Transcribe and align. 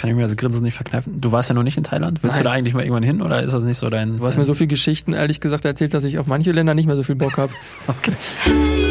kann 0.00 0.08
ich 0.08 0.16
mir 0.16 0.22
das 0.22 0.38
Grinsen 0.38 0.62
nicht 0.62 0.76
verkneifen. 0.76 1.20
Du 1.20 1.30
warst 1.30 1.50
ja 1.50 1.54
noch 1.54 1.62
nicht 1.62 1.76
in 1.76 1.84
Thailand. 1.84 2.22
Willst 2.22 2.36
Nein. 2.36 2.44
du 2.44 2.48
da 2.48 2.54
eigentlich 2.54 2.72
mal 2.72 2.80
irgendwann 2.80 3.02
hin 3.02 3.20
oder 3.20 3.42
ist 3.42 3.52
das 3.52 3.64
nicht 3.64 3.76
so 3.76 3.90
dein. 3.90 4.16
Du 4.16 4.26
hast 4.26 4.38
mir 4.38 4.46
so 4.46 4.54
viele 4.54 4.68
Geschichten, 4.68 5.12
ehrlich 5.12 5.42
gesagt, 5.42 5.66
erzählt, 5.66 5.92
dass 5.92 6.04
ich 6.04 6.18
auf 6.18 6.26
manche 6.26 6.52
Länder 6.52 6.72
nicht 6.72 6.86
mehr 6.86 6.96
so 6.96 7.02
viel 7.02 7.16
Bock 7.16 7.36
habe. 7.36 7.52
Okay. 7.86 8.12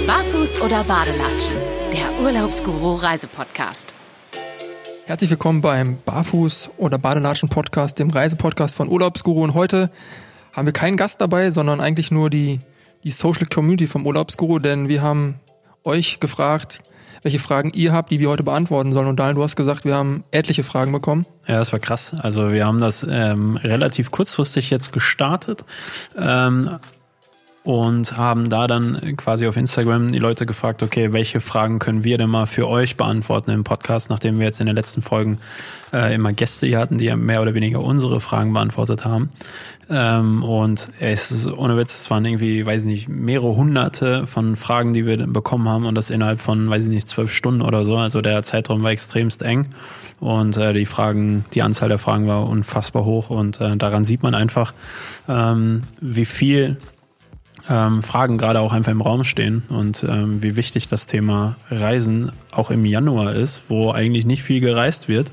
Barfuß 0.05 0.61
oder 0.61 0.83
Badelatschen? 0.83 1.55
Der 1.93 2.23
Urlaubsguru 2.23 2.95
Reisepodcast. 2.95 3.93
Herzlich 5.05 5.31
willkommen 5.31 5.61
beim 5.61 5.97
Barfuß- 6.05 6.69
oder 6.77 6.99
Badelatschen-Podcast, 6.99 7.97
dem 7.97 8.11
Reisepodcast 8.11 8.75
von 8.75 8.87
Urlaubsguru. 8.87 9.43
Und 9.43 9.55
heute 9.55 9.89
haben 10.51 10.67
wir 10.67 10.73
keinen 10.73 10.97
Gast 10.97 11.21
dabei, 11.21 11.49
sondern 11.49 11.79
eigentlich 11.81 12.11
nur 12.11 12.29
die, 12.29 12.59
die 13.03 13.09
Social 13.09 13.47
Community 13.47 13.87
vom 13.87 14.05
Urlaubsguru, 14.05 14.59
denn 14.59 14.89
wir 14.89 15.01
haben 15.01 15.39
euch 15.83 16.19
gefragt, 16.19 16.81
welche 17.21 17.39
Fragen 17.39 17.71
ihr 17.73 17.91
habt, 17.91 18.11
die 18.11 18.19
wir 18.19 18.29
heute 18.29 18.43
beantworten 18.43 18.91
sollen. 18.91 19.07
Und 19.07 19.19
Daniel, 19.19 19.35
du 19.35 19.43
hast 19.43 19.55
gesagt, 19.55 19.85
wir 19.85 19.95
haben 19.95 20.23
etliche 20.31 20.63
Fragen 20.63 20.91
bekommen. 20.91 21.25
Ja, 21.47 21.57
das 21.57 21.71
war 21.71 21.79
krass. 21.79 22.15
Also 22.19 22.51
wir 22.51 22.65
haben 22.65 22.79
das 22.79 23.05
ähm, 23.09 23.57
relativ 23.57 24.11
kurzfristig 24.11 24.69
jetzt 24.69 24.91
gestartet. 24.93 25.65
Ähm, 26.17 26.79
und 27.69 28.17
haben 28.17 28.49
da 28.49 28.65
dann 28.65 29.15
quasi 29.15 29.45
auf 29.45 29.55
Instagram 29.55 30.11
die 30.11 30.17
Leute 30.17 30.47
gefragt, 30.47 30.81
okay, 30.81 31.13
welche 31.13 31.39
Fragen 31.39 31.77
können 31.77 32.03
wir 32.03 32.17
denn 32.17 32.27
mal 32.27 32.47
für 32.47 32.67
euch 32.67 32.97
beantworten 32.97 33.51
im 33.51 33.63
Podcast, 33.63 34.09
nachdem 34.09 34.39
wir 34.39 34.45
jetzt 34.47 34.59
in 34.59 34.65
den 34.65 34.75
letzten 34.75 35.03
Folgen 35.03 35.37
äh, 35.93 36.15
immer 36.15 36.33
Gäste 36.33 36.65
hier 36.65 36.79
hatten, 36.79 36.97
die 36.97 37.15
mehr 37.15 37.43
oder 37.43 37.53
weniger 37.53 37.81
unsere 37.81 38.21
Fragen 38.21 38.53
beantwortet 38.53 39.05
haben. 39.05 39.29
Ähm, 39.87 40.41
und 40.41 40.89
es 40.99 41.29
ist 41.29 41.45
ohne 41.45 41.77
Witz, 41.77 41.99
es 41.99 42.09
waren 42.09 42.25
irgendwie, 42.25 42.65
weiß 42.65 42.81
ich 42.81 42.87
nicht, 42.87 43.07
mehrere 43.07 43.55
hunderte 43.55 44.25
von 44.25 44.55
Fragen, 44.55 44.93
die 44.93 45.05
wir 45.05 45.27
bekommen 45.27 45.69
haben 45.69 45.85
und 45.85 45.93
das 45.93 46.09
innerhalb 46.09 46.41
von, 46.41 46.71
weiß 46.71 46.85
ich 46.85 46.89
nicht, 46.89 47.07
zwölf 47.07 47.31
Stunden 47.31 47.61
oder 47.61 47.85
so. 47.85 47.97
Also 47.97 48.21
der 48.21 48.41
Zeitraum 48.41 48.81
war 48.81 48.89
extremst 48.89 49.43
eng 49.43 49.67
und 50.19 50.57
äh, 50.57 50.73
die 50.73 50.87
Fragen, 50.87 51.45
die 51.53 51.61
Anzahl 51.61 51.89
der 51.89 51.99
Fragen 51.99 52.25
war 52.25 52.49
unfassbar 52.49 53.05
hoch 53.05 53.29
und 53.29 53.61
äh, 53.61 53.77
daran 53.77 54.05
sieht 54.05 54.23
man 54.23 54.33
einfach, 54.33 54.73
ähm, 55.27 55.83
wie 56.01 56.25
viel 56.25 56.77
ähm, 57.69 58.01
Fragen 58.03 58.37
gerade 58.37 58.59
auch 58.59 58.73
einfach 58.73 58.91
im 58.91 59.01
Raum 59.01 59.23
stehen 59.23 59.63
und 59.69 60.03
ähm, 60.03 60.41
wie 60.41 60.55
wichtig 60.55 60.87
das 60.87 61.05
Thema 61.05 61.55
Reisen 61.69 62.31
auch 62.51 62.71
im 62.71 62.83
Januar 62.83 63.33
ist, 63.33 63.63
wo 63.69 63.91
eigentlich 63.91 64.25
nicht 64.25 64.43
viel 64.43 64.59
gereist 64.59 65.07
wird 65.07 65.31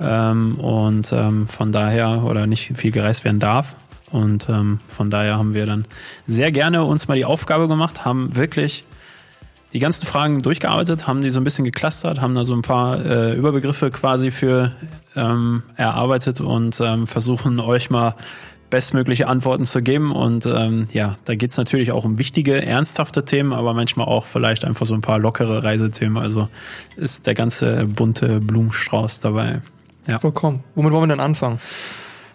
ähm, 0.00 0.56
und 0.58 1.12
ähm, 1.12 1.46
von 1.46 1.70
daher 1.72 2.24
oder 2.24 2.46
nicht 2.46 2.76
viel 2.76 2.90
gereist 2.90 3.24
werden 3.24 3.40
darf. 3.40 3.76
Und 4.10 4.48
ähm, 4.48 4.80
von 4.88 5.10
daher 5.10 5.36
haben 5.36 5.52
wir 5.52 5.66
dann 5.66 5.84
sehr 6.26 6.50
gerne 6.50 6.84
uns 6.84 7.08
mal 7.08 7.14
die 7.14 7.26
Aufgabe 7.26 7.68
gemacht, 7.68 8.06
haben 8.06 8.34
wirklich 8.34 8.84
die 9.74 9.80
ganzen 9.80 10.06
Fragen 10.06 10.40
durchgearbeitet, 10.40 11.06
haben 11.06 11.20
die 11.20 11.30
so 11.30 11.40
ein 11.40 11.44
bisschen 11.44 11.66
geclustert, 11.66 12.22
haben 12.22 12.34
da 12.34 12.44
so 12.44 12.54
ein 12.54 12.62
paar 12.62 13.04
äh, 13.04 13.34
Überbegriffe 13.34 13.90
quasi 13.90 14.30
für 14.30 14.72
ähm, 15.14 15.62
erarbeitet 15.76 16.40
und 16.40 16.80
ähm, 16.80 17.06
versuchen 17.06 17.60
euch 17.60 17.90
mal 17.90 18.14
bestmögliche 18.70 19.28
Antworten 19.28 19.64
zu 19.64 19.82
geben. 19.82 20.12
Und 20.12 20.46
ähm, 20.46 20.88
ja, 20.92 21.18
da 21.24 21.34
geht's 21.34 21.56
natürlich 21.56 21.92
auch 21.92 22.04
um 22.04 22.18
wichtige, 22.18 22.62
ernsthafte 22.64 23.24
Themen, 23.24 23.52
aber 23.52 23.74
manchmal 23.74 24.06
auch 24.06 24.26
vielleicht 24.26 24.64
einfach 24.64 24.86
so 24.86 24.94
ein 24.94 25.00
paar 25.00 25.18
lockere 25.18 25.64
Reisethemen. 25.64 26.22
Also 26.22 26.48
ist 26.96 27.26
der 27.26 27.34
ganze 27.34 27.86
bunte 27.86 28.40
Blumenstrauß 28.40 29.20
dabei. 29.20 29.60
Ja. 30.06 30.18
Vollkommen. 30.18 30.64
Womit 30.74 30.92
wollen 30.92 31.04
wir 31.04 31.16
denn 31.16 31.20
anfangen? 31.20 31.60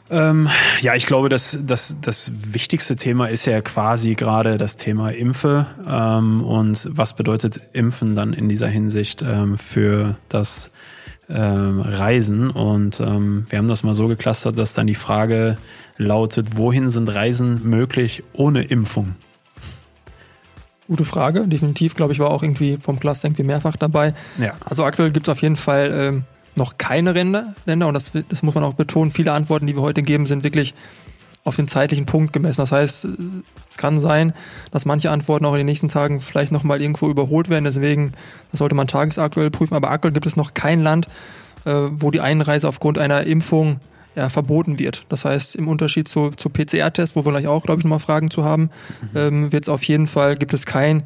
Ähm, 0.09 0.49
ja, 0.81 0.95
ich 0.95 1.05
glaube, 1.05 1.29
das, 1.29 1.57
das, 1.63 1.97
das 2.01 2.31
wichtigste 2.35 2.95
Thema 2.95 3.27
ist 3.27 3.45
ja 3.45 3.61
quasi 3.61 4.15
gerade 4.15 4.57
das 4.57 4.75
Thema 4.75 5.09
Impfe 5.09 5.65
ähm, 5.89 6.43
und 6.43 6.89
was 6.91 7.15
bedeutet 7.15 7.59
Impfen 7.73 8.15
dann 8.15 8.33
in 8.33 8.49
dieser 8.49 8.67
Hinsicht 8.67 9.23
ähm, 9.23 9.57
für 9.57 10.17
das 10.29 10.71
Reisen. 11.29 12.49
Und 12.49 12.99
ähm, 12.99 13.45
wir 13.49 13.59
haben 13.59 13.67
das 13.67 13.83
mal 13.83 13.93
so 13.93 14.07
geklustert, 14.07 14.57
dass 14.57 14.73
dann 14.73 14.87
die 14.87 14.95
Frage 14.95 15.57
lautet, 15.97 16.57
wohin 16.57 16.89
sind 16.89 17.13
Reisen 17.13 17.61
möglich 17.63 18.23
ohne 18.33 18.63
Impfung? 18.63 19.15
Gute 20.87 21.05
Frage, 21.05 21.47
definitiv, 21.47 21.95
glaube 21.95 22.11
ich, 22.11 22.19
war 22.19 22.29
auch 22.29 22.43
irgendwie 22.43 22.77
vom 22.79 22.99
Cluster 22.99 23.27
irgendwie 23.27 23.43
mehrfach 23.43 23.77
dabei. 23.77 24.13
Ja. 24.37 24.53
Also 24.65 24.83
aktuell 24.83 25.11
gibt 25.11 25.27
es 25.27 25.31
auf 25.31 25.41
jeden 25.41 25.55
Fall 25.55 25.91
ähm, 25.93 26.23
noch 26.55 26.77
keine 26.77 27.13
Länder, 27.13 27.55
Länder 27.65 27.87
und 27.87 27.93
das, 27.93 28.11
das 28.29 28.43
muss 28.43 28.53
man 28.53 28.63
auch 28.63 28.73
betonen. 28.73 29.11
Viele 29.11 29.31
Antworten, 29.31 29.65
die 29.65 29.75
wir 29.75 29.81
heute 29.81 30.01
geben, 30.01 30.25
sind 30.25 30.43
wirklich 30.43 30.73
auf 31.43 31.55
den 31.55 31.67
zeitlichen 31.67 32.05
Punkt 32.05 32.31
gemessen. 32.31 32.61
Das 32.61 32.71
heißt, 32.71 33.05
es 33.69 33.77
kann 33.77 33.99
sein, 33.99 34.33
dass 34.71 34.85
manche 34.85 35.11
Antworten 35.11 35.45
auch 35.45 35.53
in 35.53 35.59
den 35.59 35.65
nächsten 35.65 35.89
Tagen 35.89 36.21
vielleicht 36.21 36.51
nochmal 36.51 36.81
irgendwo 36.81 37.09
überholt 37.09 37.49
werden. 37.49 37.65
Deswegen, 37.65 38.13
das 38.51 38.59
sollte 38.59 38.75
man 38.75 38.87
tagesaktuell 38.87 39.51
prüfen. 39.51 39.75
Aber 39.75 39.91
aktuell 39.91 40.13
gibt 40.13 40.25
es 40.25 40.35
noch 40.35 40.53
kein 40.53 40.81
Land, 40.81 41.07
äh, 41.65 41.73
wo 41.91 42.11
die 42.11 42.21
Einreise 42.21 42.67
aufgrund 42.67 42.97
einer 42.97 43.23
Impfung 43.23 43.79
ja, 44.15 44.29
verboten 44.29 44.79
wird. 44.79 45.05
Das 45.09 45.25
heißt, 45.25 45.55
im 45.55 45.67
Unterschied 45.67 46.07
zu, 46.07 46.31
zu 46.31 46.49
PCR-Tests, 46.49 47.15
wo 47.15 47.25
wir 47.25 47.31
gleich 47.31 47.47
auch, 47.47 47.63
glaube 47.63 47.79
ich, 47.79 47.85
nochmal 47.85 47.99
Fragen 47.99 48.29
zu 48.29 48.45
haben, 48.45 48.69
mhm. 49.13 49.17
ähm, 49.17 49.51
wird 49.51 49.65
es 49.65 49.69
auf 49.69 49.83
jeden 49.83 50.07
Fall, 50.07 50.37
gibt 50.37 50.53
es 50.53 50.65
kein, 50.65 51.03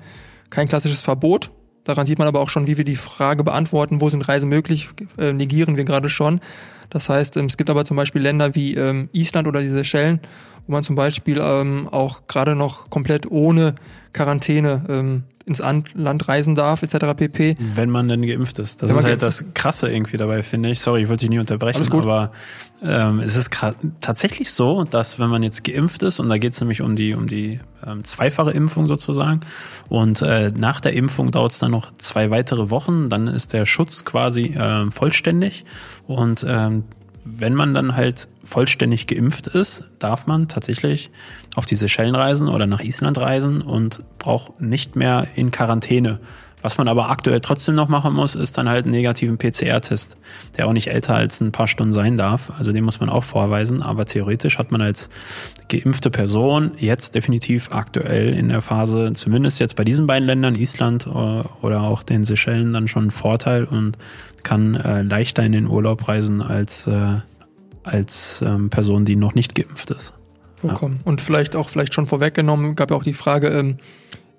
kein 0.50 0.68
klassisches 0.68 1.02
Verbot. 1.02 1.52
Daran 1.84 2.06
sieht 2.06 2.20
man 2.20 2.28
aber 2.28 2.42
auch 2.42 2.50
schon, 2.50 2.68
wie 2.68 2.78
wir 2.78 2.84
die 2.84 2.98
Frage 2.98 3.44
beantworten, 3.44 4.02
wo 4.02 4.10
sind 4.10 4.28
Reisen 4.28 4.50
möglich, 4.50 4.90
äh, 5.18 5.32
negieren 5.32 5.78
wir 5.78 5.86
gerade 5.86 6.10
schon. 6.10 6.42
Das 6.90 7.10
heißt, 7.10 7.38
ähm, 7.38 7.46
es 7.46 7.58
gibt 7.58 7.70
aber 7.70 7.86
zum 7.86 7.98
Beispiel 7.98 8.22
Länder 8.22 8.56
wie 8.56 8.76
ähm, 8.76 9.10
Island 9.12 9.48
oder 9.48 9.62
diese 9.62 9.76
Seychellen, 9.76 10.20
wo 10.66 10.74
man 10.74 10.84
zum 10.84 10.96
Beispiel 10.96 11.40
ähm, 11.42 11.88
auch 11.92 12.28
gerade 12.28 12.56
noch 12.56 12.90
komplett 12.90 13.30
ohne 13.32 13.76
Quarantäne 14.14 14.86
ähm, 14.90 15.24
ins 15.48 15.60
Land 15.60 16.28
reisen 16.28 16.56
darf, 16.56 16.84
etc. 16.84 17.16
pp. 17.16 17.56
Wenn 17.76 17.90
man 17.90 18.10
denn 18.10 18.22
geimpft 18.22 18.60
ist. 18.60 18.84
Das 18.84 18.92
ist 18.92 19.06
halt 19.06 19.22
das 19.22 19.54
Krasse 19.54 19.90
irgendwie 19.90 20.18
dabei, 20.18 20.44
finde 20.44 20.70
ich. 20.70 20.82
Sorry, 20.82 21.04
ich 21.04 21.10
wollte 21.10 21.22
dich 21.22 21.30
nie 21.30 21.40
unterbrechen, 21.40 21.88
aber 21.94 22.32
ähm, 22.84 23.22
es 23.22 23.38
ist 23.38 23.50
tatsächlich 24.02 24.52
so, 24.52 24.84
dass 24.84 25.20
wenn 25.20 25.30
man 25.30 25.44
jetzt 25.44 25.64
geimpft 25.64 26.04
ist, 26.04 26.20
und 26.20 26.28
da 26.28 26.38
geht 26.38 26.54
es 26.54 26.60
nämlich 26.60 26.82
um 26.82 26.98
die, 26.98 27.14
um 27.14 27.28
die 27.28 27.62
ähm, 27.86 28.04
zweifache 28.04 28.52
Impfung 28.52 28.88
sozusagen, 28.88 29.40
und 29.88 30.22
äh, 30.22 30.52
nach 30.56 30.82
der 30.82 30.94
Impfung 30.94 31.32
dauert 31.32 31.54
es 31.54 31.60
dann 31.60 31.72
noch 31.72 31.94
zwei 31.98 32.30
weitere 32.30 32.70
Wochen, 32.70 33.10
dann 33.10 33.28
ist 33.28 33.54
der 33.54 33.66
Schutz 33.66 34.04
quasi 34.04 34.48
äh, 34.48 34.92
vollständig 34.92 35.64
und 36.08 36.46
ähm, 36.48 36.84
wenn 37.30 37.54
man 37.54 37.74
dann 37.74 37.96
halt 37.96 38.28
vollständig 38.44 39.08
geimpft 39.08 39.48
ist, 39.48 39.86
darf 40.00 40.28
man 40.28 40.48
tatsächlich 40.48 41.12
auf 41.56 41.66
die 41.66 41.76
Seychellen 41.76 42.16
reisen 42.16 42.48
oder 42.48 42.68
nach 42.68 42.82
Island 42.82 43.18
reisen 43.18 43.62
und 43.62 44.02
braucht 44.20 44.62
nicht 44.62 44.96
mehr 44.96 45.28
in 45.36 45.52
Quarantäne. 45.52 46.20
Was 46.64 46.80
man 46.80 46.88
aber 46.88 47.12
aktuell 47.12 47.40
trotzdem 47.40 47.76
noch 47.76 47.88
machen 47.88 48.14
muss, 48.14 48.36
ist 48.36 48.58
dann 48.58 48.68
halt 48.68 48.86
einen 48.86 48.94
negativen 48.94 49.38
PCR-Test, 49.38 50.18
der 50.58 50.68
auch 50.68 50.74
nicht 50.74 50.88
älter 50.88 51.14
als 51.16 51.40
ein 51.40 51.52
paar 51.52 51.68
Stunden 51.68 51.94
sein 51.94 52.18
darf. 52.18 52.52
Also 52.58 52.72
den 52.72 52.84
muss 52.84 53.00
man 53.00 53.10
auch 53.10 53.24
vorweisen. 53.24 53.84
Aber 53.84 54.06
theoretisch 54.06 54.58
hat 54.58 54.72
man 54.72 54.82
als 54.82 55.10
geimpfte 55.70 56.10
Person 56.10 56.72
jetzt 56.78 57.14
definitiv 57.14 57.72
aktuell 57.72 58.34
in 58.34 58.50
der 58.50 58.62
Phase, 58.62 59.14
zumindest 59.14 59.60
jetzt 59.60 59.76
bei 59.76 59.84
diesen 59.84 60.08
beiden 60.08 60.26
Ländern, 60.26 60.56
Island 60.56 61.06
oder 61.08 61.82
auch 61.82 62.02
den 62.02 62.24
Seychellen, 62.24 62.74
dann 62.74 62.88
schon 62.88 63.04
einen 63.04 63.12
Vorteil 63.12 63.64
und 63.64 63.98
kann 64.42 64.76
äh, 64.76 65.04
leichter 65.04 65.44
in 65.44 65.52
den 65.52 65.68
Urlaub 65.68 66.08
reisen 66.08 66.42
als, 66.42 66.88
äh, 66.88 67.20
als 67.84 68.42
ähm, 68.46 68.70
Person, 68.72 69.06
die 69.06 69.16
noch 69.16 69.36
nicht 69.36 69.54
geimpft 69.54 69.92
ist. 69.92 70.14
Vollkommen. 70.56 71.02
Ja. 71.06 71.12
Und 71.12 71.22
vielleicht 71.22 71.56
auch 71.56 71.70
vielleicht 71.70 71.94
schon 71.94 72.08
vorweggenommen, 72.08 72.76
gab 72.76 72.90
ja 72.90 72.98
auch 72.98 73.04
die 73.04 73.14
Frage, 73.14 73.50
ähm, 73.50 73.78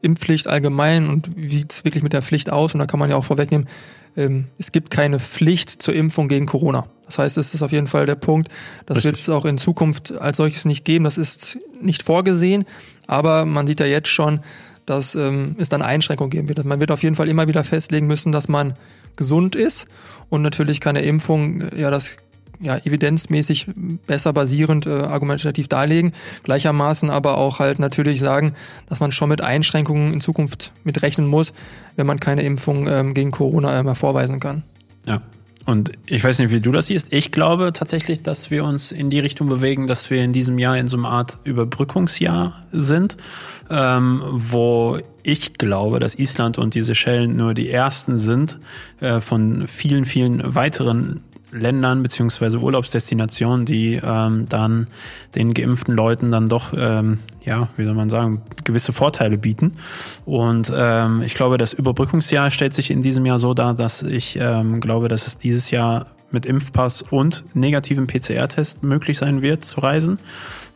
Impfpflicht 0.00 0.46
allgemein 0.46 1.08
und 1.08 1.30
wie 1.36 1.58
sieht 1.58 1.72
es 1.72 1.84
wirklich 1.84 2.02
mit 2.02 2.12
der 2.12 2.22
Pflicht 2.22 2.50
aus? 2.50 2.74
Und 2.74 2.80
da 2.80 2.86
kann 2.86 3.00
man 3.00 3.10
ja 3.10 3.16
auch 3.16 3.24
vorwegnehmen, 3.24 3.68
ähm, 4.16 4.46
es 4.58 4.72
gibt 4.72 4.90
keine 4.90 5.18
Pflicht 5.18 5.70
zur 5.82 5.94
Impfung 5.94 6.28
gegen 6.28 6.46
Corona. 6.46 6.86
Das 7.06 7.18
heißt, 7.18 7.38
es 7.38 7.54
ist 7.54 7.62
auf 7.62 7.72
jeden 7.72 7.86
Fall 7.86 8.04
der 8.04 8.16
Punkt, 8.16 8.48
das 8.84 9.04
wird 9.04 9.16
es 9.16 9.28
auch 9.28 9.44
in 9.44 9.56
Zukunft 9.56 10.12
als 10.12 10.36
solches 10.36 10.64
nicht 10.64 10.84
geben. 10.84 11.04
Das 11.04 11.16
ist 11.16 11.58
nicht 11.80 12.02
vorgesehen, 12.02 12.64
aber 13.06 13.44
man 13.44 13.66
sieht 13.66 13.80
ja 13.80 13.86
jetzt 13.86 14.08
schon, 14.08 14.40
dass 14.84 15.14
ähm, 15.14 15.56
es 15.58 15.68
dann 15.68 15.82
Einschränkungen 15.82 16.30
geben 16.30 16.48
wird. 16.48 16.64
Man 16.64 16.80
wird 16.80 16.90
auf 16.90 17.02
jeden 17.02 17.16
Fall 17.16 17.28
immer 17.28 17.48
wieder 17.48 17.64
festlegen 17.64 18.06
müssen, 18.06 18.32
dass 18.32 18.48
man 18.48 18.74
gesund 19.16 19.56
ist 19.56 19.86
und 20.28 20.42
natürlich 20.42 20.80
keine 20.80 21.02
Impfung 21.02 21.64
ja 21.76 21.90
das 21.90 22.16
ja, 22.60 22.76
evidenzmäßig 22.78 23.68
besser 24.06 24.32
basierend 24.32 24.86
äh, 24.86 24.90
argumentativ 24.90 25.68
darlegen. 25.68 26.12
Gleichermaßen 26.42 27.10
aber 27.10 27.38
auch 27.38 27.58
halt 27.58 27.78
natürlich 27.78 28.20
sagen, 28.20 28.54
dass 28.88 29.00
man 29.00 29.12
schon 29.12 29.28
mit 29.28 29.40
Einschränkungen 29.40 30.12
in 30.12 30.20
Zukunft 30.20 30.72
mit 30.84 31.02
rechnen 31.02 31.26
muss, 31.26 31.52
wenn 31.96 32.06
man 32.06 32.20
keine 32.20 32.42
Impfung 32.42 32.86
ähm, 32.88 33.14
gegen 33.14 33.30
Corona 33.30 33.78
ähm, 33.78 33.94
vorweisen 33.94 34.40
kann. 34.40 34.62
Ja. 35.06 35.22
Und 35.68 35.92
ich 36.06 36.24
weiß 36.24 36.38
nicht, 36.38 36.50
wie 36.50 36.62
du 36.62 36.72
das 36.72 36.86
siehst. 36.86 37.12
Ich 37.12 37.30
glaube 37.30 37.74
tatsächlich, 37.74 38.22
dass 38.22 38.50
wir 38.50 38.64
uns 38.64 38.90
in 38.90 39.10
die 39.10 39.18
Richtung 39.18 39.50
bewegen, 39.50 39.86
dass 39.86 40.08
wir 40.08 40.24
in 40.24 40.32
diesem 40.32 40.58
Jahr 40.58 40.78
in 40.78 40.88
so 40.88 40.96
einer 40.96 41.10
Art 41.10 41.36
Überbrückungsjahr 41.44 42.64
sind, 42.72 43.18
ähm, 43.68 44.22
wo 44.30 44.98
ich 45.22 45.58
glaube, 45.58 45.98
dass 45.98 46.14
Island 46.14 46.56
und 46.56 46.74
die 46.74 46.80
Seychellen 46.80 47.36
nur 47.36 47.52
die 47.52 47.68
ersten 47.68 48.16
sind 48.16 48.58
äh, 49.00 49.20
von 49.20 49.66
vielen, 49.66 50.06
vielen 50.06 50.54
weiteren 50.54 51.20
Ländern 51.50 52.02
beziehungsweise 52.02 52.58
Urlaubsdestinationen, 52.58 53.64
die 53.64 54.00
ähm, 54.02 54.46
dann 54.48 54.88
den 55.34 55.54
geimpften 55.54 55.94
Leuten 55.94 56.30
dann 56.30 56.48
doch, 56.48 56.72
ähm, 56.76 57.18
ja, 57.44 57.68
wie 57.76 57.84
soll 57.84 57.94
man 57.94 58.10
sagen, 58.10 58.42
gewisse 58.64 58.92
Vorteile 58.92 59.38
bieten. 59.38 59.74
Und 60.24 60.72
ähm, 60.74 61.22
ich 61.22 61.34
glaube, 61.34 61.58
das 61.58 61.72
Überbrückungsjahr 61.72 62.50
stellt 62.50 62.74
sich 62.74 62.90
in 62.90 63.02
diesem 63.02 63.24
Jahr 63.26 63.38
so 63.38 63.54
dar, 63.54 63.74
dass 63.74 64.02
ich 64.02 64.38
ähm, 64.40 64.80
glaube, 64.80 65.08
dass 65.08 65.26
es 65.26 65.38
dieses 65.38 65.70
Jahr 65.70 66.06
mit 66.30 66.44
Impfpass 66.44 67.02
und 67.02 67.44
negativen 67.54 68.06
PCR-Test 68.06 68.82
möglich 68.82 69.18
sein 69.18 69.42
wird 69.42 69.64
zu 69.64 69.80
reisen. 69.80 70.18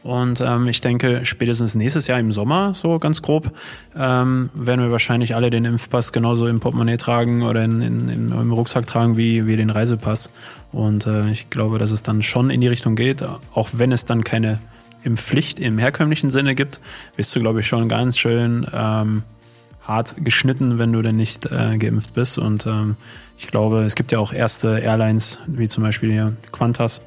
Und 0.02 0.40
ähm, 0.40 0.66
ich 0.66 0.80
denke, 0.80 1.20
spätestens 1.24 1.74
nächstes 1.74 2.08
Jahr 2.08 2.18
im 2.18 2.32
Sommer, 2.32 2.74
so 2.74 2.98
ganz 2.98 3.22
grob, 3.22 3.52
ähm, 3.96 4.50
werden 4.54 4.80
wir 4.80 4.90
wahrscheinlich 4.90 5.36
alle 5.36 5.50
den 5.50 5.64
Impfpass 5.64 6.12
genauso 6.12 6.48
im 6.48 6.58
Portemonnaie 6.58 6.96
tragen 6.96 7.42
oder 7.42 7.64
in, 7.64 7.80
in, 7.80 8.08
in, 8.08 8.32
im 8.32 8.52
Rucksack 8.52 8.86
tragen 8.86 9.16
wie, 9.16 9.46
wie 9.46 9.56
den 9.56 9.70
Reisepass. 9.70 10.30
Und 10.72 11.06
äh, 11.06 11.30
ich 11.30 11.50
glaube, 11.50 11.78
dass 11.78 11.92
es 11.92 12.02
dann 12.02 12.22
schon 12.22 12.50
in 12.50 12.60
die 12.60 12.68
Richtung 12.68 12.96
geht, 12.96 13.24
auch 13.54 13.70
wenn 13.74 13.92
es 13.92 14.04
dann 14.04 14.24
keine 14.24 14.58
Impfpflicht 15.04 15.60
im 15.60 15.78
herkömmlichen 15.78 16.30
Sinne 16.30 16.54
gibt, 16.54 16.80
bist 17.16 17.34
du, 17.34 17.40
glaube 17.40 17.60
ich, 17.60 17.66
schon 17.68 17.88
ganz 17.88 18.18
schön 18.18 18.66
ähm, 18.72 19.22
hart 19.82 20.16
geschnitten, 20.24 20.78
wenn 20.78 20.92
du 20.92 21.02
denn 21.02 21.16
nicht 21.16 21.46
äh, 21.46 21.78
geimpft 21.78 22.14
bist. 22.14 22.38
Und 22.38 22.66
ähm, 22.66 22.96
ich 23.38 23.48
glaube, 23.48 23.82
es 23.82 23.94
gibt 23.94 24.12
ja 24.12 24.18
auch 24.18 24.32
erste 24.32 24.78
Airlines, 24.78 25.40
wie 25.46 25.68
zum 25.68 25.82
Beispiel 25.82 26.12
hier 26.12 26.36
Qantas, 26.52 27.02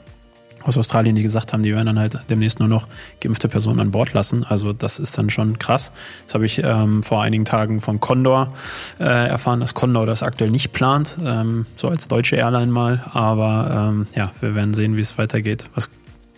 aus 0.65 0.77
Australien, 0.77 1.15
die 1.15 1.23
gesagt 1.23 1.53
haben, 1.53 1.63
die 1.63 1.73
werden 1.73 1.85
dann 1.85 1.99
halt 1.99 2.17
demnächst 2.29 2.59
nur 2.59 2.67
noch 2.67 2.87
geimpfte 3.21 3.47
Personen 3.47 3.79
an 3.79 3.91
Bord 3.91 4.13
lassen. 4.13 4.43
Also 4.43 4.73
das 4.73 4.99
ist 4.99 5.17
dann 5.17 5.29
schon 5.29 5.59
krass. 5.59 5.91
Das 6.25 6.33
habe 6.33 6.45
ich 6.45 6.61
ähm, 6.63 7.03
vor 7.03 7.21
einigen 7.21 7.45
Tagen 7.45 7.81
von 7.81 7.99
Condor 7.99 8.53
äh, 8.99 9.03
erfahren, 9.03 9.59
dass 9.59 9.73
Condor 9.73 10.05
das 10.05 10.23
aktuell 10.23 10.49
nicht 10.49 10.71
plant, 10.71 11.17
ähm, 11.23 11.65
so 11.75 11.87
als 11.87 12.07
deutsche 12.07 12.35
Airline 12.35 12.71
mal. 12.71 13.03
Aber 13.13 13.89
ähm, 13.89 14.07
ja, 14.15 14.31
wir 14.41 14.55
werden 14.55 14.73
sehen, 14.73 14.97
wie 14.97 15.01
es 15.01 15.17
weitergeht. 15.17 15.65
Was 15.75 15.89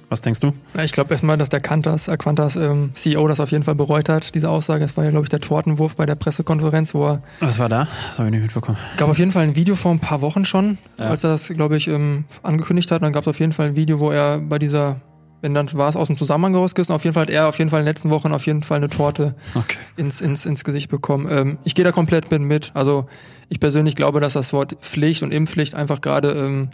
was 0.10 0.22
denkst 0.22 0.40
du? 0.40 0.54
Ich 0.82 0.94
glaube 0.94 1.12
erstmal, 1.12 1.38
dass 1.38 1.50
der 1.50 1.60
Qantas, 1.60 2.08
äh, 2.08 2.16
Qantas 2.18 2.56
ähm, 2.56 2.92
CEO 2.94 3.28
das 3.28 3.40
auf 3.40 3.52
jeden 3.52 3.64
Fall 3.64 3.76
bereut 3.76 4.08
hat, 4.08 4.36
diese 4.36 4.50
Aussage. 4.50 4.86
Es 4.86 4.96
war 4.96 5.04
ja, 5.04 5.12
glaube 5.12 5.26
ich, 5.26 5.30
der 5.30 5.42
Tortenwurf 5.42 5.96
bei 5.96 6.06
der 6.06 6.16
Pressekonferenz, 6.16 6.94
wo 6.94 7.08
er. 7.08 7.22
Was 7.42 7.60
war 7.60 7.68
da? 7.68 7.88
Das 8.08 8.20
habe 8.20 8.30
ich 8.30 8.36
nicht 8.36 8.44
mitbekommen. 8.44 8.78
gab 8.96 9.10
auf 9.10 9.20
jeden 9.20 9.32
Fall 9.32 9.44
ein 9.44 9.56
Video 9.56 9.76
vor 9.76 9.92
ein 9.92 10.00
paar 10.00 10.22
Wochen 10.22 10.46
schon, 10.46 10.78
ja. 10.98 11.06
als 11.06 11.24
er 11.24 11.32
das, 11.32 11.50
glaube 11.50 11.76
ich, 11.76 11.88
ähm, 11.88 12.26
angekündigt 12.42 12.90
hat. 12.92 13.02
Und 13.02 13.04
dann 13.04 13.14
gab 13.14 13.24
es 13.24 13.28
auf 13.28 13.40
jeden 13.40 13.52
Fall 13.52 13.68
ein 13.68 13.76
Video, 13.76 14.00
wo 14.00 14.12
er 14.12 14.40
bei 14.40 14.60
dieser 14.60 15.02
wenn 15.42 15.54
dann 15.54 15.72
war 15.74 15.88
es 15.88 15.96
aus 15.96 16.08
dem 16.08 16.18
Zusammenhang 16.18 16.56
rausgerissen. 16.56 16.96
Auf 16.96 17.04
jeden 17.04 17.14
Fall 17.14 17.24
hat 17.24 17.30
er 17.30 17.48
auf 17.48 17.60
jeden 17.60 17.70
Fall 17.70 17.82
in 17.82 17.86
den 17.86 17.94
letzten 17.94 18.10
Wochen 18.10 18.32
auf 18.32 18.46
jeden 18.48 18.64
Fall 18.64 18.78
eine 18.78 18.90
Torte 18.90 19.36
okay. 19.54 19.78
ins, 19.96 20.20
ins, 20.20 20.46
ins 20.48 20.64
Gesicht 20.64 20.90
bekommen. 20.90 21.28
Ähm, 21.30 21.58
ich 21.64 21.76
gehe 21.76 21.86
da 21.86 21.92
komplett 21.92 22.32
mit. 22.32 22.72
Also 22.74 23.06
ich 23.48 23.60
persönlich 23.60 23.96
glaube, 23.96 24.20
dass 24.20 24.34
das 24.34 24.52
Wort 24.52 24.78
Pflicht 24.82 25.22
und 25.22 25.32
Impfpflicht 25.32 25.76
einfach 25.76 26.02
gerade 26.02 26.32
ähm, 26.32 26.70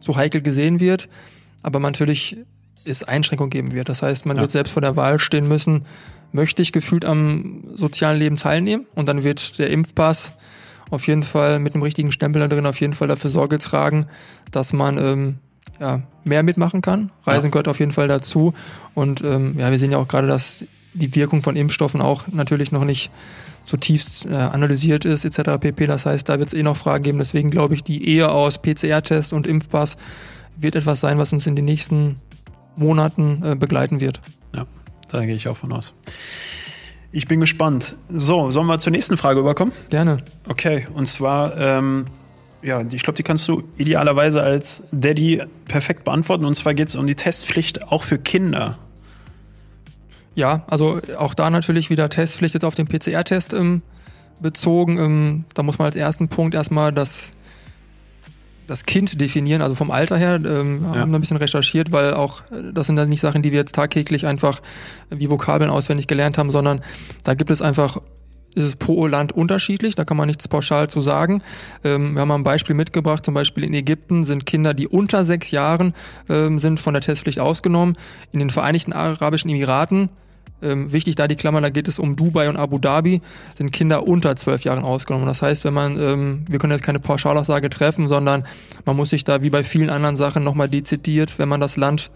zu 0.00 0.16
heikel 0.16 0.42
gesehen 0.42 0.78
wird. 0.78 1.08
Aber 1.62 1.78
natürlich 1.78 2.36
es 2.84 3.02
Einschränkungen 3.02 3.50
geben 3.50 3.72
wird. 3.72 3.88
Das 3.88 4.02
heißt, 4.02 4.26
man 4.26 4.36
ja. 4.36 4.42
wird 4.42 4.50
selbst 4.50 4.72
vor 4.72 4.82
der 4.82 4.96
Wahl 4.96 5.18
stehen 5.18 5.48
müssen, 5.48 5.84
möchte 6.32 6.62
ich 6.62 6.72
gefühlt 6.72 7.04
am 7.04 7.64
sozialen 7.74 8.18
Leben 8.18 8.36
teilnehmen 8.36 8.86
und 8.94 9.08
dann 9.08 9.24
wird 9.24 9.58
der 9.58 9.70
Impfpass 9.70 10.38
auf 10.90 11.06
jeden 11.06 11.22
Fall 11.22 11.58
mit 11.58 11.74
einem 11.74 11.82
richtigen 11.82 12.12
Stempel 12.12 12.40
da 12.40 12.48
drin 12.48 12.66
auf 12.66 12.80
jeden 12.80 12.92
Fall 12.92 13.08
dafür 13.08 13.30
Sorge 13.30 13.58
tragen, 13.58 14.06
dass 14.50 14.72
man 14.72 14.98
ähm, 14.98 15.38
ja, 15.80 16.02
mehr 16.24 16.42
mitmachen 16.42 16.82
kann. 16.82 17.10
Reisen 17.24 17.46
ja. 17.46 17.50
gehört 17.50 17.68
auf 17.68 17.80
jeden 17.80 17.92
Fall 17.92 18.08
dazu 18.08 18.54
und 18.94 19.22
ähm, 19.22 19.58
ja, 19.58 19.70
wir 19.70 19.78
sehen 19.78 19.90
ja 19.90 19.98
auch 19.98 20.08
gerade, 20.08 20.26
dass 20.26 20.64
die 20.94 21.14
Wirkung 21.14 21.42
von 21.42 21.56
Impfstoffen 21.56 22.00
auch 22.02 22.24
natürlich 22.28 22.72
noch 22.72 22.84
nicht 22.84 23.10
zutiefst 23.64 24.26
äh, 24.26 24.34
analysiert 24.34 25.04
ist 25.04 25.24
etc. 25.24 25.58
pp. 25.60 25.86
Das 25.86 26.06
heißt, 26.06 26.28
da 26.28 26.38
wird 26.38 26.48
es 26.48 26.54
eh 26.54 26.62
noch 26.62 26.76
Fragen 26.76 27.04
geben. 27.04 27.18
Deswegen 27.18 27.50
glaube 27.50 27.74
ich, 27.74 27.84
die 27.84 28.06
Ehe 28.06 28.30
aus 28.30 28.60
PCR-Test 28.60 29.32
und 29.32 29.46
Impfpass 29.46 29.96
wird 30.56 30.76
etwas 30.76 31.00
sein, 31.00 31.18
was 31.18 31.32
uns 31.32 31.46
in 31.46 31.56
den 31.56 31.64
nächsten 31.64 32.16
Monaten 32.76 33.42
äh, 33.44 33.54
begleiten 33.54 34.00
wird. 34.00 34.20
Ja, 34.54 34.66
da 35.08 35.24
gehe 35.24 35.34
ich 35.34 35.48
auch 35.48 35.56
von 35.56 35.72
aus. 35.72 35.94
Ich 37.10 37.26
bin 37.26 37.40
gespannt. 37.40 37.96
So, 38.08 38.50
sollen 38.50 38.66
wir 38.66 38.78
zur 38.78 38.90
nächsten 38.90 39.18
Frage 39.18 39.40
überkommen? 39.40 39.74
Gerne. 39.90 40.22
Okay, 40.48 40.86
und 40.94 41.06
zwar, 41.06 41.56
ähm, 41.58 42.06
ja, 42.62 42.80
ich 42.80 43.02
glaube, 43.02 43.18
die 43.18 43.22
kannst 43.22 43.46
du 43.48 43.64
idealerweise 43.76 44.42
als 44.42 44.82
Daddy 44.92 45.42
perfekt 45.66 46.04
beantworten. 46.04 46.46
Und 46.46 46.54
zwar 46.54 46.72
geht 46.72 46.88
es 46.88 46.96
um 46.96 47.06
die 47.06 47.14
Testpflicht 47.14 47.82
auch 47.92 48.04
für 48.04 48.18
Kinder. 48.18 48.78
Ja, 50.34 50.64
also 50.68 51.00
auch 51.18 51.34
da 51.34 51.50
natürlich 51.50 51.90
wieder 51.90 52.08
Testpflicht 52.08 52.54
jetzt 52.54 52.64
auf 52.64 52.74
den 52.74 52.86
PCR-Test 52.86 53.52
ähm, 53.52 53.82
bezogen. 54.40 54.98
Ähm, 54.98 55.44
da 55.52 55.62
muss 55.62 55.78
man 55.78 55.86
als 55.86 55.96
ersten 55.96 56.28
Punkt 56.28 56.54
erstmal 56.54 56.92
das 56.92 57.34
das 58.66 58.84
Kind 58.84 59.20
definieren, 59.20 59.62
also 59.62 59.74
vom 59.74 59.90
Alter 59.90 60.16
her, 60.16 60.34
ähm, 60.36 60.82
ja. 60.82 61.00
haben 61.00 61.10
wir 61.10 61.18
ein 61.18 61.20
bisschen 61.20 61.36
recherchiert, 61.36 61.92
weil 61.92 62.14
auch 62.14 62.42
äh, 62.50 62.72
das 62.72 62.86
sind 62.86 62.96
dann 62.96 63.08
nicht 63.08 63.20
Sachen, 63.20 63.42
die 63.42 63.52
wir 63.52 63.58
jetzt 63.58 63.74
tagtäglich 63.74 64.26
einfach 64.26 64.60
wie 65.10 65.30
Vokabeln 65.30 65.70
auswendig 65.70 66.06
gelernt 66.06 66.38
haben, 66.38 66.50
sondern 66.50 66.80
da 67.24 67.34
gibt 67.34 67.50
es 67.50 67.62
einfach 67.62 67.98
ist 68.54 68.64
es 68.64 68.76
pro 68.76 69.06
Land 69.06 69.32
unterschiedlich, 69.32 69.94
da 69.94 70.04
kann 70.04 70.16
man 70.16 70.26
nichts 70.26 70.48
pauschal 70.48 70.88
zu 70.88 71.00
sagen. 71.00 71.42
Ähm, 71.84 72.14
wir 72.14 72.20
haben 72.20 72.28
mal 72.28 72.34
ein 72.34 72.42
Beispiel 72.42 72.74
mitgebracht, 72.74 73.24
zum 73.24 73.34
Beispiel 73.34 73.64
in 73.64 73.74
Ägypten 73.74 74.24
sind 74.24 74.46
Kinder, 74.46 74.74
die 74.74 74.86
unter 74.86 75.24
sechs 75.24 75.50
Jahren 75.50 75.94
ähm, 76.28 76.58
sind, 76.58 76.78
von 76.78 76.94
der 76.94 77.00
Testpflicht 77.00 77.38
ausgenommen. 77.38 77.96
In 78.32 78.40
den 78.40 78.50
Vereinigten 78.50 78.92
Arabischen 78.92 79.50
Emiraten 79.50 80.10
ähm, 80.62 80.92
wichtig 80.92 81.14
da 81.16 81.28
die 81.28 81.36
Klammer, 81.36 81.60
da 81.60 81.70
geht 81.70 81.88
es 81.88 81.98
um 81.98 82.16
Dubai 82.16 82.48
und 82.48 82.56
Abu 82.56 82.78
Dhabi, 82.78 83.20
sind 83.58 83.72
Kinder 83.72 84.06
unter 84.06 84.36
zwölf 84.36 84.64
Jahren 84.64 84.84
ausgenommen. 84.84 85.26
Das 85.26 85.42
heißt, 85.42 85.64
wenn 85.64 85.74
man, 85.74 86.00
ähm, 86.00 86.44
wir 86.48 86.58
können 86.58 86.72
jetzt 86.72 86.84
keine 86.84 87.00
Pauschalaussage 87.00 87.70
treffen, 87.70 88.08
sondern 88.08 88.44
man 88.84 88.96
muss 88.96 89.10
sich 89.10 89.24
da 89.24 89.42
wie 89.42 89.50
bei 89.50 89.64
vielen 89.64 89.90
anderen 89.90 90.16
Sachen 90.16 90.42
nochmal 90.42 90.68
dezidiert, 90.68 91.38
wenn 91.38 91.48
man 91.48 91.60
das 91.60 91.76
Land 91.76 92.10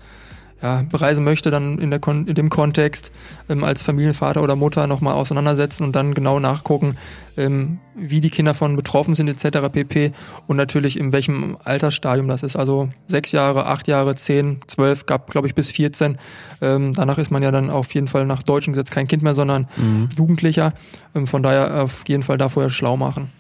ja, 0.62 0.82
bereisen 0.90 1.24
möchte, 1.24 1.50
dann 1.50 1.78
in, 1.78 1.90
der 1.90 1.98
Kon 1.98 2.26
in 2.26 2.34
dem 2.34 2.48
Kontext 2.48 3.12
ähm, 3.48 3.62
als 3.62 3.82
Familienvater 3.82 4.42
oder 4.42 4.56
Mutter 4.56 4.86
nochmal 4.86 5.14
auseinandersetzen 5.14 5.84
und 5.84 5.94
dann 5.94 6.14
genau 6.14 6.40
nachgucken, 6.40 6.96
ähm, 7.36 7.78
wie 7.94 8.20
die 8.20 8.30
Kinder 8.30 8.54
von 8.54 8.74
betroffen 8.74 9.14
sind 9.14 9.28
etc. 9.28 9.68
pp. 9.70 10.12
Und 10.46 10.56
natürlich 10.56 10.98
in 10.98 11.12
welchem 11.12 11.58
Altersstadium 11.62 12.28
das 12.28 12.42
ist. 12.42 12.56
Also 12.56 12.88
sechs 13.08 13.32
Jahre, 13.32 13.66
acht 13.66 13.86
Jahre, 13.86 14.14
zehn, 14.14 14.60
zwölf, 14.66 15.04
gab 15.04 15.30
glaube 15.30 15.46
ich 15.46 15.54
bis 15.54 15.72
14. 15.72 16.16
Ähm, 16.62 16.94
danach 16.94 17.18
ist 17.18 17.30
man 17.30 17.42
ja 17.42 17.50
dann 17.50 17.70
auf 17.70 17.94
jeden 17.94 18.08
Fall 18.08 18.24
nach 18.24 18.42
deutschem 18.42 18.72
Gesetz 18.72 18.90
kein 18.90 19.08
Kind 19.08 19.22
mehr, 19.22 19.34
sondern 19.34 19.68
mhm. 19.76 20.08
Jugendlicher. 20.16 20.72
Ähm, 21.14 21.26
von 21.26 21.42
daher 21.42 21.82
auf 21.82 22.04
jeden 22.08 22.22
Fall 22.22 22.38
da 22.38 22.48
vorher 22.48 22.70
schlau 22.70 22.96
machen. 22.96 23.30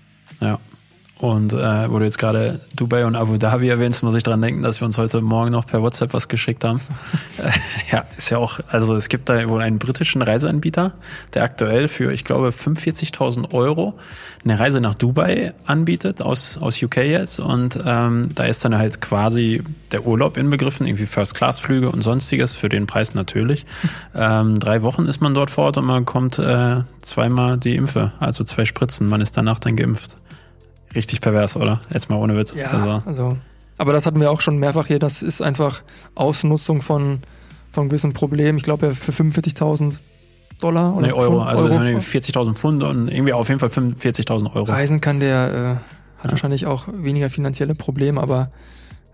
Ja, 0.40 0.58
und 1.18 1.54
äh, 1.54 1.90
wo 1.90 1.98
du 1.98 2.04
jetzt 2.04 2.18
gerade 2.18 2.60
Dubai 2.74 3.06
und 3.06 3.16
Abu 3.16 3.38
Dhabi 3.38 3.68
erwähnst, 3.68 4.02
muss 4.02 4.14
ich 4.14 4.22
dran 4.22 4.42
denken, 4.42 4.62
dass 4.62 4.80
wir 4.80 4.86
uns 4.86 4.98
heute 4.98 5.22
Morgen 5.22 5.50
noch 5.50 5.66
per 5.66 5.80
WhatsApp 5.80 6.12
was 6.12 6.28
geschickt 6.28 6.62
haben. 6.62 6.78
ja, 7.90 8.04
ist 8.14 8.28
ja 8.28 8.36
auch, 8.36 8.60
also 8.68 8.94
es 8.94 9.08
gibt 9.08 9.30
da 9.30 9.48
wohl 9.48 9.62
einen 9.62 9.78
britischen 9.78 10.20
Reiseanbieter, 10.20 10.92
der 11.32 11.44
aktuell 11.44 11.88
für, 11.88 12.12
ich 12.12 12.24
glaube, 12.24 12.50
45.000 12.50 13.54
Euro 13.54 13.94
eine 14.44 14.60
Reise 14.60 14.82
nach 14.82 14.94
Dubai 14.94 15.54
anbietet, 15.64 16.20
aus, 16.20 16.58
aus 16.58 16.82
UK 16.82 16.98
jetzt. 16.98 17.40
Und 17.40 17.78
ähm, 17.84 18.28
da 18.34 18.44
ist 18.44 18.62
dann 18.66 18.76
halt 18.76 19.00
quasi 19.00 19.62
der 19.92 20.06
Urlaub 20.06 20.36
inbegriffen, 20.36 20.86
irgendwie 20.86 21.06
First-Class-Flüge 21.06 21.90
und 21.90 22.02
sonstiges, 22.02 22.54
für 22.54 22.68
den 22.68 22.86
Preis 22.86 23.14
natürlich. 23.14 23.64
Ähm, 24.14 24.58
drei 24.58 24.82
Wochen 24.82 25.06
ist 25.06 25.20
man 25.20 25.34
dort 25.34 25.50
vor 25.50 25.64
Ort 25.64 25.78
und 25.78 25.84
man 25.84 26.06
kommt 26.06 26.38
äh, 26.38 26.82
zweimal 27.02 27.58
die 27.58 27.76
Impfe, 27.76 28.12
also 28.18 28.44
zwei 28.44 28.64
Spritzen. 28.64 29.08
Man 29.08 29.20
ist 29.20 29.36
danach 29.36 29.58
dann 29.58 29.76
geimpft. 29.76 30.16
Richtig 30.96 31.20
pervers, 31.20 31.56
oder? 31.56 31.80
Jetzt 31.92 32.10
mal 32.10 32.16
ohne 32.16 32.36
Witz. 32.36 32.54
Ja, 32.54 32.70
also. 32.70 33.02
also. 33.06 33.36
Aber 33.78 33.92
das 33.92 34.06
hatten 34.06 34.20
wir 34.20 34.30
auch 34.30 34.40
schon 34.40 34.56
mehrfach 34.58 34.86
hier. 34.86 34.98
Das 34.98 35.22
ist 35.22 35.42
einfach 35.42 35.82
Ausnutzung 36.14 36.80
von, 36.80 37.20
von 37.70 37.88
gewissen 37.88 38.14
Problemen. 38.14 38.56
Ich 38.58 38.64
glaube 38.64 38.86
ja 38.86 38.94
für 38.94 39.12
45.000 39.12 39.96
Dollar 40.60 40.96
oder 40.96 41.06
nee, 41.06 41.12
Euro. 41.12 41.40
Pfund, 41.40 41.48
also 41.48 41.64
Euro. 41.66 41.76
40.000 41.76 42.54
Pfund 42.54 42.82
und 42.82 43.08
irgendwie 43.08 43.34
auf 43.34 43.48
jeden 43.48 43.60
Fall 43.60 43.68
45.000 43.68 44.54
Euro. 44.54 44.72
Reisen 44.72 45.02
kann 45.02 45.20
der, 45.20 45.52
äh, 45.52 46.22
hat 46.22 46.24
ja. 46.24 46.30
wahrscheinlich 46.30 46.64
auch 46.64 46.86
weniger 46.90 47.28
finanzielle 47.28 47.74
Probleme, 47.74 48.20
aber 48.20 48.50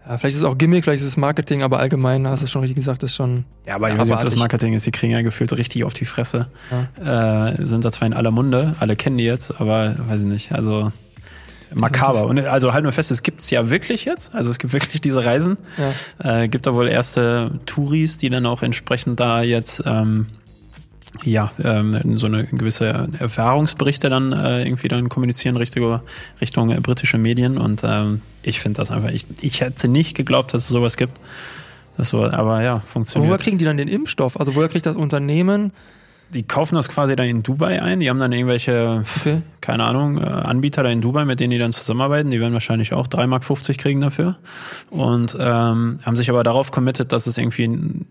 ja, 0.06 0.18
vielleicht 0.18 0.34
ist 0.34 0.42
es 0.42 0.44
auch 0.44 0.58
Gimmick, 0.58 0.84
vielleicht 0.84 1.02
ist 1.02 1.08
es 1.08 1.16
Marketing, 1.16 1.62
aber 1.62 1.78
allgemein 1.78 2.26
hast 2.26 2.42
du 2.42 2.44
es 2.44 2.50
schon 2.50 2.60
richtig 2.62 2.76
gesagt, 2.76 3.02
ist 3.02 3.14
schon. 3.14 3.44
Ja, 3.66 3.76
aber 3.76 3.90
ich 3.90 3.98
weiß 3.98 4.06
nicht, 4.06 4.14
ob 4.14 4.20
das 4.20 4.36
Marketing 4.36 4.74
ist. 4.74 4.86
Die 4.86 4.90
kriegen 4.90 5.12
ja 5.12 5.22
gefühlt 5.22 5.52
richtig 5.56 5.84
auf 5.84 5.94
die 5.94 6.04
Fresse. 6.04 6.48
Ja. 7.00 7.48
Äh, 7.50 7.66
sind 7.66 7.84
da 7.84 7.92
zwar 7.92 8.06
in 8.06 8.12
aller 8.12 8.32
Munde, 8.32 8.74
alle 8.80 8.96
kennen 8.96 9.18
die 9.18 9.24
jetzt, 9.24 9.60
aber 9.60 9.94
weiß 10.08 10.20
ich 10.20 10.26
nicht. 10.26 10.52
Also 10.52 10.92
makaber. 11.74 12.26
Und 12.26 12.40
also 12.40 12.72
halten 12.72 12.86
wir 12.86 12.92
fest, 12.92 13.10
es 13.10 13.22
gibt's 13.22 13.50
ja 13.50 13.70
wirklich 13.70 14.04
jetzt. 14.04 14.34
Also 14.34 14.50
es 14.50 14.58
gibt 14.58 14.72
wirklich 14.72 15.00
diese 15.00 15.24
Reisen. 15.24 15.56
Ja. 16.22 16.42
Äh, 16.42 16.48
gibt 16.48 16.66
da 16.66 16.74
wohl 16.74 16.88
erste 16.88 17.52
Touris, 17.66 18.18
die 18.18 18.30
dann 18.30 18.46
auch 18.46 18.62
entsprechend 18.62 19.20
da 19.20 19.42
jetzt 19.42 19.82
ähm, 19.86 20.26
ja, 21.24 21.52
ähm, 21.62 22.16
so 22.16 22.26
eine 22.26 22.44
gewisse 22.46 23.08
Erfahrungsberichte 23.18 24.08
dann 24.08 24.32
äh, 24.32 24.64
irgendwie 24.64 24.88
dann 24.88 25.08
kommunizieren 25.08 25.56
Richtung, 25.56 26.00
Richtung 26.40 26.70
äh, 26.70 26.80
britische 26.80 27.18
Medien 27.18 27.58
und 27.58 27.82
ähm, 27.84 28.22
ich 28.42 28.60
finde 28.60 28.78
das 28.78 28.90
einfach, 28.90 29.10
ich, 29.10 29.26
ich 29.40 29.60
hätte 29.60 29.88
nicht 29.88 30.16
geglaubt, 30.16 30.54
dass 30.54 30.64
es 30.64 30.68
sowas 30.68 30.96
gibt. 30.96 31.20
Das 31.96 32.12
war, 32.14 32.32
aber 32.32 32.62
ja, 32.62 32.80
funktioniert. 32.80 33.28
woher 33.28 33.38
kriegen 33.38 33.58
die 33.58 33.66
dann 33.66 33.76
den 33.76 33.88
Impfstoff? 33.88 34.40
Also 34.40 34.54
woher 34.54 34.68
kriegt 34.68 34.86
das 34.86 34.96
Unternehmen 34.96 35.72
die 36.32 36.42
kaufen 36.42 36.74
das 36.74 36.88
quasi 36.88 37.16
dann 37.16 37.26
in 37.26 37.42
Dubai 37.42 37.82
ein. 37.82 38.00
Die 38.00 38.10
haben 38.10 38.18
dann 38.18 38.32
irgendwelche, 38.32 39.04
okay. 39.18 39.42
keine 39.60 39.84
Ahnung, 39.84 40.18
äh, 40.18 40.22
Anbieter 40.22 40.82
da 40.82 40.88
in 40.88 41.00
Dubai, 41.00 41.24
mit 41.24 41.40
denen 41.40 41.50
die 41.50 41.58
dann 41.58 41.72
zusammenarbeiten. 41.72 42.30
Die 42.30 42.40
werden 42.40 42.52
wahrscheinlich 42.52 42.92
auch 42.92 43.06
3,50 43.06 43.26
Mark 43.26 43.78
kriegen 43.78 44.00
dafür. 44.00 44.36
Und 44.90 45.36
ähm, 45.38 45.98
haben 46.04 46.16
sich 46.16 46.30
aber 46.30 46.42
darauf 46.42 46.70
committed, 46.70 47.12
dass 47.12 47.26
es 47.26 47.38
irgendwie 47.38 48.04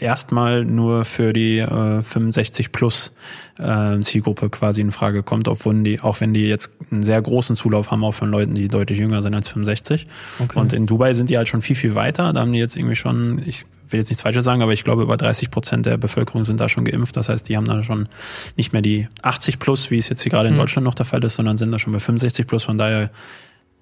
erstmal 0.00 0.64
nur 0.64 1.04
für 1.04 1.32
die 1.32 1.58
äh, 1.58 2.02
65 2.02 2.72
plus 2.72 3.12
äh, 3.58 4.00
Zielgruppe 4.00 4.50
quasi 4.50 4.80
in 4.80 4.92
Frage 4.92 5.22
kommt, 5.22 5.48
obwohl 5.48 5.82
die, 5.82 6.00
auch 6.00 6.20
wenn 6.20 6.34
die 6.34 6.48
jetzt 6.48 6.72
einen 6.90 7.02
sehr 7.02 7.20
großen 7.20 7.56
Zulauf 7.56 7.90
haben, 7.90 8.04
auch 8.04 8.14
von 8.14 8.30
Leuten, 8.30 8.54
die 8.54 8.68
deutlich 8.68 8.98
jünger 8.98 9.22
sind 9.22 9.34
als 9.34 9.48
65. 9.48 10.06
Okay. 10.40 10.58
Und 10.58 10.72
in 10.72 10.86
Dubai 10.86 11.12
sind 11.12 11.30
die 11.30 11.36
halt 11.36 11.48
schon 11.48 11.62
viel, 11.62 11.76
viel 11.76 11.94
weiter. 11.94 12.32
Da 12.32 12.40
haben 12.40 12.52
die 12.52 12.58
jetzt 12.58 12.76
irgendwie 12.76 12.96
schon, 12.96 13.42
ich 13.46 13.66
will 13.88 14.00
jetzt 14.00 14.08
nichts 14.08 14.22
Falsches 14.22 14.44
sagen, 14.44 14.62
aber 14.62 14.72
ich 14.72 14.84
glaube, 14.84 15.02
über 15.02 15.16
30 15.16 15.50
Prozent 15.50 15.86
der 15.86 15.96
Bevölkerung 15.96 16.44
sind 16.44 16.60
da 16.60 16.68
schon 16.68 16.84
geimpft. 16.84 17.16
Das 17.16 17.28
heißt, 17.28 17.48
die 17.48 17.56
haben 17.56 17.66
da 17.66 17.82
schon 17.82 18.08
nicht 18.56 18.72
mehr 18.72 18.82
die 18.82 19.08
80 19.22 19.58
plus, 19.58 19.90
wie 19.90 19.98
es 19.98 20.08
jetzt 20.08 20.22
hier 20.22 20.30
gerade 20.30 20.48
in 20.48 20.54
mhm. 20.54 20.58
Deutschland 20.58 20.84
noch 20.84 20.94
der 20.94 21.06
Fall 21.06 21.22
ist, 21.24 21.34
sondern 21.34 21.56
sind 21.56 21.72
da 21.72 21.78
schon 21.78 21.92
bei 21.92 22.00
65 22.00 22.46
plus. 22.46 22.64
Von 22.64 22.78
daher 22.78 23.10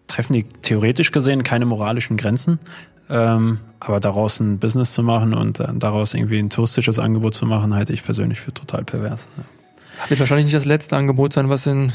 treffen 0.06 0.34
die 0.34 0.44
theoretisch 0.44 1.12
gesehen 1.12 1.42
keine 1.42 1.66
moralischen 1.66 2.16
Grenzen. 2.16 2.58
Ähm, 3.10 3.58
aber 3.80 4.00
daraus 4.00 4.40
ein 4.40 4.58
Business 4.58 4.92
zu 4.92 5.02
machen 5.02 5.34
und 5.34 5.60
äh, 5.60 5.66
daraus 5.74 6.14
irgendwie 6.14 6.38
ein 6.38 6.48
touristisches 6.48 6.98
Angebot 6.98 7.34
zu 7.34 7.44
machen, 7.44 7.74
halte 7.74 7.92
ich 7.92 8.02
persönlich 8.02 8.40
für 8.40 8.52
total 8.52 8.84
pervers. 8.84 9.28
Ja. 9.36 9.44
Wird 10.08 10.20
wahrscheinlich 10.20 10.46
nicht 10.46 10.56
das 10.56 10.64
letzte 10.64 10.96
Angebot 10.96 11.34
sein, 11.34 11.50
was 11.50 11.66
in 11.66 11.92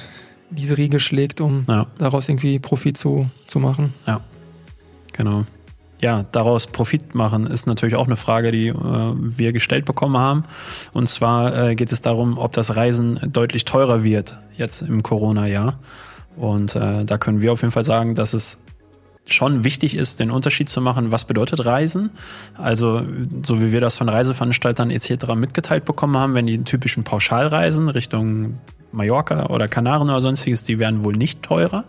diese 0.51 0.77
Riege 0.77 0.99
schlägt, 0.99 1.41
um 1.41 1.65
ja. 1.67 1.87
daraus 1.97 2.29
irgendwie 2.29 2.59
Profit 2.59 2.97
zu, 2.97 3.29
zu 3.47 3.59
machen. 3.59 3.93
Ja, 4.05 4.21
genau. 5.13 5.45
Ja, 6.01 6.23
daraus 6.31 6.67
Profit 6.67 7.13
machen 7.13 7.45
ist 7.45 7.67
natürlich 7.67 7.95
auch 7.95 8.07
eine 8.07 8.15
Frage, 8.15 8.51
die 8.51 8.67
äh, 8.67 8.73
wir 8.73 9.51
gestellt 9.51 9.85
bekommen 9.85 10.17
haben. 10.17 10.45
Und 10.93 11.09
zwar 11.09 11.69
äh, 11.69 11.75
geht 11.75 11.91
es 11.91 12.01
darum, 12.01 12.37
ob 12.37 12.53
das 12.53 12.75
Reisen 12.75 13.19
deutlich 13.33 13.65
teurer 13.65 14.03
wird 14.03 14.39
jetzt 14.55 14.81
im 14.81 15.03
Corona-Jahr. 15.03 15.77
Und 16.37 16.75
äh, 16.75 17.03
da 17.03 17.17
können 17.17 17.41
wir 17.41 17.51
auf 17.51 17.61
jeden 17.61 17.73
Fall 17.73 17.83
sagen, 17.83 18.15
dass 18.15 18.33
es 18.33 18.59
schon 19.25 19.63
wichtig 19.63 19.95
ist, 19.95 20.19
den 20.19 20.31
Unterschied 20.31 20.69
zu 20.69 20.81
machen, 20.81 21.11
was 21.11 21.25
bedeutet 21.25 21.65
Reisen. 21.65 22.11
Also 22.57 23.03
so 23.41 23.61
wie 23.61 23.71
wir 23.71 23.81
das 23.81 23.97
von 23.97 24.09
Reiseveranstaltern 24.09 24.91
etc. 24.91 25.35
mitgeteilt 25.35 25.85
bekommen 25.85 26.17
haben, 26.17 26.33
wenn 26.33 26.47
die 26.47 26.63
typischen 26.63 27.03
Pauschalreisen 27.03 27.89
Richtung 27.89 28.59
Mallorca 28.91 29.47
oder 29.47 29.67
Kanaren 29.67 30.09
oder 30.09 30.21
sonstiges, 30.21 30.63
die 30.63 30.79
werden 30.79 31.03
wohl 31.03 31.13
nicht 31.13 31.43
teurer. 31.43 31.83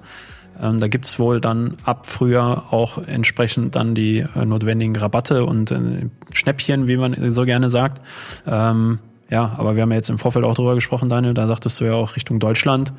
Ähm, 0.60 0.80
da 0.80 0.88
gibt's 0.88 1.18
wohl 1.18 1.40
dann 1.40 1.76
ab 1.84 2.06
früher 2.06 2.64
auch 2.70 2.98
entsprechend 3.06 3.76
dann 3.76 3.94
die 3.94 4.18
äh, 4.18 4.44
notwendigen 4.44 4.96
Rabatte 4.96 5.44
und 5.44 5.70
äh, 5.70 6.06
Schnäppchen, 6.34 6.86
wie 6.86 6.96
man 6.96 7.32
so 7.32 7.44
gerne 7.44 7.68
sagt. 7.68 8.02
Ähm, 8.46 8.98
ja, 9.30 9.54
aber 9.56 9.76
wir 9.76 9.82
haben 9.82 9.90
ja 9.90 9.96
jetzt 9.96 10.10
im 10.10 10.18
Vorfeld 10.18 10.44
auch 10.44 10.54
drüber 10.54 10.74
gesprochen, 10.74 11.08
Daniel, 11.08 11.34
da 11.34 11.46
sagtest 11.46 11.80
du 11.80 11.84
ja 11.84 11.94
auch 11.94 12.16
Richtung 12.16 12.40
Deutschland. 12.40 12.92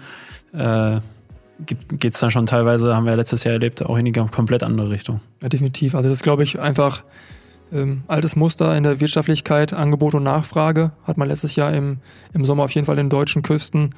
Äh, 0.54 1.00
geht 1.66 2.14
es 2.14 2.20
dann 2.20 2.32
schon 2.32 2.48
teilweise, 2.48 2.96
haben 2.96 3.06
wir 3.06 3.16
letztes 3.16 3.44
Jahr 3.44 3.54
erlebt, 3.54 3.86
auch 3.86 3.98
in 3.98 4.06
die 4.06 4.12
komplett 4.12 4.64
andere 4.64 4.90
Richtung. 4.90 5.20
Ja, 5.44 5.50
definitiv. 5.50 5.94
Also 5.94 6.10
das 6.10 6.18
ist, 6.18 6.24
glaube 6.24 6.44
ich, 6.44 6.60
einfach 6.60 7.04
ähm, 7.72 8.04
altes 8.08 8.36
Muster 8.36 8.76
in 8.76 8.84
der 8.84 9.00
Wirtschaftlichkeit, 9.00 9.74
Angebot 9.74 10.16
und 10.16 10.24
Nachfrage. 10.24 10.92
Hat 11.04 11.18
man 11.18 11.28
letztes 11.28 11.56
Jahr 11.56 11.72
im, 11.74 12.00
im 12.34 12.46
Sommer 12.46 12.64
auf 12.64 12.72
jeden 12.72 12.86
Fall 12.86 12.98
in 12.98 13.10
deutschen 13.10 13.44
Küsten 13.44 13.94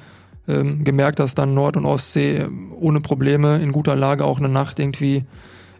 ähm, 0.48 0.84
gemerkt, 0.84 1.18
dass 1.18 1.34
dann 1.34 1.54
Nord- 1.54 1.76
und 1.76 1.86
Ostsee 1.86 2.46
ohne 2.78 3.00
Probleme 3.00 3.56
in 3.58 3.72
guter 3.72 3.96
Lage 3.96 4.24
auch 4.24 4.38
eine 4.38 4.48
Nacht 4.48 4.78
irgendwie 4.78 5.24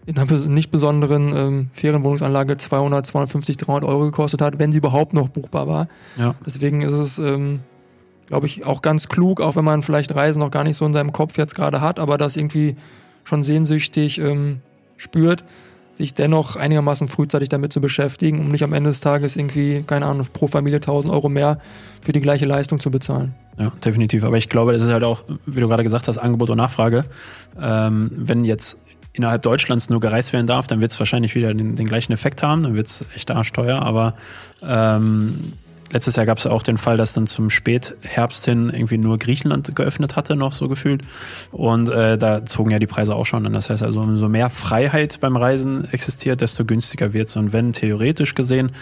in 0.07 0.19
einer 0.19 0.31
nicht 0.49 0.71
besonderen 0.71 1.35
ähm, 1.35 1.71
Ferienwohnungsanlage 1.73 2.59
200, 2.59 3.07
250, 3.07 3.57
300 3.57 3.89
Euro 3.89 4.05
gekostet 4.05 4.43
hat, 4.43 4.59
wenn 4.59 4.71
sie 4.71 4.79
überhaupt 4.79 5.15
noch 5.15 5.29
buchbar 5.29 5.67
war. 5.67 5.89
Ja. 6.17 6.35
Deswegen 6.45 6.83
ist 6.83 6.93
es 6.93 7.19
ähm, 7.19 7.61
glaube 8.27 8.47
ich, 8.47 8.65
auch 8.65 8.83
ganz 8.83 9.09
klug, 9.09 9.41
auch 9.41 9.57
wenn 9.57 9.65
man 9.65 9.83
vielleicht 9.83 10.15
Reisen 10.15 10.41
noch 10.41 10.51
gar 10.51 10.65
nicht 10.65 10.77
so 10.77 10.87
in 10.87 10.93
seinem 10.93 11.13
Kopf 11.13 11.37
jetzt 11.39 11.55
gerade 11.55 11.81
hat, 11.81 11.99
aber 11.99 12.19
das 12.19 12.37
irgendwie 12.37 12.77
schon 13.25 13.43
sehnsüchtig 13.43 14.19
ähm, 14.19 14.61
spürt, 14.97 15.45
sich 15.97 16.15
dennoch 16.15 16.57
einigermaßen 16.57 17.09
frühzeitig 17.09 17.49
damit 17.49 17.73
zu 17.73 17.81
beschäftigen, 17.81 18.41
um 18.41 18.49
nicht 18.49 18.65
am 18.65 18.73
Ende 18.73 18.91
des 18.91 19.01
Tages 19.01 19.37
irgendwie, 19.37 19.85
keine 19.87 20.07
Ahnung, 20.07 20.27
pro 20.33 20.47
Familie 20.47 20.79
1000 20.79 21.13
Euro 21.13 21.29
mehr 21.29 21.59
für 22.03 22.13
die 22.13 22.21
gleiche 22.21 22.47
Leistung 22.47 22.81
zu 22.81 22.91
bezahlen. 22.91 23.35
Ja, 23.59 23.73
definitiv. 23.85 24.25
Aber 24.25 24.37
ich 24.37 24.49
glaube, 24.49 24.73
das 24.73 24.83
ist 24.83 24.91
halt 24.91 25.05
auch, 25.05 25.23
wie 25.47 25.61
du 25.61 25.69
gerade 25.69 25.85
gesagt 25.85 26.09
hast, 26.09 26.19
Angebot 26.19 26.51
und 26.51 26.59
Nachfrage. 26.59 27.05
Ähm, 27.61 28.11
wenn 28.15 28.45
jetzt 28.45 28.79
innerhalb 29.13 29.43
Deutschlands 29.43 29.91
nur 29.91 30.01
gereist 30.01 30.33
werden 30.33 30.47
darf, 30.47 30.67
dann 30.67 30.81
wird 30.81 30.91
es 30.91 30.99
wahrscheinlich 30.99 31.35
wieder 31.35 31.55
den, 31.55 31.77
den, 31.77 31.87
gleichen 31.87 32.13
Effekt 32.13 32.43
haben, 32.43 32.65
dann 32.65 32.75
wird 32.75 32.89
es 32.89 33.05
echt 33.15 33.31
arschteuer, 33.31 33.81
aber 33.81 34.15
ähm, 34.67 35.53
Letztes 35.95 36.17
Jahr 36.17 36.27
gab 36.27 36.39
es 36.39 36.47
auch 36.49 36.65
den 36.65 36.77
Fall, 36.77 36.97
dass 36.97 37.13
dann 37.13 37.29
zum 37.29 37.51
Spätherbst 37.51 38.45
hin 38.47 38.69
irgendwie 38.69 38.99
nur 38.99 39.17
Griechenland 39.17 39.77
geöffnet 39.77 40.17
hatte, 40.17 40.35
noch 40.35 40.51
so 40.51 40.69
gefühlt. 40.69 41.03
Und 41.53 41.89
äh, 41.89 42.19
da 42.19 42.45
zogen 42.45 42.73
ja 42.73 42.81
die 42.81 42.89
Preise 42.89 43.15
auch 43.15 43.27
schon 43.27 43.47
an. 43.47 43.53
Das 43.53 43.71
heißt 43.71 43.85
also, 43.85 44.01
umso 44.01 44.29
mehr 44.29 44.51
Freiheit 44.51 45.21
beim 45.21 45.37
Reisen 45.37 45.87
existiert, 45.93 46.41
desto 46.41 46.65
günstiger 46.65 47.13
wird 47.13 47.29
es. 47.29 47.37
Und 47.37 47.53
wenn 47.53 47.73
theoretisch 47.73 48.35
gesehen 48.35 48.73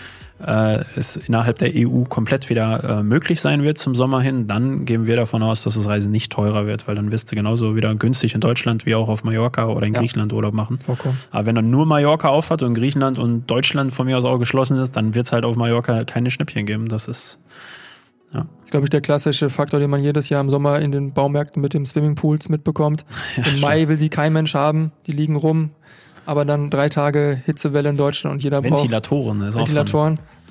äh, 0.45 0.85
es 0.97 1.17
innerhalb 1.17 1.59
der 1.59 1.71
EU 1.75 2.05
komplett 2.05 2.51
wieder 2.51 2.99
äh, 2.99 3.03
möglich 3.03 3.41
sein 3.41 3.63
wird 3.63 3.79
zum 3.79 3.95
Sommer 3.95 4.21
hin, 4.21 4.47
dann 4.47 4.85
gehen 4.85 5.07
wir 5.07 5.17
davon 5.17 5.43
aus, 5.43 5.63
dass 5.63 5.75
das 5.75 5.87
Reisen 5.87 6.11
nicht 6.11 6.33
teurer 6.33 6.67
wird, 6.67 6.89
weil 6.89 6.95
dann 6.95 7.13
wirst 7.13 7.31
du 7.31 7.37
genauso 7.37 7.77
wieder 7.77 7.95
günstig 7.95 8.35
in 8.35 8.41
Deutschland 8.41 8.87
wie 8.87 8.95
auch 8.95 9.09
auf 9.09 9.25
Mallorca 9.25 9.67
oder 9.67 9.87
in 9.87 9.95
ja. 9.95 10.01
Griechenland 10.01 10.33
Urlaub 10.33 10.55
machen. 10.55 10.79
Vollkommen. 10.79 11.17
Aber 11.31 11.47
wenn 11.47 11.55
dann 11.55 11.71
nur 11.71 11.87
Mallorca 11.87 12.29
aufhat 12.29 12.63
und 12.63 12.75
Griechenland 12.75 13.19
und 13.19 13.51
Deutschland 13.51 13.95
von 13.95 14.07
mir 14.07 14.19
aus 14.19 14.25
auch 14.25 14.39
geschlossen 14.39 14.79
ist, 14.79 14.97
dann 14.97 15.15
wird 15.15 15.27
es 15.27 15.33
halt 15.33 15.45
auf 15.45 15.57
Mallorca 15.57 16.05
keine 16.05 16.31
Schnäppchen 16.31 16.67
geben. 16.67 16.87
Das 16.87 17.09
ist 17.09 17.39
ja. 18.35 18.41
Das 18.41 18.65
ist, 18.65 18.71
glaube 18.71 18.87
ich, 18.87 18.91
der 18.91 19.01
klassische 19.01 19.51
Faktor, 19.51 19.79
den 19.79 19.91
man 19.91 20.03
jedes 20.03 20.29
Jahr 20.29 20.41
im 20.41 20.49
Sommer 20.49 20.81
in 20.81 20.91
den 20.91 21.13
Baumärkten 21.13 21.61
mit 21.61 21.75
dem 21.75 21.85
Swimmingpools 21.85 22.49
mitbekommt. 22.49 23.05
Ja, 23.37 23.45
Im. 23.47 23.61
Mai 23.61 23.89
will 23.89 23.97
sie 23.97 24.09
kein 24.09 24.33
Mensch 24.33 24.55
haben, 24.55 24.93
die 25.07 25.13
liegen 25.13 25.37
rum, 25.37 25.71
aber 26.27 26.45
dann 26.45 26.71
drei 26.71 26.89
Tage 26.89 27.41
Hitzewelle 27.45 27.89
in 27.91 27.97
Deutschland 27.97 28.35
und 28.35 28.43
jeder 28.43 28.63
Ventilatoren, 28.63 29.41
braucht 29.41 29.55
Ventilatoren. 29.55 30.15
Äh, 30.15 30.42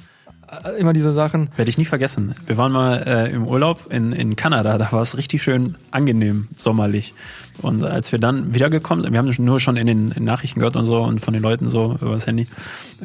immer 0.77 0.93
diese 0.93 1.13
Sachen. 1.13 1.50
Werde 1.55 1.70
ich 1.70 1.77
nie 1.77 1.86
vergessen. 1.86 2.36
Wir 2.46 2.58
waren 2.58 2.72
mal 2.72 3.03
äh, 3.05 3.31
im 3.31 3.48
Urlaub 3.48 3.91
in, 3.91 4.12
in 4.12 4.36
Kanada, 4.36 4.77
da 4.77 4.91
war 4.91 5.01
es 5.01 5.17
richtig 5.17 5.43
schön 5.43 5.75
angenehm, 5.91 6.48
sommerlich. 6.55 7.13
Und 7.62 7.84
als 7.84 8.12
wir 8.12 8.20
dann 8.20 8.53
wiedergekommen 8.53 9.03
sind, 9.03 9.13
wir 9.13 9.20
haben 9.20 9.34
nur 9.38 9.60
schon 9.60 9.77
in 9.77 9.88
den 9.88 10.12
in 10.12 10.24
Nachrichten 10.24 10.60
gehört 10.60 10.75
und 10.75 10.86
so 10.86 11.01
und 11.01 11.20
von 11.20 11.34
den 11.34 11.43
Leuten 11.43 11.70
so 11.70 11.98
über 12.01 12.13
das 12.13 12.27
Handy 12.27 12.48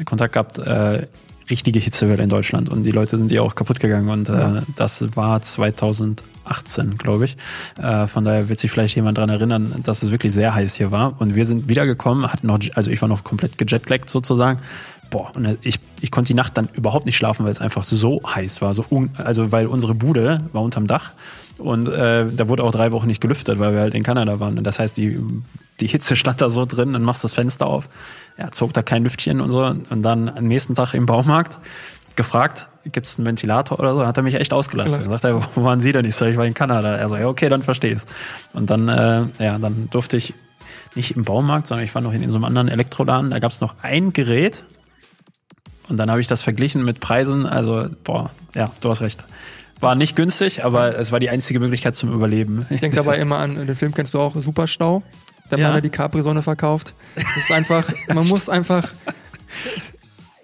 Kontakt 0.05 0.35
gehabt, 0.35 0.59
äh, 0.59 1.07
richtige 1.51 1.79
Hitzewelle 1.79 2.23
in 2.23 2.29
Deutschland 2.29 2.69
und 2.69 2.83
die 2.83 2.91
Leute 2.91 3.17
sind 3.17 3.31
ja 3.31 3.43
auch 3.43 3.55
kaputt 3.55 3.81
gegangen 3.81 4.09
und 4.09 4.29
äh, 4.29 4.63
das 4.77 5.17
war 5.17 5.41
2018, 5.41 6.99
glaube 6.99 7.27
ich. 7.27 7.37
Äh, 7.81 8.07
von 8.09 8.25
daher 8.25 8.49
wird 8.49 8.59
sich 8.59 8.71
vielleicht 8.71 8.97
jemand 8.97 9.19
dran 9.19 9.29
erinnern, 9.29 9.73
dass 9.85 10.03
es 10.03 10.11
wirklich 10.11 10.33
sehr 10.33 10.55
heiß 10.55 10.75
hier 10.75 10.91
war 10.91 11.15
und 11.21 11.35
wir 11.35 11.45
sind 11.45 11.69
wiedergekommen, 11.69 12.33
hatten 12.33 12.49
noch, 12.49 12.59
also 12.75 12.91
ich 12.91 13.01
war 13.01 13.09
noch 13.09 13.23
komplett 13.23 13.59
gejetlaggt 13.59 14.11
sozusagen 14.11 14.61
boah, 15.11 15.33
und 15.35 15.59
ich, 15.63 15.79
ich 16.01 16.11
konnte 16.11 16.29
die 16.29 16.35
Nacht 16.35 16.57
dann 16.57 16.69
überhaupt 16.75 17.07
nicht 17.07 17.17
schlafen, 17.17 17.45
weil 17.45 17.53
es 17.53 17.61
einfach 17.61 17.85
so 17.85 18.21
heiß 18.27 18.61
war. 18.63 18.75
So 18.75 18.85
un, 18.91 19.11
also 19.17 19.53
weil 19.53 19.67
unsere 19.67 19.95
Bude 19.95 20.41
war 20.53 20.63
unterm 20.63 20.87
Dach 20.87 21.13
und 21.59 21.89
äh, 21.89 22.27
da 22.31 22.49
wurde 22.49 22.65
auch 22.65 22.71
drei 22.71 22.93
Wochen 22.93 23.07
nicht 23.07 23.21
gelüftet, 23.21 23.59
weil 23.59 23.73
wir 23.75 23.81
halt 23.81 23.95
in 23.95 24.03
Kanada 24.03 24.41
waren. 24.41 24.59
Und 24.59 24.65
das 24.65 24.79
heißt, 24.79 24.97
die, 24.97 25.19
die 25.81 25.87
Hitze 25.87 26.17
stand 26.17 26.41
da 26.41 26.51
so 26.51 26.67
drin, 26.67 26.93
dann 26.93 27.03
machst 27.03 27.25
du 27.25 27.29
das 27.29 27.35
Fenster 27.35 27.67
auf, 27.67 27.89
ja, 28.39 28.51
zog 28.51 28.73
da 28.73 28.83
kein 28.83 29.03
Lüftchen 29.03 29.41
und 29.41 29.51
so. 29.51 29.65
Und 29.65 30.03
dann 30.03 30.29
am 30.29 30.45
nächsten 30.45 30.75
Tag 30.75 30.95
im 30.95 31.07
Baumarkt 31.07 31.59
gefragt, 32.15 32.69
gibt 32.93 33.07
es 33.07 33.19
einen 33.19 33.27
Ventilator 33.27 33.79
oder 33.79 33.95
so, 33.95 34.07
hat 34.07 34.17
er 34.17 34.23
mich 34.23 34.35
echt 34.35 34.53
ausgelacht. 34.53 34.89
Er 34.89 35.09
sagt 35.09 35.25
er, 35.25 35.43
wo 35.55 35.65
waren 35.65 35.81
Sie 35.81 35.93
denn? 35.93 36.05
Ich 36.05 36.15
sag, 36.15 36.29
ich 36.29 36.37
war 36.37 36.47
in 36.47 36.55
Kanada. 36.55 36.97
Er 36.97 37.09
so, 37.09 37.17
ja, 37.17 37.29
okay, 37.29 37.49
dann 37.49 37.63
verstehe 37.63 37.93
ich's. 37.93 38.07
Und 38.53 38.71
dann, 38.71 38.89
äh, 38.89 39.25
ja, 39.39 39.59
dann 39.59 39.89
durfte 39.91 40.17
ich 40.17 40.35
nicht 40.95 41.15
im 41.15 41.25
Baumarkt, 41.25 41.67
sondern 41.67 41.85
ich 41.85 41.95
war 41.95 42.03
noch 42.03 42.13
in, 42.13 42.23
in 42.23 42.31
so 42.31 42.37
einem 42.37 42.45
anderen 42.45 42.69
Elektroladen. 42.69 43.31
Da 43.31 43.39
gab 43.39 43.53
es 43.53 43.61
noch 43.61 43.75
ein 43.83 44.13
Gerät, 44.13 44.65
und 45.89 45.97
dann 45.97 46.11
habe 46.11 46.21
ich 46.21 46.27
das 46.27 46.43
verglichen 46.43 46.85
mit 46.85 47.01
Preisen. 47.01 47.47
Also, 47.47 47.89
boah, 48.05 48.31
ja, 48.55 48.71
du 48.81 48.91
hast 48.91 49.01
recht. 49.01 49.25
War 49.81 49.95
nicht 49.95 50.17
günstig, 50.17 50.65
aber 50.65 50.99
es 50.99 51.13
war 51.13 51.21
die 51.21 51.29
einzige 51.29 51.61
Möglichkeit 51.61 51.95
zum 51.95 52.13
Überleben. 52.13 52.67
Ich 52.71 52.81
denke 52.81 52.97
dabei 52.97 53.19
immer 53.19 53.39
an, 53.39 53.67
den 53.67 53.77
Film 53.77 53.93
kennst 53.95 54.15
du 54.15 54.21
auch, 54.21 54.35
Superstau, 54.35 55.03
der 55.51 55.59
ja. 55.59 55.65
Mann, 55.65 55.75
der 55.75 55.83
die 55.83 55.91
Capri-Sonne 55.91 56.43
verkauft. 56.43 56.95
Das 57.15 57.37
ist 57.37 57.53
einfach, 57.53 57.85
man 58.09 58.27
muss 58.27 58.49
einfach, 58.49 58.91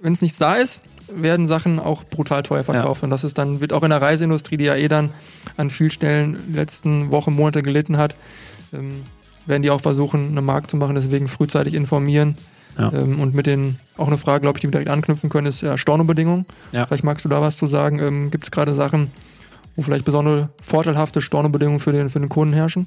wenn 0.00 0.12
es 0.12 0.20
nichts 0.20 0.38
da 0.38 0.56
ist, 0.56 0.82
werden 1.14 1.46
Sachen 1.46 1.78
auch 1.78 2.04
brutal 2.04 2.42
teuer 2.42 2.62
verkauft. 2.62 3.02
Ja. 3.02 3.04
Und 3.04 3.10
das 3.10 3.24
ist 3.24 3.38
dann, 3.38 3.60
wird 3.60 3.72
auch 3.72 3.82
in 3.82 3.90
der 3.90 4.02
Reiseindustrie, 4.02 4.58
die 4.58 4.64
ja 4.64 4.76
eh 4.76 4.88
dann 4.88 5.10
an 5.56 5.70
vielen 5.70 5.90
Stellen 5.90 6.38
die 6.48 6.54
letzten 6.54 7.10
Wochen, 7.10 7.32
Monate 7.32 7.62
gelitten 7.62 7.96
hat, 7.96 8.14
ähm, 8.72 9.02
werden 9.46 9.62
die 9.62 9.70
auch 9.70 9.80
versuchen, 9.80 10.28
eine 10.28 10.42
Markt 10.42 10.70
zu 10.70 10.76
machen, 10.76 10.94
deswegen 10.94 11.26
frühzeitig 11.28 11.74
informieren 11.74 12.36
ja. 12.78 12.92
Ähm, 12.92 13.20
und 13.20 13.34
mit 13.34 13.46
den, 13.46 13.78
auch 13.96 14.06
eine 14.06 14.18
Frage, 14.18 14.42
glaube 14.42 14.58
ich, 14.58 14.60
die 14.60 14.68
wir 14.68 14.72
direkt 14.72 14.90
anknüpfen 14.90 15.30
können, 15.30 15.46
ist 15.46 15.62
ja 15.62 15.76
Stornobedingungen. 15.76 16.46
Ja. 16.72 16.86
Vielleicht 16.86 17.04
magst 17.04 17.24
du 17.24 17.28
da 17.28 17.40
was 17.40 17.56
zu 17.56 17.66
sagen. 17.66 17.98
Ähm, 17.98 18.30
Gibt 18.30 18.44
es 18.44 18.50
gerade 18.50 18.74
Sachen, 18.74 19.10
wo 19.76 19.82
vielleicht 19.82 20.04
besondere 20.04 20.50
vorteilhafte 20.60 21.20
Stornobedingungen 21.20 21.80
für 21.80 21.92
den, 21.92 22.08
für 22.10 22.20
den 22.20 22.28
Kunden 22.28 22.54
herrschen? 22.54 22.86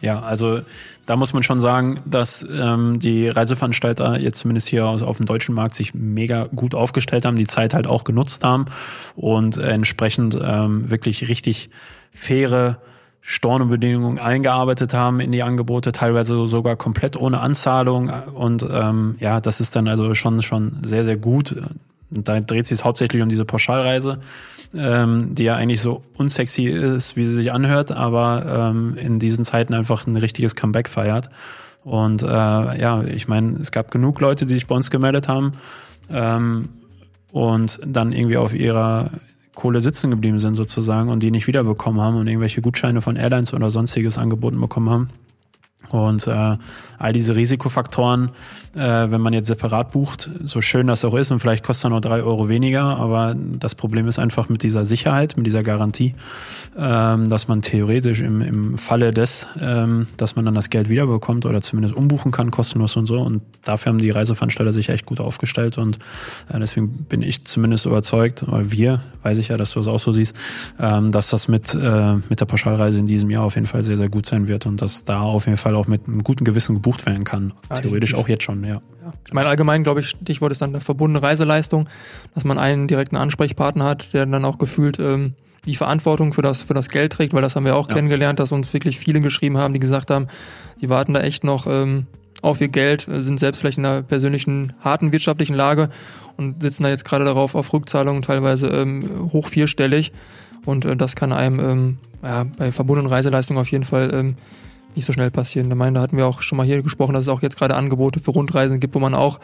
Ja, 0.00 0.18
also 0.20 0.60
da 1.06 1.14
muss 1.14 1.32
man 1.32 1.44
schon 1.44 1.60
sagen, 1.60 2.00
dass 2.04 2.44
ähm, 2.50 2.98
die 2.98 3.28
Reiseveranstalter 3.28 4.18
jetzt 4.18 4.40
zumindest 4.40 4.68
hier 4.68 4.86
aus, 4.86 5.00
auf 5.00 5.16
dem 5.16 5.26
deutschen 5.26 5.54
Markt 5.54 5.74
sich 5.74 5.94
mega 5.94 6.48
gut 6.54 6.74
aufgestellt 6.74 7.24
haben, 7.24 7.36
die 7.36 7.46
Zeit 7.46 7.72
halt 7.72 7.86
auch 7.86 8.02
genutzt 8.02 8.42
haben 8.42 8.66
und 9.14 9.58
entsprechend 9.58 10.36
ähm, 10.42 10.90
wirklich 10.90 11.28
richtig 11.28 11.70
faire 12.10 12.78
Stornobedingungen 13.24 14.18
eingearbeitet 14.18 14.94
haben 14.94 15.20
in 15.20 15.30
die 15.30 15.44
Angebote, 15.44 15.92
teilweise 15.92 16.46
sogar 16.48 16.74
komplett 16.74 17.16
ohne 17.16 17.40
Anzahlung. 17.40 18.10
Und 18.34 18.66
ähm, 18.70 19.14
ja, 19.20 19.40
das 19.40 19.60
ist 19.60 19.76
dann 19.76 19.86
also 19.86 20.14
schon, 20.14 20.42
schon 20.42 20.78
sehr, 20.82 21.04
sehr 21.04 21.16
gut. 21.16 21.56
Und 22.10 22.28
da 22.28 22.40
dreht 22.40 22.66
sich 22.66 22.80
es 22.80 22.84
hauptsächlich 22.84 23.22
um 23.22 23.28
diese 23.28 23.44
Pauschalreise, 23.44 24.18
ähm, 24.74 25.34
die 25.36 25.44
ja 25.44 25.54
eigentlich 25.54 25.80
so 25.80 26.02
unsexy 26.14 26.64
ist, 26.64 27.16
wie 27.16 27.24
sie 27.24 27.36
sich 27.36 27.52
anhört, 27.52 27.92
aber 27.92 28.72
ähm, 28.72 28.96
in 28.96 29.20
diesen 29.20 29.44
Zeiten 29.44 29.72
einfach 29.72 30.04
ein 30.06 30.16
richtiges 30.16 30.56
Comeback 30.56 30.88
feiert. 30.88 31.30
Und 31.84 32.22
äh, 32.22 32.26
ja, 32.26 33.04
ich 33.04 33.28
meine, 33.28 33.56
es 33.60 33.70
gab 33.70 33.92
genug 33.92 34.20
Leute, 34.20 34.46
die 34.46 34.54
sich 34.54 34.66
bei 34.66 34.74
uns 34.74 34.90
gemeldet 34.90 35.28
haben 35.28 35.52
ähm, 36.10 36.70
und 37.30 37.80
dann 37.84 38.12
irgendwie 38.12 38.36
auf 38.36 38.52
ihrer 38.52 39.10
Kohle 39.62 39.80
sitzen 39.80 40.10
geblieben 40.10 40.40
sind 40.40 40.56
sozusagen 40.56 41.08
und 41.08 41.22
die 41.22 41.30
nicht 41.30 41.46
wiederbekommen 41.46 42.00
haben 42.00 42.16
und 42.16 42.26
irgendwelche 42.26 42.60
Gutscheine 42.60 43.00
von 43.00 43.14
Airlines 43.14 43.54
oder 43.54 43.70
sonstiges 43.70 44.18
angeboten 44.18 44.60
bekommen 44.60 44.90
haben. 44.90 45.08
Und 45.90 46.26
äh, 46.26 46.56
all 46.98 47.12
diese 47.12 47.36
Risikofaktoren, 47.36 48.30
äh, 48.74 48.78
wenn 48.78 49.20
man 49.20 49.32
jetzt 49.34 49.48
separat 49.48 49.90
bucht, 49.90 50.30
so 50.42 50.60
schön 50.60 50.86
das 50.86 51.04
auch 51.04 51.14
ist 51.14 51.30
und 51.30 51.40
vielleicht 51.40 51.64
kostet 51.64 51.86
er 51.86 51.90
nur 51.90 52.00
drei 52.00 52.22
Euro 52.22 52.48
weniger, 52.48 52.82
aber 52.82 53.34
das 53.36 53.74
Problem 53.74 54.08
ist 54.08 54.18
einfach 54.18 54.48
mit 54.48 54.62
dieser 54.62 54.84
Sicherheit, 54.84 55.36
mit 55.36 55.44
dieser 55.44 55.62
Garantie, 55.62 56.14
ähm, 56.78 57.28
dass 57.28 57.48
man 57.48 57.60
theoretisch 57.60 58.20
im, 58.20 58.40
im 58.40 58.78
Falle 58.78 59.10
des, 59.10 59.48
ähm, 59.60 60.06
dass 60.16 60.36
man 60.36 60.46
dann 60.46 60.54
das 60.54 60.70
Geld 60.70 60.88
wiederbekommt 60.88 61.44
oder 61.44 61.60
zumindest 61.60 61.94
umbuchen 61.94 62.32
kann, 62.32 62.50
kostenlos 62.50 62.96
und 62.96 63.06
so. 63.06 63.20
Und 63.20 63.42
dafür 63.62 63.90
haben 63.90 63.98
die 63.98 64.10
Reiseveranstalter 64.10 64.72
sich 64.72 64.88
echt 64.88 65.04
gut 65.04 65.20
aufgestellt 65.20 65.76
und 65.76 65.98
äh, 66.52 66.58
deswegen 66.58 67.04
bin 67.04 67.20
ich 67.22 67.44
zumindest 67.44 67.84
überzeugt, 67.84 68.42
oder 68.42 68.70
wir, 68.70 69.02
weiß 69.22 69.38
ich 69.38 69.48
ja, 69.48 69.56
dass 69.56 69.72
du 69.72 69.80
es 69.80 69.88
auch 69.88 70.00
so 70.00 70.12
siehst, 70.12 70.34
ähm, 70.80 71.12
dass 71.12 71.28
das 71.28 71.48
mit, 71.48 71.74
äh, 71.74 72.14
mit 72.30 72.40
der 72.40 72.46
Pauschalreise 72.46 72.98
in 72.98 73.06
diesem 73.06 73.28
Jahr 73.28 73.44
auf 73.44 73.56
jeden 73.56 73.66
Fall 73.66 73.82
sehr, 73.82 73.98
sehr 73.98 74.08
gut 74.08 74.24
sein 74.24 74.48
wird 74.48 74.64
und 74.64 74.80
dass 74.80 75.04
da 75.04 75.20
auf 75.20 75.44
jeden 75.46 75.58
Fall 75.58 75.71
auch 75.74 75.86
mit 75.86 76.06
einem 76.06 76.22
guten 76.24 76.44
Gewissen 76.44 76.74
gebucht 76.74 77.06
werden 77.06 77.24
kann. 77.24 77.52
Ja, 77.70 77.76
Theoretisch 77.76 78.14
auch 78.14 78.28
jetzt 78.28 78.44
schon, 78.44 78.62
ja. 78.64 78.74
Ja. 79.04 79.12
Ich 79.26 79.32
meine, 79.32 79.48
allgemein, 79.48 79.82
glaube 79.82 80.00
ich, 80.00 80.08
Stichwort 80.10 80.52
ist 80.52 80.62
dann 80.62 80.70
eine 80.70 80.80
verbundene 80.80 81.22
Reiseleistung, 81.22 81.88
dass 82.34 82.44
man 82.44 82.58
einen 82.58 82.86
direkten 82.88 83.16
Ansprechpartner 83.16 83.84
hat, 83.84 84.12
der 84.12 84.26
dann 84.26 84.44
auch 84.44 84.58
gefühlt 84.58 84.98
ähm, 85.00 85.34
die 85.66 85.74
Verantwortung 85.74 86.32
für 86.32 86.42
das, 86.42 86.62
für 86.62 86.74
das 86.74 86.88
Geld 86.88 87.12
trägt, 87.12 87.32
weil 87.34 87.42
das 87.42 87.56
haben 87.56 87.64
wir 87.64 87.76
auch 87.76 87.88
Ja. 87.88 87.94
kennengelernt, 87.94 88.38
dass 88.40 88.52
uns 88.52 88.72
wirklich 88.74 88.98
viele 88.98 89.20
geschrieben 89.20 89.58
haben, 89.58 89.72
die 89.74 89.80
gesagt 89.80 90.10
haben, 90.10 90.26
die 90.80 90.88
warten 90.88 91.14
da 91.14 91.20
echt 91.20 91.44
noch 91.44 91.66
ähm, 91.68 92.06
auf 92.42 92.60
ihr 92.60 92.68
Geld, 92.68 93.06
sind 93.08 93.38
selbst 93.38 93.58
vielleicht 93.60 93.78
in 93.78 93.86
einer 93.86 94.02
persönlichen, 94.02 94.72
harten 94.80 95.12
wirtschaftlichen 95.12 95.54
Lage 95.54 95.88
und 96.36 96.62
sitzen 96.62 96.82
da 96.82 96.88
jetzt 96.88 97.04
gerade 97.04 97.24
darauf 97.24 97.54
auf 97.54 97.72
Rückzahlungen, 97.72 98.22
teilweise 98.22 98.68
ähm, 98.68 99.08
hoch 99.32 99.48
vierstellig. 99.48 100.12
Und 100.64 100.84
äh, 100.84 100.96
das 100.96 101.14
kann 101.16 101.32
einem 101.32 101.60
ähm, 101.60 101.98
ja, 102.22 102.44
bei 102.56 102.72
verbundenen 102.72 103.10
Reiseleistungen 103.10 103.60
auf 103.60 103.70
jeden 103.70 103.84
Fall 103.84 104.12
ähm, 104.12 104.36
nicht 104.96 105.04
so 105.04 105.12
schnell 105.12 105.30
passieren. 105.30 105.68
Da 105.68 105.74
meine, 105.74 105.94
da 105.94 106.00
hatten 106.00 106.16
wir 106.16 106.26
auch 106.26 106.42
schon 106.42 106.56
mal 106.56 106.66
hier 106.66 106.82
gesprochen, 106.82 107.14
dass 107.14 107.24
es 107.24 107.28
auch 107.28 107.42
jetzt 107.42 107.56
gerade 107.56 107.74
Angebote 107.74 108.20
für 108.20 108.30
Rundreisen 108.30 108.80
gibt, 108.80 108.94
wo 108.94 108.98
man 108.98 109.14
auch, 109.14 109.40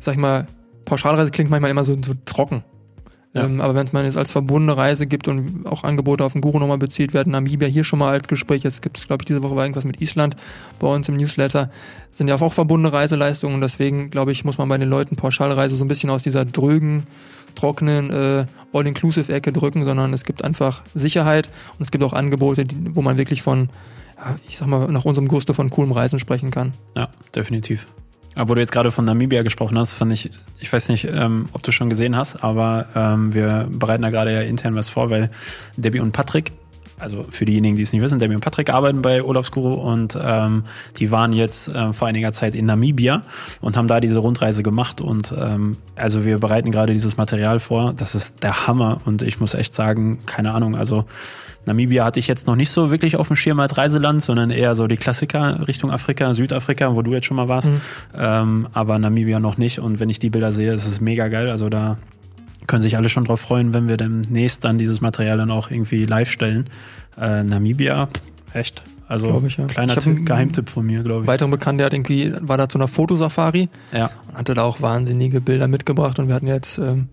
sag 0.00 0.14
ich 0.14 0.20
mal, 0.20 0.46
Pauschalreise 0.84 1.30
klingt 1.30 1.50
manchmal 1.50 1.70
immer 1.70 1.84
so, 1.84 1.96
so 2.02 2.14
trocken. 2.24 2.62
Ja. 3.36 3.44
Ähm, 3.44 3.60
aber 3.60 3.74
wenn 3.74 3.86
es 3.86 3.92
man 3.92 4.06
jetzt 4.06 4.16
als 4.16 4.30
verbundene 4.30 4.76
Reise 4.78 5.06
gibt 5.06 5.28
und 5.28 5.66
auch 5.66 5.84
Angebote 5.84 6.24
auf 6.24 6.32
den 6.32 6.40
Guru 6.40 6.58
nochmal 6.58 6.78
bezieht 6.78 7.12
werden, 7.12 7.32
Namibia 7.32 7.68
hier 7.68 7.84
schon 7.84 7.98
mal 7.98 8.12
als 8.12 8.28
Gespräch, 8.28 8.62
jetzt 8.62 8.80
gibt 8.80 8.96
es, 8.96 9.06
glaube 9.06 9.22
ich, 9.22 9.26
diese 9.26 9.42
Woche 9.42 9.54
war 9.54 9.64
irgendwas 9.64 9.84
mit 9.84 10.00
Island 10.00 10.36
bei 10.78 10.86
uns 10.86 11.06
im 11.10 11.16
Newsletter, 11.16 11.70
sind 12.12 12.28
ja 12.28 12.40
auch 12.40 12.52
verbundene 12.52 12.94
Reiseleistungen 12.94 13.56
und 13.56 13.60
deswegen, 13.60 14.08
glaube 14.08 14.32
ich, 14.32 14.46
muss 14.46 14.56
man 14.56 14.68
bei 14.70 14.78
den 14.78 14.88
Leuten 14.88 15.16
Pauschalreise 15.16 15.76
so 15.76 15.84
ein 15.84 15.88
bisschen 15.88 16.08
aus 16.08 16.22
dieser 16.22 16.46
drögen, 16.46 17.02
trockenen 17.54 18.10
äh, 18.10 18.46
All-Inclusive-Ecke 18.72 19.52
drücken, 19.52 19.84
sondern 19.84 20.14
es 20.14 20.24
gibt 20.24 20.42
einfach 20.42 20.82
Sicherheit 20.94 21.48
und 21.78 21.84
es 21.84 21.90
gibt 21.90 22.04
auch 22.04 22.14
Angebote, 22.14 22.64
die, 22.64 22.94
wo 22.94 23.02
man 23.02 23.18
wirklich 23.18 23.42
von, 23.42 23.68
ich 24.48 24.56
sag 24.56 24.68
mal, 24.68 24.90
nach 24.90 25.04
unserem 25.04 25.28
Gusto 25.28 25.52
von 25.52 25.70
coolem 25.70 25.92
Reisen 25.92 26.18
sprechen 26.18 26.50
kann. 26.50 26.72
Ja, 26.94 27.08
definitiv. 27.34 27.86
Aber 28.34 28.50
wo 28.50 28.54
du 28.54 28.60
jetzt 28.60 28.72
gerade 28.72 28.92
von 28.92 29.06
Namibia 29.06 29.42
gesprochen 29.42 29.78
hast, 29.78 29.92
fand 29.92 30.12
ich, 30.12 30.30
ich 30.58 30.70
weiß 30.70 30.90
nicht, 30.90 31.04
ähm, 31.10 31.48
ob 31.52 31.62
du 31.62 31.72
schon 31.72 31.88
gesehen 31.88 32.16
hast, 32.16 32.44
aber 32.44 32.86
ähm, 32.94 33.34
wir 33.34 33.66
bereiten 33.70 34.02
da 34.02 34.10
gerade 34.10 34.32
ja 34.32 34.42
intern 34.42 34.74
was 34.74 34.90
vor, 34.90 35.08
weil 35.08 35.30
Debbie 35.76 36.00
und 36.00 36.12
Patrick, 36.12 36.52
also 36.98 37.24
für 37.30 37.44
diejenigen, 37.44 37.76
die 37.76 37.82
es 37.82 37.92
nicht 37.92 38.02
wissen, 38.02 38.18
Debbie 38.18 38.34
und 38.34 38.40
Patrick 38.40 38.70
arbeiten 38.70 39.02
bei 39.02 39.22
Urlaubsguru 39.22 39.74
und 39.74 40.18
ähm, 40.20 40.64
die 40.96 41.10
waren 41.10 41.32
jetzt 41.32 41.70
ähm, 41.74 41.92
vor 41.94 42.08
einiger 42.08 42.32
Zeit 42.32 42.54
in 42.54 42.66
Namibia 42.66 43.22
und 43.60 43.76
haben 43.76 43.88
da 43.88 44.00
diese 44.00 44.18
Rundreise 44.18 44.62
gemacht 44.62 45.00
und 45.00 45.34
ähm, 45.38 45.76
also 45.94 46.24
wir 46.24 46.38
bereiten 46.38 46.70
gerade 46.70 46.92
dieses 46.92 47.16
Material 47.16 47.60
vor. 47.60 47.92
Das 47.96 48.14
ist 48.14 48.42
der 48.42 48.66
Hammer 48.66 49.00
und 49.04 49.22
ich 49.22 49.40
muss 49.40 49.54
echt 49.54 49.74
sagen, 49.74 50.18
keine 50.26 50.52
Ahnung, 50.52 50.76
also 50.76 51.04
Namibia 51.66 52.04
hatte 52.04 52.20
ich 52.20 52.28
jetzt 52.28 52.46
noch 52.46 52.56
nicht 52.56 52.70
so 52.70 52.90
wirklich 52.90 53.16
auf 53.16 53.26
dem 53.26 53.36
Schirm 53.36 53.58
als 53.60 53.76
Reiseland, 53.76 54.22
sondern 54.22 54.50
eher 54.50 54.74
so 54.74 54.86
die 54.86 54.96
Klassiker 54.96 55.66
Richtung 55.66 55.90
Afrika, 55.90 56.32
Südafrika, 56.32 56.94
wo 56.94 57.02
du 57.02 57.12
jetzt 57.12 57.26
schon 57.26 57.36
mal 57.36 57.48
warst. 57.48 57.70
Ähm, 58.16 58.68
aber 58.72 58.98
Namibia 59.00 59.40
noch 59.40 59.58
nicht. 59.58 59.80
Und 59.80 59.98
wenn 59.98 60.08
ich 60.08 60.20
die 60.20 60.30
Bilder 60.30 60.52
sehe, 60.52 60.72
ist 60.72 60.86
es 60.86 61.00
mega 61.00 61.26
geil. 61.26 61.50
Also 61.50 61.68
da 61.68 61.98
können 62.66 62.82
sich 62.82 62.96
alle 62.96 63.08
schon 63.08 63.24
drauf 63.24 63.40
freuen, 63.40 63.72
wenn 63.74 63.88
wir 63.88 63.96
demnächst 63.96 64.64
dann 64.64 64.78
dieses 64.78 65.00
Material 65.00 65.36
dann 65.38 65.50
auch 65.50 65.70
irgendwie 65.70 66.04
live 66.04 66.30
stellen. 66.30 66.68
Äh, 67.20 67.42
Namibia, 67.42 68.08
echt. 68.52 68.82
Also 69.08 69.40
ich, 69.46 69.56
ja. 69.56 69.66
kleiner 69.66 69.94
Tipp, 69.94 70.06
einen- 70.16 70.24
Geheimtipp 70.24 70.68
von 70.68 70.84
mir, 70.84 71.02
glaube 71.04 71.22
ich. 71.22 71.26
Weitere 71.28 71.48
Bekannte 71.48 71.84
hat 71.84 71.94
irgendwie, 71.94 72.32
war 72.40 72.58
da 72.58 72.68
zu 72.68 72.76
einer 72.78 72.88
Fotosafari 72.88 73.68
Ja, 73.92 74.10
und 74.28 74.36
hatte 74.38 74.54
da 74.54 74.62
auch 74.64 74.80
wahnsinnige 74.80 75.40
Bilder 75.40 75.68
mitgebracht 75.68 76.18
und 76.18 76.26
wir 76.26 76.34
hatten 76.34 76.48
jetzt, 76.48 76.78
ähm, 76.78 77.08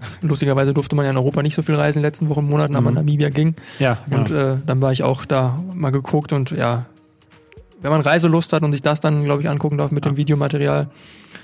lustigerweise 0.22 0.74
durfte 0.74 0.96
man 0.96 1.04
ja 1.04 1.10
in 1.12 1.16
Europa 1.16 1.42
nicht 1.42 1.54
so 1.54 1.62
viel 1.62 1.74
reisen 1.76 1.98
in 1.98 2.02
den 2.02 2.08
letzten 2.08 2.28
Wochen, 2.28 2.44
Monaten, 2.46 2.74
aber 2.74 2.90
Mhm. 2.90 2.96
Namibia 2.96 3.28
ging. 3.28 3.54
ja, 3.78 3.98
Und 4.10 4.28
genau. 4.28 4.54
äh, 4.54 4.56
dann 4.66 4.80
war 4.82 4.92
ich 4.92 5.02
auch 5.02 5.24
da 5.24 5.62
mal 5.74 5.90
geguckt 5.90 6.32
und 6.32 6.50
ja, 6.50 6.86
wenn 7.82 7.90
man 7.90 8.00
Reiselust 8.00 8.52
hat 8.52 8.62
und 8.62 8.72
sich 8.72 8.82
das 8.82 9.00
dann, 9.00 9.24
glaube 9.24 9.42
ich, 9.42 9.48
angucken 9.48 9.78
darf 9.78 9.90
mit 9.90 10.04
dem 10.04 10.16
Videomaterial, 10.16 10.88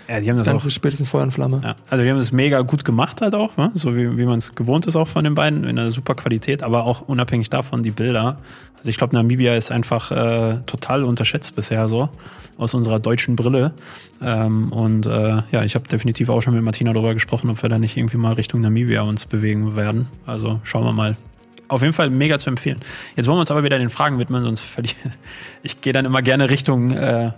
ja, 0.09 0.21
die 0.21 0.31
haben 0.31 0.39
das 0.39 0.47
dann 0.47 0.57
auch 0.57 0.71
spätestens 0.71 1.09
Feuer 1.09 1.25
und 1.25 1.33
Flamme. 1.33 1.61
Ja, 1.63 1.77
also 1.91 2.05
die 2.05 2.11
haben 2.11 2.19
es 2.19 2.33
mega 2.33 2.61
gut 2.61 2.85
gemacht 2.85 3.21
halt 3.21 3.35
auch, 3.35 3.57
ne? 3.57 3.71
so 3.75 3.97
wie, 3.97 4.17
wie 4.17 4.25
man 4.25 4.39
es 4.39 4.55
gewohnt 4.55 4.87
ist 4.87 4.97
auch 4.97 5.09
von 5.09 5.25
den 5.25 5.35
beiden, 5.35 5.65
in 5.65 5.79
einer 5.79 5.91
super 5.91 6.15
Qualität, 6.15 6.63
aber 6.63 6.85
auch 6.85 7.03
unabhängig 7.03 7.51
davon 7.51 7.83
die 7.83 7.91
Bilder. 7.91 8.39
Also 8.79 8.91
ich 8.91 8.99
glaube, 8.99 9.17
Namibia 9.17 9.57
ist 9.57 9.73
einfach 9.73 10.11
äh, 10.13 10.59
total 10.67 11.05
unterschätzt 11.05 11.57
bisher 11.57 11.89
so, 11.89 12.09
aus 12.57 12.75
unserer 12.75 13.01
deutschen 13.01 13.35
Brille. 13.35 13.73
Ähm, 14.23 14.73
und 14.73 15.07
äh, 15.07 15.43
ja, 15.51 15.63
ich 15.63 15.75
habe 15.75 15.89
definitiv 15.89 16.29
auch 16.29 16.41
schon 16.41 16.55
mit 16.55 16.63
Martina 16.63 16.93
darüber 16.93 17.15
gesprochen, 17.15 17.51
ob 17.51 17.63
wir 17.63 17.69
da 17.69 17.79
nicht 17.79 17.97
irgendwie 17.97 18.17
mal 18.17 18.35
Richtung 18.35 18.61
Namibia 18.61 19.03
uns 19.03 19.27
bewegen 19.27 19.77
werden. 19.77 20.07
Also 20.25 20.61
schauen 20.63 20.85
wir 20.85 20.93
mal. 20.93 21.17
Auf 21.69 21.83
jeden 21.83 21.95
Fall 21.95 22.11
mega 22.11 22.39
zu 22.39 22.49
empfehlen. 22.49 22.81
Jetzt 23.17 23.27
wollen 23.27 23.39
wir 23.39 23.41
uns 23.41 23.51
aber 23.51 23.65
wieder 23.65 23.79
den 23.79 23.91
Fragen 23.91 24.21
widmen, 24.21 24.45
sonst 24.45 24.61
verliere 24.61 24.95
ich 25.63 25.81
gehe 25.81 25.93
dann 25.93 26.05
immer 26.05 26.23
gerne 26.23 26.49
Richtung 26.49 26.93
äh, 26.93 27.33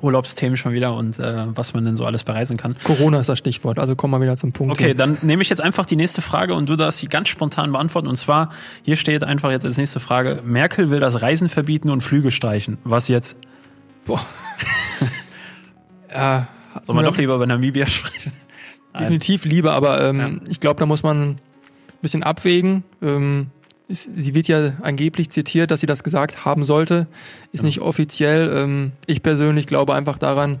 Urlaubsthemen 0.00 0.56
schon 0.56 0.72
wieder 0.72 0.94
und 0.96 1.18
äh, 1.18 1.44
was 1.56 1.74
man 1.74 1.84
denn 1.84 1.96
so 1.96 2.04
alles 2.04 2.24
bereisen 2.24 2.56
kann. 2.56 2.76
Corona 2.84 3.20
ist 3.20 3.28
das 3.28 3.38
Stichwort, 3.38 3.78
also 3.78 3.94
kommen 3.94 4.12
wir 4.14 4.20
wieder 4.22 4.36
zum 4.36 4.52
Punkt. 4.52 4.72
Okay, 4.72 4.86
hier. 4.86 4.94
dann 4.94 5.18
nehme 5.22 5.42
ich 5.42 5.50
jetzt 5.50 5.60
einfach 5.60 5.84
die 5.86 5.96
nächste 5.96 6.22
Frage 6.22 6.54
und 6.54 6.68
du 6.68 6.76
darfst 6.76 7.00
sie 7.00 7.06
ganz 7.08 7.28
spontan 7.28 7.72
beantworten. 7.72 8.08
Und 8.08 8.16
zwar, 8.16 8.50
hier 8.82 8.96
steht 8.96 9.22
einfach 9.24 9.50
jetzt 9.50 9.64
als 9.64 9.76
nächste 9.76 10.00
Frage, 10.00 10.40
Merkel 10.44 10.90
will 10.90 11.00
das 11.00 11.20
Reisen 11.22 11.48
verbieten 11.48 11.90
und 11.90 12.00
Flüge 12.00 12.30
streichen. 12.30 12.78
Was 12.84 13.08
jetzt? 13.08 13.36
Boah. 14.04 14.20
ja, 16.12 16.46
Soll 16.82 16.94
man 16.96 17.04
Ja. 17.04 17.10
doch 17.10 17.18
lieber 17.18 17.34
über 17.34 17.46
Namibia 17.46 17.86
sprechen? 17.88 18.32
Definitiv 18.98 19.44
lieber, 19.44 19.72
aber 19.72 20.02
ähm, 20.02 20.42
ich 20.48 20.60
glaube, 20.60 20.78
da 20.78 20.86
muss 20.86 21.02
man 21.02 21.22
ein 21.30 21.38
bisschen 22.02 22.22
abwägen. 22.22 22.84
Ähm, 23.00 23.46
sie 23.88 24.34
wird 24.34 24.48
ja 24.48 24.72
angeblich 24.82 25.30
zitiert, 25.30 25.70
dass 25.70 25.80
sie 25.80 25.86
das 25.86 26.02
gesagt 26.04 26.44
haben 26.44 26.64
sollte. 26.64 27.06
Ist 27.52 27.64
nicht 27.64 27.80
offiziell. 27.80 28.52
Ähm, 28.54 28.92
ich 29.06 29.22
persönlich 29.22 29.66
glaube 29.66 29.94
einfach 29.94 30.18
daran, 30.18 30.60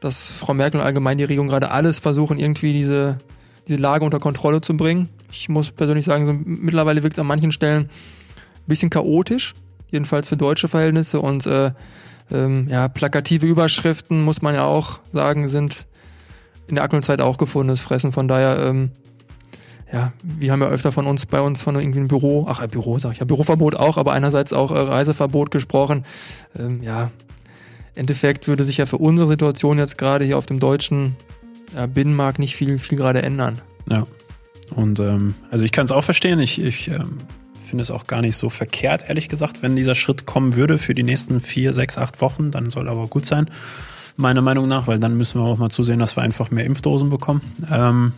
dass 0.00 0.30
Frau 0.30 0.54
Merkel 0.54 0.80
und 0.80 0.86
allgemein 0.86 1.18
die 1.18 1.24
Regierung 1.24 1.48
gerade 1.48 1.70
alles 1.70 1.98
versuchen, 1.98 2.38
irgendwie 2.38 2.72
diese, 2.72 3.18
diese 3.66 3.78
Lage 3.78 4.04
unter 4.04 4.20
Kontrolle 4.20 4.60
zu 4.60 4.76
bringen. 4.76 5.08
Ich 5.30 5.48
muss 5.48 5.70
persönlich 5.70 6.04
sagen, 6.04 6.26
so, 6.26 6.32
mittlerweile 6.32 7.02
wirkt 7.02 7.14
es 7.14 7.20
an 7.20 7.26
manchen 7.26 7.52
Stellen 7.52 7.84
ein 7.84 8.66
bisschen 8.66 8.90
chaotisch, 8.90 9.54
jedenfalls 9.90 10.28
für 10.28 10.36
deutsche 10.36 10.68
Verhältnisse. 10.68 11.20
Und 11.20 11.46
äh, 11.46 11.72
ähm, 12.30 12.68
ja, 12.68 12.88
plakative 12.88 13.46
Überschriften, 13.46 14.22
muss 14.22 14.42
man 14.42 14.54
ja 14.54 14.64
auch 14.64 15.00
sagen, 15.12 15.48
sind 15.48 15.86
in 16.66 16.74
der 16.74 16.84
aktuellen 16.84 17.02
Zeit 17.02 17.20
auch 17.20 17.38
gefundenes 17.38 17.82
Fressen. 17.82 18.12
Von 18.12 18.28
daher, 18.28 18.58
ähm, 18.58 18.90
ja, 19.92 20.12
wir 20.22 20.52
haben 20.52 20.60
ja 20.60 20.68
öfter 20.68 20.92
von 20.92 21.06
uns 21.06 21.26
bei 21.26 21.40
uns 21.40 21.62
von 21.62 21.74
irgendwie 21.76 21.98
einem 21.98 22.08
Büro, 22.08 22.46
ach 22.48 22.66
Büro 22.66 22.98
sag 22.98 23.12
ich 23.12 23.18
ja, 23.18 23.24
Büroverbot 23.24 23.74
auch, 23.74 23.96
aber 23.96 24.12
einerseits 24.12 24.52
auch 24.52 24.70
äh, 24.70 24.78
Reiseverbot 24.78 25.50
gesprochen. 25.50 26.04
Ähm, 26.58 26.82
ja, 26.82 27.10
Endeffekt 27.94 28.48
würde 28.48 28.64
sich 28.64 28.76
ja 28.76 28.86
für 28.86 28.98
unsere 28.98 29.28
Situation 29.28 29.78
jetzt 29.78 29.98
gerade 29.98 30.24
hier 30.24 30.38
auf 30.38 30.46
dem 30.46 30.60
deutschen 30.60 31.16
ja, 31.74 31.86
Binnenmarkt 31.86 32.38
nicht 32.38 32.54
viel, 32.54 32.78
viel 32.78 32.98
gerade 32.98 33.22
ändern. 33.22 33.60
Ja. 33.90 34.06
Und 34.74 35.00
ähm, 35.00 35.34
also 35.50 35.64
ich 35.64 35.72
kann 35.72 35.86
es 35.86 35.92
auch 35.92 36.04
verstehen. 36.04 36.38
Ich, 36.38 36.60
ich 36.60 36.88
ähm, 36.88 37.18
finde 37.64 37.82
es 37.82 37.90
auch 37.90 38.06
gar 38.06 38.20
nicht 38.20 38.36
so 38.36 38.50
verkehrt, 38.50 39.08
ehrlich 39.08 39.28
gesagt, 39.28 39.62
wenn 39.62 39.74
dieser 39.74 39.94
Schritt 39.94 40.26
kommen 40.26 40.56
würde 40.56 40.78
für 40.78 40.94
die 40.94 41.02
nächsten 41.02 41.40
vier, 41.40 41.72
sechs, 41.72 41.96
acht 41.96 42.20
Wochen, 42.20 42.50
dann 42.50 42.70
soll 42.70 42.88
aber 42.88 43.06
gut 43.06 43.24
sein, 43.24 43.50
meiner 44.16 44.42
Meinung 44.42 44.68
nach, 44.68 44.86
weil 44.86 44.98
dann 44.98 45.16
müssen 45.16 45.40
wir 45.40 45.46
auch 45.46 45.58
mal 45.58 45.70
zusehen, 45.70 45.98
dass 45.98 46.16
wir 46.16 46.22
einfach 46.22 46.50
mehr 46.50 46.64
Impfdosen 46.64 47.08
bekommen. 47.08 47.40
Ähm, 47.70 48.12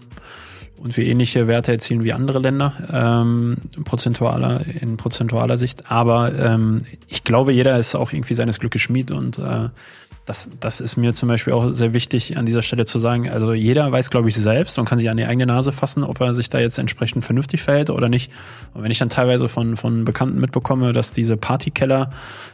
und 0.80 0.96
wir 0.96 1.04
ähnliche 1.04 1.46
Werte 1.46 1.72
erzielen 1.72 2.04
wie 2.04 2.12
andere 2.12 2.38
Länder, 2.38 2.72
ähm, 2.92 3.58
prozentualer, 3.84 4.62
in 4.80 4.96
prozentualer 4.96 5.56
Sicht. 5.56 5.90
Aber 5.90 6.32
ähm, 6.38 6.82
ich 7.06 7.22
glaube, 7.22 7.52
jeder 7.52 7.78
ist 7.78 7.94
auch 7.94 8.12
irgendwie 8.12 8.34
seines 8.34 8.58
Glückes 8.58 8.80
Schmied 8.80 9.10
und 9.10 9.38
äh, 9.38 9.68
das, 10.30 10.48
das 10.60 10.80
ist 10.80 10.96
mir 10.96 11.12
zum 11.12 11.28
Beispiel 11.28 11.52
auch 11.52 11.72
sehr 11.72 11.92
wichtig 11.92 12.36
an 12.36 12.46
dieser 12.46 12.62
Stelle 12.62 12.86
zu 12.86 13.00
sagen. 13.00 13.28
Also 13.28 13.52
jeder 13.52 13.90
weiß, 13.90 14.10
glaube 14.10 14.28
ich, 14.28 14.36
selbst 14.36 14.78
und 14.78 14.84
kann 14.84 14.96
sich 14.96 15.10
an 15.10 15.16
die 15.16 15.24
eigene 15.24 15.46
Nase 15.46 15.72
fassen, 15.72 16.04
ob 16.04 16.20
er 16.20 16.34
sich 16.34 16.48
da 16.48 16.60
jetzt 16.60 16.78
entsprechend 16.78 17.24
vernünftig 17.24 17.62
verhält 17.62 17.90
oder 17.90 18.08
nicht. 18.08 18.30
Und 18.72 18.84
wenn 18.84 18.92
ich 18.92 18.98
dann 19.00 19.08
teilweise 19.08 19.48
von, 19.48 19.76
von 19.76 20.04
Bekannten 20.04 20.38
mitbekomme, 20.38 20.92
dass 20.92 21.12
diese 21.12 21.36
Partykeller 21.36 22.10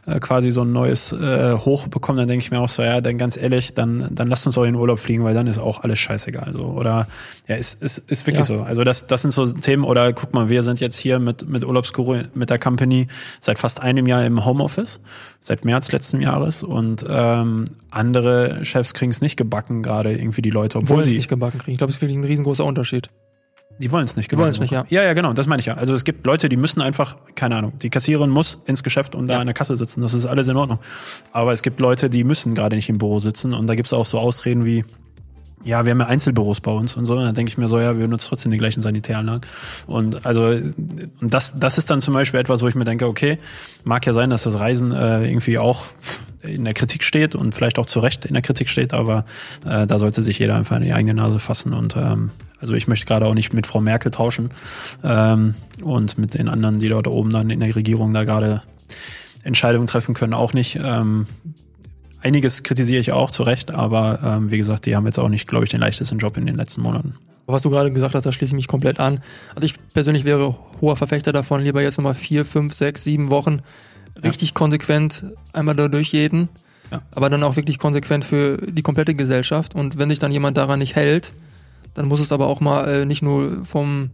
äh, 0.06 0.18
quasi 0.20 0.50
so 0.50 0.62
ein 0.62 0.72
neues 0.72 1.12
äh, 1.12 1.52
Hoch 1.52 1.86
bekommen, 1.88 2.16
dann 2.16 2.28
denke 2.28 2.44
ich 2.44 2.50
mir 2.50 2.60
auch 2.60 2.70
so, 2.70 2.82
ja, 2.82 3.02
dann 3.02 3.18
ganz 3.18 3.36
ehrlich, 3.36 3.74
dann, 3.74 4.08
dann 4.10 4.28
lasst 4.28 4.46
uns 4.46 4.56
auch 4.56 4.64
in 4.64 4.72
den 4.72 4.80
Urlaub 4.80 4.98
fliegen, 4.98 5.22
weil 5.22 5.34
dann 5.34 5.46
ist 5.46 5.58
auch 5.58 5.84
alles 5.84 5.98
scheißegal. 5.98 6.44
Also, 6.44 6.62
oder 6.64 7.06
ja, 7.46 7.56
ist, 7.56 7.82
ist, 7.82 7.98
ist 8.10 8.26
wirklich 8.26 8.48
ja. 8.48 8.56
so. 8.56 8.62
Also 8.62 8.84
das, 8.84 9.06
das 9.06 9.20
sind 9.20 9.32
so 9.32 9.52
Themen, 9.52 9.84
oder 9.84 10.14
guck 10.14 10.32
mal, 10.32 10.48
wir 10.48 10.62
sind 10.62 10.80
jetzt 10.80 10.96
hier 10.96 11.18
mit, 11.18 11.46
mit 11.46 11.62
Urlaubsguru, 11.62 12.22
mit 12.32 12.48
der 12.48 12.58
Company 12.58 13.06
seit 13.38 13.58
fast 13.58 13.82
einem 13.82 14.06
Jahr 14.06 14.24
im 14.24 14.46
Homeoffice 14.46 14.98
seit 15.46 15.64
März 15.64 15.92
letzten 15.92 16.20
Jahres 16.20 16.62
und 16.64 17.06
ähm, 17.08 17.65
andere 17.90 18.64
Chefs 18.64 18.94
kriegen 18.94 19.10
es 19.10 19.20
nicht 19.20 19.36
gebacken, 19.36 19.82
gerade 19.82 20.12
irgendwie 20.12 20.42
die 20.42 20.50
Leute, 20.50 20.78
obwohl 20.78 21.02
sie 21.02 21.10
es 21.10 21.16
nicht 21.16 21.28
gebacken 21.28 21.58
kriegen. 21.58 21.72
Ich 21.72 21.78
glaube, 21.78 21.90
es 21.90 21.96
ist 21.96 22.02
wirklich 22.02 22.18
ein 22.18 22.24
riesengroßer 22.24 22.64
Unterschied. 22.64 23.10
Die 23.78 23.92
wollen 23.92 24.04
es 24.04 24.16
nicht. 24.16 24.32
Die 24.32 24.38
wollen 24.38 24.50
es 24.50 24.58
nicht, 24.58 24.70
ja. 24.70 24.86
Ja, 24.88 25.02
ja, 25.02 25.12
genau, 25.12 25.34
das 25.34 25.46
meine 25.46 25.60
ich 25.60 25.66
ja. 25.66 25.74
Also 25.74 25.94
es 25.94 26.04
gibt 26.04 26.26
Leute, 26.26 26.48
die 26.48 26.56
müssen 26.56 26.80
einfach, 26.80 27.16
keine 27.34 27.56
Ahnung, 27.56 27.74
die 27.82 27.90
Kassiererin 27.90 28.30
muss 28.30 28.62
ins 28.66 28.82
Geschäft 28.82 29.14
und 29.14 29.28
ja. 29.28 29.34
da 29.34 29.40
an 29.40 29.46
der 29.46 29.54
Kasse 29.54 29.76
sitzen. 29.76 30.00
Das 30.00 30.14
ist 30.14 30.24
alles 30.24 30.48
in 30.48 30.56
Ordnung. 30.56 30.78
Aber 31.32 31.52
es 31.52 31.62
gibt 31.62 31.78
Leute, 31.80 32.08
die 32.08 32.24
müssen 32.24 32.54
gerade 32.54 32.74
nicht 32.74 32.88
im 32.88 32.98
Büro 32.98 33.18
sitzen 33.18 33.52
und 33.52 33.66
da 33.66 33.74
gibt 33.74 33.86
es 33.86 33.92
auch 33.92 34.06
so 34.06 34.18
Ausreden 34.18 34.64
wie, 34.64 34.84
ja, 35.66 35.84
wir 35.84 35.90
haben 35.90 36.00
ja 36.00 36.06
Einzelbüros 36.06 36.60
bei 36.60 36.70
uns 36.70 36.94
und 36.96 37.06
so. 37.06 37.14
Und 37.14 37.24
dann 37.24 37.34
denke 37.34 37.50
ich 37.50 37.58
mir 37.58 37.66
so, 37.66 37.80
ja, 37.80 37.98
wir 37.98 38.06
nutzen 38.06 38.28
trotzdem 38.28 38.52
die 38.52 38.58
gleichen 38.58 38.82
Sanitäranlagen. 38.82 39.42
Und 39.88 40.24
also, 40.24 40.44
und 40.44 41.34
das, 41.34 41.58
das 41.58 41.76
ist 41.76 41.90
dann 41.90 42.00
zum 42.00 42.14
Beispiel 42.14 42.38
etwas, 42.38 42.62
wo 42.62 42.68
ich 42.68 42.76
mir 42.76 42.84
denke, 42.84 43.06
okay, 43.06 43.38
mag 43.82 44.06
ja 44.06 44.12
sein, 44.12 44.30
dass 44.30 44.44
das 44.44 44.60
Reisen 44.60 44.92
äh, 44.92 45.28
irgendwie 45.28 45.58
auch 45.58 45.82
in 46.40 46.64
der 46.64 46.74
Kritik 46.74 47.02
steht 47.02 47.34
und 47.34 47.52
vielleicht 47.52 47.80
auch 47.80 47.86
zu 47.86 47.98
Recht 47.98 48.24
in 48.26 48.34
der 48.34 48.42
Kritik 48.42 48.68
steht, 48.68 48.94
aber 48.94 49.24
äh, 49.64 49.88
da 49.88 49.98
sollte 49.98 50.22
sich 50.22 50.38
jeder 50.38 50.54
einfach 50.54 50.76
in 50.76 50.84
die 50.84 50.92
eigene 50.92 51.14
Nase 51.14 51.40
fassen 51.40 51.72
und 51.72 51.96
ähm, 51.96 52.30
also 52.60 52.74
ich 52.74 52.86
möchte 52.86 53.06
gerade 53.06 53.26
auch 53.26 53.34
nicht 53.34 53.52
mit 53.52 53.66
Frau 53.66 53.80
Merkel 53.80 54.12
tauschen 54.12 54.50
ähm, 55.02 55.54
und 55.82 56.16
mit 56.18 56.34
den 56.34 56.48
anderen, 56.48 56.78
die 56.78 56.88
dort 56.88 57.08
oben 57.08 57.30
dann 57.30 57.50
in 57.50 57.58
der 57.58 57.74
Regierung 57.74 58.12
da 58.12 58.22
gerade 58.22 58.62
Entscheidungen 59.42 59.88
treffen 59.88 60.14
können, 60.14 60.34
auch 60.34 60.52
nicht. 60.52 60.78
Ähm, 60.80 61.26
einiges 62.26 62.62
kritisiere 62.62 63.00
ich 63.00 63.12
auch 63.12 63.30
zu 63.30 63.42
Recht, 63.44 63.70
aber 63.70 64.18
ähm, 64.22 64.50
wie 64.50 64.58
gesagt, 64.58 64.86
die 64.86 64.96
haben 64.96 65.06
jetzt 65.06 65.18
auch 65.18 65.28
nicht, 65.28 65.46
glaube 65.46 65.64
ich, 65.64 65.70
den 65.70 65.80
leichtesten 65.80 66.18
Job 66.18 66.36
in 66.36 66.46
den 66.46 66.56
letzten 66.56 66.82
Monaten. 66.82 67.14
Was 67.46 67.62
du 67.62 67.70
gerade 67.70 67.92
gesagt 67.92 68.14
hast, 68.14 68.26
da 68.26 68.32
schließe 68.32 68.50
ich 68.50 68.56
mich 68.56 68.66
komplett 68.66 68.98
an. 68.98 69.20
Also 69.54 69.66
ich 69.66 69.74
persönlich 69.94 70.24
wäre 70.24 70.56
hoher 70.80 70.96
Verfechter 70.96 71.32
davon, 71.32 71.62
lieber 71.62 71.80
jetzt 71.80 71.96
nochmal 71.96 72.14
vier, 72.14 72.44
fünf, 72.44 72.74
sechs, 72.74 73.04
sieben 73.04 73.30
Wochen 73.30 73.60
richtig 74.22 74.50
ja. 74.50 74.54
konsequent 74.54 75.24
einmal 75.52 75.76
da 75.76 75.86
durchjeden, 75.86 76.48
ja. 76.90 77.02
aber 77.14 77.30
dann 77.30 77.44
auch 77.44 77.56
wirklich 77.56 77.78
konsequent 77.78 78.24
für 78.24 78.58
die 78.58 78.82
komplette 78.82 79.14
Gesellschaft. 79.14 79.76
Und 79.76 79.96
wenn 79.96 80.08
sich 80.08 80.18
dann 80.18 80.32
jemand 80.32 80.56
daran 80.56 80.80
nicht 80.80 80.96
hält, 80.96 81.32
dann 81.94 82.08
muss 82.08 82.20
es 82.20 82.32
aber 82.32 82.48
auch 82.48 82.60
mal 82.60 82.88
äh, 82.88 83.04
nicht 83.04 83.22
nur 83.22 83.64
vom 83.64 84.10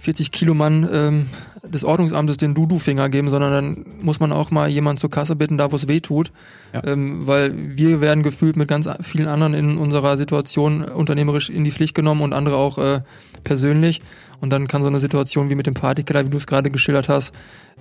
40 0.00 0.32
Kilo 0.32 0.54
Mann 0.54 0.88
ähm, 0.90 1.26
des 1.62 1.84
Ordnungsamtes 1.84 2.38
den 2.38 2.54
Dudu-Finger 2.54 3.10
geben, 3.10 3.28
sondern 3.28 3.52
dann 3.52 3.84
muss 4.00 4.18
man 4.18 4.32
auch 4.32 4.50
mal 4.50 4.68
jemanden 4.68 4.98
zur 4.98 5.10
Kasse 5.10 5.36
bitten, 5.36 5.58
da 5.58 5.70
wo 5.72 5.76
es 5.76 5.88
weh 5.88 6.00
tut. 6.00 6.32
Ja. 6.72 6.82
Ähm, 6.84 7.26
weil 7.26 7.52
wir 7.76 8.00
werden 8.00 8.22
gefühlt 8.22 8.56
mit 8.56 8.66
ganz 8.66 8.88
vielen 9.02 9.28
anderen 9.28 9.52
in 9.52 9.76
unserer 9.76 10.16
Situation 10.16 10.82
unternehmerisch 10.82 11.50
in 11.50 11.64
die 11.64 11.70
Pflicht 11.70 11.94
genommen 11.94 12.22
und 12.22 12.32
andere 12.32 12.56
auch 12.56 12.78
äh, 12.78 13.02
persönlich. 13.44 14.00
Und 14.40 14.50
dann 14.50 14.68
kann 14.68 14.82
so 14.82 14.88
eine 14.88 15.00
Situation 15.00 15.50
wie 15.50 15.54
mit 15.54 15.66
dem 15.66 15.74
Partykeller, 15.74 16.24
wie 16.24 16.30
du 16.30 16.38
es 16.38 16.46
gerade 16.46 16.70
geschildert 16.70 17.10
hast, 17.10 17.34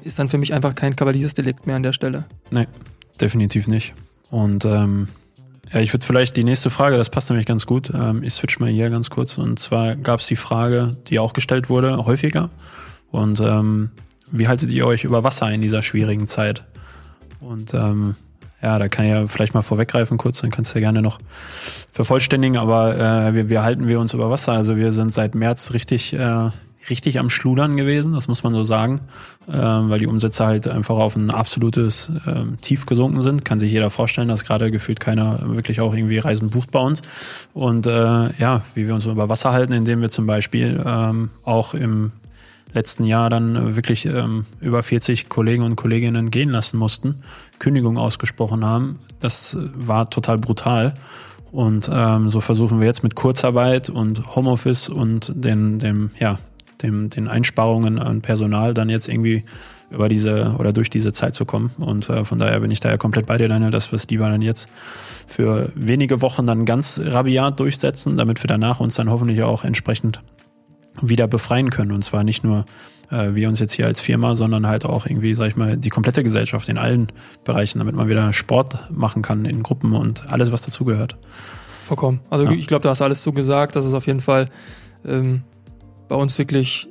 ist 0.03 0.19
dann 0.19 0.27
für 0.27 0.37
mich 0.37 0.53
einfach 0.53 0.75
kein 0.75 0.95
Kavaliersdelikt 0.95 1.67
mehr 1.67 1.77
an 1.77 1.83
der 1.83 1.93
Stelle. 1.93 2.25
Nee, 2.51 2.67
definitiv 3.21 3.67
nicht. 3.67 3.93
Und 4.29 4.65
ähm, 4.65 5.07
ja, 5.71 5.79
ich 5.79 5.93
würde 5.93 6.05
vielleicht 6.05 6.35
die 6.35 6.43
nächste 6.43 6.69
Frage, 6.69 6.97
das 6.97 7.09
passt 7.09 7.29
nämlich 7.29 7.45
ganz 7.45 7.65
gut. 7.65 7.91
Ähm, 7.93 8.23
ich 8.23 8.33
switch 8.33 8.59
mal 8.59 8.69
hier 8.69 8.89
ganz 8.89 9.09
kurz. 9.09 9.37
Und 9.37 9.59
zwar 9.59 9.95
gab 9.95 10.19
es 10.19 10.27
die 10.27 10.35
Frage, 10.35 10.97
die 11.07 11.19
auch 11.19 11.33
gestellt 11.33 11.69
wurde, 11.69 12.05
häufiger. 12.05 12.49
Und 13.11 13.39
ähm, 13.39 13.91
wie 14.31 14.47
haltet 14.47 14.71
ihr 14.71 14.85
euch 14.85 15.03
über 15.03 15.23
Wasser 15.23 15.49
in 15.51 15.61
dieser 15.61 15.83
schwierigen 15.83 16.25
Zeit? 16.25 16.65
Und 17.39 17.73
ähm, 17.73 18.15
ja, 18.61 18.77
da 18.77 18.89
kann 18.89 19.05
ich 19.05 19.11
ja 19.11 19.25
vielleicht 19.25 19.53
mal 19.53 19.61
vorweggreifen 19.61 20.17
kurz, 20.17 20.41
dann 20.41 20.51
kannst 20.51 20.73
du 20.73 20.79
ja 20.79 20.81
gerne 20.81 21.01
noch 21.01 21.19
vervollständigen, 21.91 22.57
aber 22.57 22.97
äh, 22.97 23.33
wir, 23.33 23.49
wir 23.49 23.63
halten 23.63 23.87
wir 23.87 23.99
uns 23.99 24.13
über 24.13 24.29
Wasser. 24.29 24.53
Also 24.53 24.75
wir 24.75 24.91
sind 24.91 25.13
seit 25.13 25.35
März 25.35 25.71
richtig 25.73 26.13
äh, 26.13 26.49
richtig 26.89 27.19
am 27.19 27.29
Schludern 27.29 27.77
gewesen, 27.77 28.13
das 28.13 28.27
muss 28.27 28.43
man 28.43 28.53
so 28.53 28.63
sagen, 28.63 29.01
äh, 29.47 29.53
weil 29.53 29.99
die 29.99 30.07
Umsätze 30.07 30.45
halt 30.45 30.67
einfach 30.67 30.95
auf 30.95 31.15
ein 31.15 31.29
absolutes 31.29 32.11
äh, 32.25 32.55
Tief 32.61 32.85
gesunken 32.85 33.21
sind. 33.21 33.45
Kann 33.45 33.59
sich 33.59 33.71
jeder 33.71 33.89
vorstellen, 33.89 34.27
dass 34.27 34.43
gerade 34.43 34.71
gefühlt 34.71 34.99
keiner 34.99 35.39
wirklich 35.55 35.81
auch 35.81 35.93
irgendwie 35.93 36.19
Reisen 36.19 36.49
bucht 36.49 36.71
bei 36.71 36.79
uns. 36.79 37.01
Und 37.53 37.87
äh, 37.87 37.91
ja, 38.37 38.61
wie 38.73 38.87
wir 38.87 38.95
uns 38.95 39.05
über 39.05 39.29
Wasser 39.29 39.51
halten, 39.51 39.73
indem 39.73 40.01
wir 40.01 40.09
zum 40.09 40.25
Beispiel 40.25 40.81
ähm, 40.85 41.29
auch 41.43 41.73
im 41.73 42.11
letzten 42.73 43.03
Jahr 43.03 43.29
dann 43.29 43.75
wirklich 43.75 44.05
ähm, 44.05 44.45
über 44.61 44.83
40 44.83 45.29
Kollegen 45.29 45.63
und 45.63 45.75
Kolleginnen 45.75 46.29
gehen 46.31 46.49
lassen 46.49 46.77
mussten, 46.77 47.23
Kündigung 47.57 47.97
ausgesprochen 47.97 48.63
haben. 48.63 48.99
Das 49.19 49.57
war 49.75 50.09
total 50.09 50.37
brutal. 50.37 50.93
Und 51.51 51.89
ähm, 51.91 52.29
so 52.29 52.41
versuchen 52.41 52.79
wir 52.79 52.87
jetzt 52.87 53.03
mit 53.03 53.15
Kurzarbeit 53.15 53.89
und 53.89 54.35
Homeoffice 54.35 54.89
und 54.89 55.31
den, 55.35 55.79
dem, 55.79 56.11
ja, 56.19 56.37
dem, 56.81 57.09
den 57.09 57.27
Einsparungen 57.27 57.99
an 57.99 58.21
Personal 58.21 58.73
dann 58.73 58.89
jetzt 58.89 59.07
irgendwie 59.07 59.43
über 59.91 60.07
diese 60.07 60.55
oder 60.59 60.71
durch 60.71 60.89
diese 60.89 61.11
Zeit 61.11 61.35
zu 61.35 61.45
kommen. 61.45 61.71
Und 61.77 62.09
äh, 62.09 62.23
von 62.23 62.39
daher 62.39 62.59
bin 62.59 62.71
ich 62.71 62.79
da 62.79 62.89
ja 62.89 62.97
komplett 62.97 63.25
bei 63.25 63.37
dir, 63.37 63.47
Daniel, 63.47 63.71
dass 63.71 63.91
wir 63.91 63.95
es 63.95 64.07
lieber 64.07 64.29
dann 64.29 64.41
jetzt 64.41 64.69
für 65.27 65.71
wenige 65.75 66.21
Wochen 66.21 66.45
dann 66.45 66.65
ganz 66.65 67.01
rabiat 67.03 67.59
durchsetzen, 67.59 68.17
damit 68.17 68.43
wir 68.43 68.47
danach 68.47 68.79
uns 68.79 68.95
dann 68.95 69.09
hoffentlich 69.09 69.41
auch 69.43 69.63
entsprechend 69.63 70.21
wieder 71.01 71.27
befreien 71.27 71.69
können. 71.69 71.91
Und 71.91 72.03
zwar 72.03 72.23
nicht 72.23 72.43
nur 72.43 72.65
äh, 73.11 73.33
wir 73.33 73.49
uns 73.49 73.59
jetzt 73.59 73.73
hier 73.73 73.87
als 73.87 73.99
Firma, 73.99 74.35
sondern 74.35 74.67
halt 74.67 74.85
auch 74.85 75.05
irgendwie, 75.05 75.33
sag 75.33 75.47
ich 75.47 75.55
mal, 75.55 75.77
die 75.77 75.89
komplette 75.89 76.23
Gesellschaft 76.23 76.69
in 76.69 76.77
allen 76.77 77.07
Bereichen, 77.43 77.79
damit 77.79 77.95
man 77.95 78.09
wieder 78.09 78.31
Sport 78.33 78.91
machen 78.91 79.21
kann 79.21 79.45
in 79.45 79.63
Gruppen 79.63 79.93
und 79.93 80.29
alles, 80.29 80.51
was 80.51 80.61
dazugehört. 80.61 81.17
Vollkommen. 81.85 82.19
Also 82.29 82.45
ja. 82.45 82.51
ich 82.51 82.67
glaube, 82.67 82.83
da 82.83 82.89
hast 82.89 83.01
alles 83.01 83.23
so 83.23 83.31
gesagt, 83.31 83.75
dass 83.75 83.85
es 83.85 83.93
auf 83.93 84.05
jeden 84.05 84.21
Fall 84.21 84.49
ähm, 85.07 85.41
bei 86.09 86.15
uns 86.15 86.37
wirklich 86.37 86.89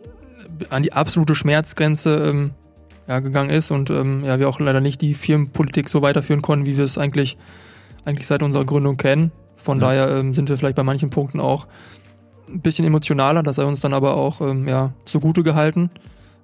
an 0.71 0.83
die 0.83 0.93
absolute 0.93 1.35
Schmerzgrenze 1.35 2.31
ähm, 2.31 2.51
ja, 3.07 3.21
gegangen 3.21 3.51
ist 3.51 3.71
und 3.71 3.91
ähm, 3.91 4.25
ja, 4.25 4.39
wir 4.39 4.49
auch 4.49 4.61
leider 4.61 4.81
nicht 4.81 5.01
die 5.03 5.15
Firmenpolitik 5.15 5.89
so 5.89 6.03
weiterführen 6.03 6.43
konnten, 6.43 6.67
wie 6.67 6.77
wir 6.77 6.85
es 6.85 6.99
eigentlich, 6.99 7.37
eigentlich 8.05 8.27
seit 8.27 8.43
unserer 8.43 8.65
Gründung 8.65 8.97
kennen. 8.97 9.33
Von 9.57 9.81
ja. 9.81 9.87
daher 9.87 10.19
ähm, 10.19 10.35
sind 10.35 10.49
wir 10.49 10.57
vielleicht 10.57 10.77
bei 10.77 10.83
manchen 10.83 11.11
Punkten 11.11 11.41
auch 11.41 11.67
ein 12.49 12.61
bisschen 12.61 12.87
emotionaler, 12.87 13.43
das 13.43 13.57
sei 13.57 13.65
uns 13.65 13.81
dann 13.81 13.93
aber 13.93 14.17
auch 14.17 14.41
ähm, 14.41 14.67
ja, 14.69 14.93
zugute 15.05 15.43
gehalten, 15.43 15.91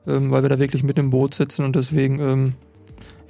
ähm, 0.07 0.31
weil 0.31 0.43
wir 0.43 0.49
da 0.49 0.59
wirklich 0.59 0.83
mit 0.83 0.99
im 0.99 1.11
Boot 1.11 1.35
sitzen 1.35 1.65
und 1.65 1.77
deswegen 1.77 2.19
ähm, 2.19 2.53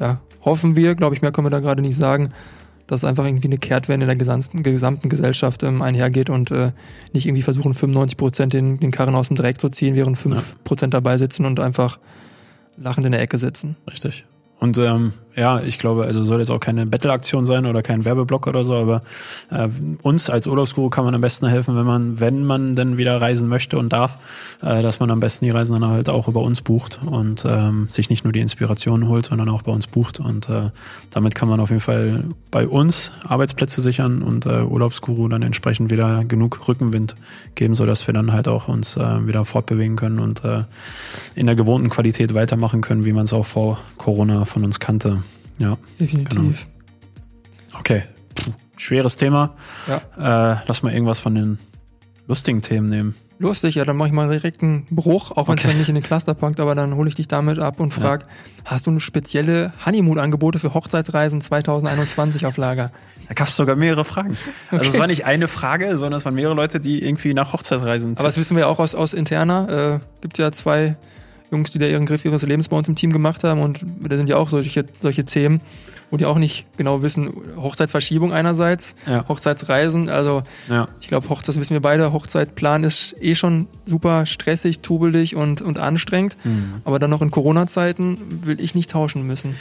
ja, 0.00 0.20
hoffen 0.44 0.76
wir, 0.76 0.94
glaube 0.94 1.14
ich, 1.14 1.22
mehr 1.22 1.33
können 1.33 1.46
wir 1.46 1.50
da 1.50 1.61
gerade 1.61 1.83
nicht 1.83 1.96
sagen, 1.96 2.33
dass 2.86 3.04
einfach 3.04 3.24
irgendwie 3.24 3.48
eine 3.48 3.58
Kehrtwende 3.58 4.04
in 4.04 4.08
der 4.08 4.16
gesamten, 4.16 4.62
gesamten 4.62 5.08
Gesellschaft 5.08 5.62
ähm, 5.62 5.82
einhergeht 5.82 6.30
und 6.30 6.50
äh, 6.50 6.72
nicht 7.12 7.26
irgendwie 7.26 7.42
versuchen, 7.42 7.74
95 7.74 8.16
Prozent 8.16 8.52
den, 8.52 8.78
den 8.80 8.90
Karren 8.90 9.14
aus 9.14 9.28
dem 9.28 9.36
Dreck 9.36 9.60
zu 9.60 9.68
ziehen, 9.70 9.94
während 9.94 10.18
5 10.18 10.36
ja. 10.36 10.42
Prozent 10.64 10.94
dabei 10.94 11.18
sitzen 11.18 11.46
und 11.46 11.60
einfach 11.60 11.98
lachend 12.76 13.06
in 13.06 13.12
der 13.12 13.20
Ecke 13.20 13.38
sitzen. 13.38 13.76
Richtig. 13.90 14.26
Und 14.60 14.78
ähm, 14.78 15.12
ja, 15.36 15.60
ich 15.60 15.78
glaube, 15.78 16.04
also 16.04 16.22
soll 16.22 16.38
jetzt 16.38 16.50
auch 16.50 16.60
keine 16.60 16.86
Battle-Aktion 16.86 17.44
sein 17.44 17.66
oder 17.66 17.82
kein 17.82 18.04
Werbeblock 18.04 18.46
oder 18.46 18.62
so, 18.62 18.74
aber 18.74 19.02
äh, 19.50 19.68
uns 20.02 20.30
als 20.30 20.46
Urlaubsguru 20.46 20.90
kann 20.90 21.04
man 21.04 21.14
am 21.14 21.20
besten 21.20 21.48
helfen, 21.48 21.76
wenn 21.76 21.86
man, 21.86 22.20
wenn 22.20 22.44
man 22.44 22.76
denn 22.76 22.96
wieder 22.96 23.20
reisen 23.20 23.48
möchte 23.48 23.78
und 23.78 23.92
darf, 23.92 24.18
äh, 24.62 24.80
dass 24.82 25.00
man 25.00 25.10
am 25.10 25.20
besten 25.20 25.44
die 25.44 25.50
Reisen 25.50 25.80
dann 25.80 25.90
halt 25.90 26.08
auch 26.08 26.28
über 26.28 26.42
uns 26.42 26.62
bucht 26.62 27.00
und 27.04 27.44
ähm, 27.44 27.88
sich 27.88 28.10
nicht 28.10 28.22
nur 28.22 28.32
die 28.32 28.40
Inspiration 28.40 29.08
holt, 29.08 29.26
sondern 29.26 29.48
auch 29.48 29.62
bei 29.62 29.72
uns 29.72 29.88
bucht. 29.88 30.20
Und 30.20 30.48
äh, 30.48 30.70
damit 31.10 31.34
kann 31.34 31.48
man 31.48 31.58
auf 31.58 31.70
jeden 31.70 31.80
Fall 31.80 32.24
bei 32.52 32.68
uns 32.68 33.12
Arbeitsplätze 33.26 33.82
sichern 33.82 34.22
und 34.22 34.46
äh, 34.46 34.62
Urlaubsguru 34.62 35.28
dann 35.28 35.42
entsprechend 35.42 35.90
wieder 35.90 36.24
genug 36.24 36.68
Rückenwind 36.68 37.16
geben, 37.56 37.74
sodass 37.74 38.06
wir 38.06 38.14
dann 38.14 38.32
halt 38.32 38.46
auch 38.46 38.68
uns 38.68 38.96
äh, 38.96 39.26
wieder 39.26 39.44
fortbewegen 39.44 39.96
können 39.96 40.20
und 40.20 40.44
äh, 40.44 40.62
in 41.34 41.46
der 41.46 41.56
gewohnten 41.56 41.90
Qualität 41.90 42.34
weitermachen 42.34 42.82
können, 42.82 43.04
wie 43.04 43.12
man 43.12 43.24
es 43.24 43.32
auch 43.32 43.46
vor 43.46 43.80
Corona 43.98 44.44
von 44.44 44.64
uns 44.64 44.78
kannte. 44.78 45.23
Ja. 45.58 45.76
Definitiv. 46.00 46.36
Genau. 46.36 47.78
Okay. 47.78 48.02
Puh, 48.34 48.52
schweres 48.76 49.16
Thema. 49.16 49.54
Ja. 49.86 50.54
Äh, 50.54 50.62
lass 50.66 50.82
mal 50.82 50.92
irgendwas 50.92 51.18
von 51.18 51.34
den 51.34 51.58
lustigen 52.26 52.62
Themen 52.62 52.88
nehmen. 52.88 53.14
Lustig, 53.40 53.74
ja, 53.74 53.84
dann 53.84 53.96
mache 53.96 54.08
ich 54.08 54.14
mal 54.14 54.28
direkt 54.28 54.62
einen 54.62 54.86
Bruch, 54.90 55.32
auch 55.32 55.48
wenn 55.48 55.56
es 55.56 55.62
okay. 55.62 55.68
dann 55.68 55.78
nicht 55.78 55.88
in 55.88 55.96
den 55.96 56.04
Cluster 56.04 56.34
packt, 56.34 56.60
aber 56.60 56.76
dann 56.76 56.94
hole 56.94 57.08
ich 57.08 57.16
dich 57.16 57.26
damit 57.26 57.58
ab 57.58 57.80
und 57.80 57.92
frag, 57.92 58.22
ja. 58.22 58.28
hast 58.64 58.86
du 58.86 58.92
eine 58.92 59.00
spezielle 59.00 59.72
Honeymoon-Angebote 59.84 60.60
für 60.60 60.72
Hochzeitsreisen 60.72 61.40
2021 61.40 62.46
auf 62.46 62.56
Lager? 62.56 62.92
Da 63.28 63.34
gab 63.34 63.48
es 63.48 63.56
sogar 63.56 63.74
mehrere 63.74 64.04
Fragen. 64.04 64.36
Okay. 64.68 64.78
Also 64.78 64.90
es 64.92 64.98
war 64.98 65.08
nicht 65.08 65.24
eine 65.24 65.48
Frage, 65.48 65.98
sondern 65.98 66.18
es 66.18 66.24
waren 66.24 66.34
mehrere 66.34 66.54
Leute, 66.54 66.78
die 66.78 67.02
irgendwie 67.04 67.34
nach 67.34 67.52
Hochzeitsreisen 67.52 68.16
Aber 68.16 68.28
das 68.28 68.36
wissen 68.36 68.56
wir 68.56 68.68
auch 68.68 68.78
aus, 68.78 68.94
aus 68.94 69.14
interner. 69.14 70.00
Äh, 70.00 70.20
gibt 70.20 70.38
ja 70.38 70.52
zwei 70.52 70.96
Jungs, 71.50 71.70
die 71.72 71.78
da 71.78 71.87
ihren 71.87 72.07
Griff 72.07 72.24
ihres 72.24 72.42
Lebens 72.42 72.68
bei 72.68 72.76
uns 72.76 72.88
im 72.88 72.96
Team 72.96 73.12
gemacht 73.12 73.44
haben 73.44 73.61
und 73.61 73.80
da 74.00 74.16
sind 74.16 74.28
ja 74.28 74.37
auch 74.37 74.48
solche, 74.48 74.85
solche 75.00 75.24
Themen, 75.24 75.61
wo 76.11 76.16
die 76.16 76.24
auch 76.26 76.38
nicht 76.38 76.66
genau 76.76 77.02
wissen, 77.02 77.30
Hochzeitsverschiebung 77.57 78.33
einerseits, 78.33 78.94
Ja. 79.07 79.24
Hochzeitsreisen, 79.28 80.09
also 80.09 80.42
Ja. 80.68 80.88
ich 81.00 81.09
glaube, 81.09 81.26
das 81.44 81.57
wissen 81.61 81.74
wir 81.74 81.80
beide, 81.80 82.12
Hochzeitplan 82.12 82.85
ist 82.85 83.14
eh 83.20 83.35
schon 83.35 83.66
super 83.87 84.26
stressig, 84.26 84.80
tubelig 84.80 85.37
und, 85.37 85.61
und 85.62 85.78
anstrengend, 85.80 86.37
Mhm. 86.44 86.80
aber 86.85 86.98
dann 86.98 87.11
noch 87.11 87.22
in 87.22 87.30
Corona-Zeiten 87.30 88.18
will 88.44 88.61
ich 88.61 88.74
nicht 88.74 88.90
tauschen 88.90 89.26
müssen. 89.26 89.57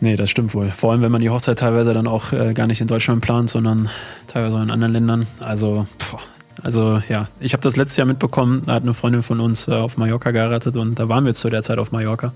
Nee, 0.00 0.16
das 0.16 0.30
stimmt 0.30 0.54
wohl. 0.54 0.70
Vor 0.70 0.92
allem, 0.92 1.02
wenn 1.02 1.12
man 1.12 1.20
die 1.20 1.28
Hochzeit 1.28 1.58
teilweise 1.58 1.92
dann 1.92 2.06
auch 2.06 2.32
äh, 2.32 2.54
gar 2.54 2.66
nicht 2.66 2.80
in 2.80 2.86
Deutschland 2.86 3.20
plant, 3.20 3.50
sondern 3.50 3.90
teilweise 4.28 4.56
auch 4.56 4.62
in 4.62 4.70
anderen 4.70 4.92
Ländern. 4.94 5.26
Also, 5.40 5.86
pff, 5.98 6.16
also 6.62 7.02
ja, 7.08 7.28
ich 7.40 7.52
habe 7.52 7.62
das 7.62 7.76
letztes 7.76 7.96
Jahr 7.96 8.06
mitbekommen, 8.06 8.62
da 8.66 8.74
hat 8.74 8.82
eine 8.82 8.94
Freundin 8.94 9.22
von 9.22 9.40
uns 9.40 9.68
äh, 9.68 9.72
auf 9.72 9.96
Mallorca 9.96 10.30
geheiratet 10.30 10.76
und 10.76 10.98
da 10.98 11.08
waren 11.08 11.24
wir 11.24 11.34
zu 11.34 11.48
der 11.48 11.62
Zeit 11.62 11.78
auf 11.78 11.92
Mallorca 11.92 12.32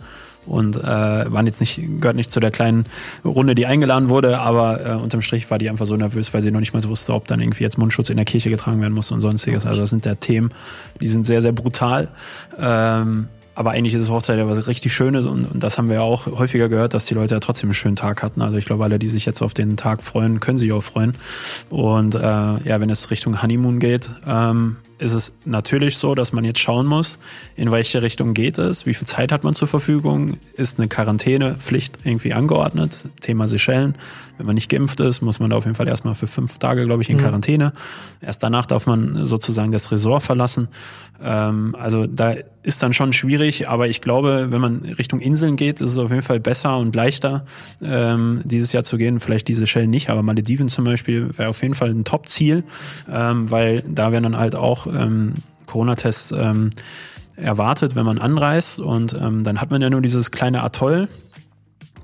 und 0.46 0.76
äh, 0.76 0.82
waren 0.82 1.46
jetzt 1.46 1.60
nicht, 1.60 1.80
gehört 2.00 2.16
nicht 2.16 2.30
zu 2.30 2.40
der 2.40 2.50
kleinen 2.50 2.84
Runde, 3.24 3.54
die 3.54 3.66
eingeladen 3.66 4.08
wurde, 4.08 4.38
aber 4.40 4.86
äh, 4.86 4.92
unterm 4.94 5.22
Strich 5.22 5.50
war 5.50 5.58
die 5.58 5.70
einfach 5.70 5.86
so 5.86 5.96
nervös, 5.96 6.34
weil 6.34 6.42
sie 6.42 6.50
noch 6.50 6.60
nicht 6.60 6.72
mal 6.72 6.82
so 6.82 6.88
wusste, 6.88 7.14
ob 7.14 7.26
dann 7.26 7.40
irgendwie 7.40 7.64
jetzt 7.64 7.78
Mundschutz 7.78 8.10
in 8.10 8.16
der 8.16 8.24
Kirche 8.24 8.50
getragen 8.50 8.80
werden 8.80 8.94
muss 8.94 9.10
und 9.10 9.20
sonstiges. 9.20 9.66
Also 9.66 9.80
das 9.80 9.90
sind 9.90 10.04
der 10.04 10.20
Themen, 10.20 10.52
die 11.00 11.08
sind 11.08 11.24
sehr, 11.24 11.42
sehr 11.42 11.52
brutal. 11.52 12.08
Ähm, 12.58 13.28
aber 13.54 13.72
eigentlich 13.72 13.94
ist 13.94 14.02
es 14.02 14.10
Hochzeit 14.10 14.38
ja 14.38 14.48
was 14.48 14.66
richtig 14.66 14.94
Schönes 14.94 15.26
und, 15.26 15.44
und 15.44 15.62
das 15.62 15.78
haben 15.78 15.88
wir 15.88 15.96
ja 15.96 16.02
auch 16.02 16.26
häufiger 16.26 16.68
gehört, 16.68 16.94
dass 16.94 17.06
die 17.06 17.14
Leute 17.14 17.34
ja 17.34 17.40
trotzdem 17.40 17.68
einen 17.68 17.74
schönen 17.74 17.96
Tag 17.96 18.22
hatten. 18.22 18.42
Also 18.42 18.56
ich 18.56 18.64
glaube, 18.64 18.84
alle, 18.84 18.98
die 18.98 19.06
sich 19.06 19.26
jetzt 19.26 19.42
auf 19.42 19.54
den 19.54 19.76
Tag 19.76 20.02
freuen, 20.02 20.40
können 20.40 20.58
sich 20.58 20.72
auch 20.72 20.82
freuen. 20.82 21.14
Und 21.70 22.14
äh, 22.14 22.18
ja, 22.20 22.80
wenn 22.80 22.90
es 22.90 23.10
Richtung 23.10 23.42
Honeymoon 23.42 23.78
geht, 23.78 24.10
ähm, 24.26 24.76
ist 24.98 25.12
es 25.12 25.32
natürlich 25.44 25.98
so, 25.98 26.14
dass 26.14 26.32
man 26.32 26.44
jetzt 26.44 26.60
schauen 26.60 26.86
muss, 26.86 27.18
in 27.56 27.70
welche 27.70 28.02
Richtung 28.02 28.34
geht 28.34 28.58
es, 28.58 28.86
wie 28.86 28.94
viel 28.94 29.06
Zeit 29.06 29.32
hat 29.32 29.44
man 29.44 29.54
zur 29.54 29.68
Verfügung, 29.68 30.38
ist 30.54 30.78
eine 30.78 30.88
Quarantänepflicht 30.88 31.98
irgendwie 32.04 32.32
angeordnet, 32.32 33.06
Thema 33.20 33.46
Seychellen. 33.46 33.96
Wenn 34.36 34.46
man 34.46 34.54
nicht 34.56 34.68
geimpft 34.68 35.00
ist, 35.00 35.20
muss 35.20 35.38
man 35.38 35.50
da 35.50 35.56
auf 35.56 35.64
jeden 35.64 35.76
Fall 35.76 35.86
erstmal 35.86 36.16
für 36.16 36.26
fünf 36.26 36.58
Tage, 36.58 36.84
glaube 36.86 37.02
ich, 37.02 37.10
in 37.10 37.18
Quarantäne. 37.18 37.72
Erst 38.20 38.42
danach 38.42 38.66
darf 38.66 38.86
man 38.86 39.24
sozusagen 39.24 39.70
das 39.70 39.92
Resort 39.92 40.24
verlassen. 40.24 40.68
Ähm, 41.22 41.76
also 41.78 42.06
da 42.06 42.34
ist 42.64 42.82
dann 42.82 42.92
schon 42.92 43.12
schwierig, 43.12 43.68
aber 43.68 43.88
ich 43.88 44.00
glaube, 44.00 44.48
wenn 44.50 44.60
man 44.60 44.78
Richtung 44.98 45.20
Inseln 45.20 45.56
geht, 45.56 45.80
ist 45.80 45.90
es 45.90 45.98
auf 45.98 46.10
jeden 46.10 46.22
Fall 46.22 46.40
besser 46.40 46.78
und 46.78 46.96
leichter, 46.96 47.44
ähm, 47.82 48.40
dieses 48.44 48.72
Jahr 48.72 48.82
zu 48.82 48.96
gehen. 48.96 49.20
Vielleicht 49.20 49.46
diese 49.46 49.66
Shell 49.66 49.86
nicht, 49.86 50.10
aber 50.10 50.22
Malediven 50.22 50.68
zum 50.68 50.84
Beispiel 50.84 51.30
wäre 51.36 51.50
auf 51.50 51.62
jeden 51.62 51.74
Fall 51.74 51.90
ein 51.90 52.04
Top-Ziel, 52.04 52.64
ähm, 53.12 53.50
weil 53.50 53.84
da 53.86 54.10
werden 54.12 54.24
dann 54.24 54.38
halt 54.38 54.56
auch 54.86 54.94
ähm, 54.94 55.34
Corona-Tests 55.66 56.32
ähm, 56.32 56.70
erwartet, 57.36 57.96
wenn 57.96 58.06
man 58.06 58.18
anreist 58.18 58.80
und 58.80 59.14
ähm, 59.14 59.44
dann 59.44 59.60
hat 59.60 59.70
man 59.70 59.82
ja 59.82 59.90
nur 59.90 60.00
dieses 60.00 60.30
kleine 60.30 60.62
Atoll, 60.62 61.08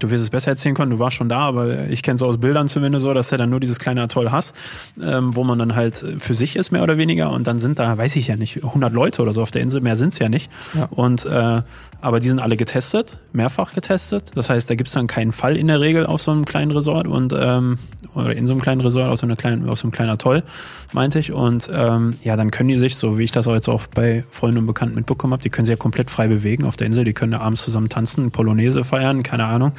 Du 0.01 0.11
wirst 0.11 0.23
es 0.23 0.31
besser 0.31 0.53
erzählen 0.53 0.75
können, 0.75 0.91
du 0.91 0.99
warst 0.99 1.17
schon 1.17 1.29
da, 1.29 1.41
aber 1.41 1.89
ich 1.89 2.03
kenne 2.03 2.17
es 2.17 2.23
aus 2.23 2.39
Bildern 2.39 2.69
zumindest 2.69 3.03
so, 3.03 3.13
dass 3.13 3.29
du 3.29 3.37
dann 3.37 3.51
nur 3.51 3.61
dieses 3.61 3.79
kleine 3.79 4.03
Atoll 4.03 4.31
hast, 4.33 4.55
ähm, 5.01 5.37
wo 5.37 5.45
man 5.45 5.59
dann 5.59 5.77
halt 5.77 6.05
für 6.19 6.35
sich 6.35 6.57
ist, 6.57 6.73
mehr 6.73 6.83
oder 6.83 6.97
weniger. 6.97 7.31
Und 7.31 7.47
dann 7.47 7.59
sind 7.59 7.79
da, 7.79 7.99
weiß 7.99 8.17
ich 8.17 8.27
ja 8.27 8.37
nicht, 8.37 8.65
100 8.65 8.93
Leute 8.93 9.21
oder 9.21 9.35
so 9.35 9.43
auf 9.43 9.51
der 9.51 9.61
Insel, 9.61 9.83
mehr 9.83 9.97
sind's 9.97 10.19
ja 10.19 10.31
nicht. 10.31 10.51
Ja. 10.73 10.89
Und 10.91 11.27
äh, 11.27 11.61
aber 12.01 12.21
die 12.21 12.29
sind 12.29 12.39
alle 12.39 12.57
getestet, 12.57 13.19
mehrfach 13.33 13.75
getestet. 13.75 14.33
Das 14.35 14.51
heißt, 14.51 14.71
da 14.71 14.75
gibt's 14.75 14.93
dann 14.93 15.07
keinen 15.07 15.33
Fall 15.33 15.57
in 15.57 15.67
der 15.69 15.81
Regel 15.81 16.07
auf 16.07 16.23
so 16.23 16.31
einem 16.31 16.45
kleinen 16.45 16.71
Resort 16.71 17.07
und 17.07 17.35
ähm, 17.39 17.79
oder 18.15 18.35
in 18.35 18.47
so 18.47 18.53
einem 18.53 18.61
kleinen 18.61 18.81
Resort, 18.81 19.13
auf 19.13 19.21
so, 19.21 19.27
einer 19.27 19.37
kleinen, 19.37 19.69
auf 19.69 19.79
so 19.79 19.85
einem 19.85 19.93
kleinen 19.93 20.11
Atoll, 20.11 20.43
meinte 20.93 21.19
ich. 21.19 21.33
Und 21.33 21.71
ähm, 21.73 22.15
ja, 22.25 22.37
dann 22.37 22.51
können 22.51 22.69
die 22.69 22.77
sich, 22.77 22.97
so 22.97 23.19
wie 23.19 23.25
ich 23.25 23.31
das 23.31 23.47
auch 23.47 23.55
jetzt 23.55 23.69
auch 23.69 23.87
bei 23.87 24.25
Freunden 24.31 24.59
und 24.59 24.67
Bekannten 24.67 24.95
mitbekommen 24.95 25.33
habe, 25.33 25.43
die 25.43 25.51
können 25.51 25.67
sich 25.67 25.73
ja 25.73 25.77
komplett 25.77 26.11
frei 26.11 26.27
bewegen 26.27 26.65
auf 26.65 26.77
der 26.77 26.87
Insel. 26.87 27.05
Die 27.05 27.13
können 27.13 27.33
da 27.33 27.41
abends 27.41 27.63
zusammen 27.63 27.89
tanzen, 27.89 28.31
Polonaise 28.31 28.83
feiern, 28.85 29.23
keine 29.23 29.45
Ahnung. 29.45 29.73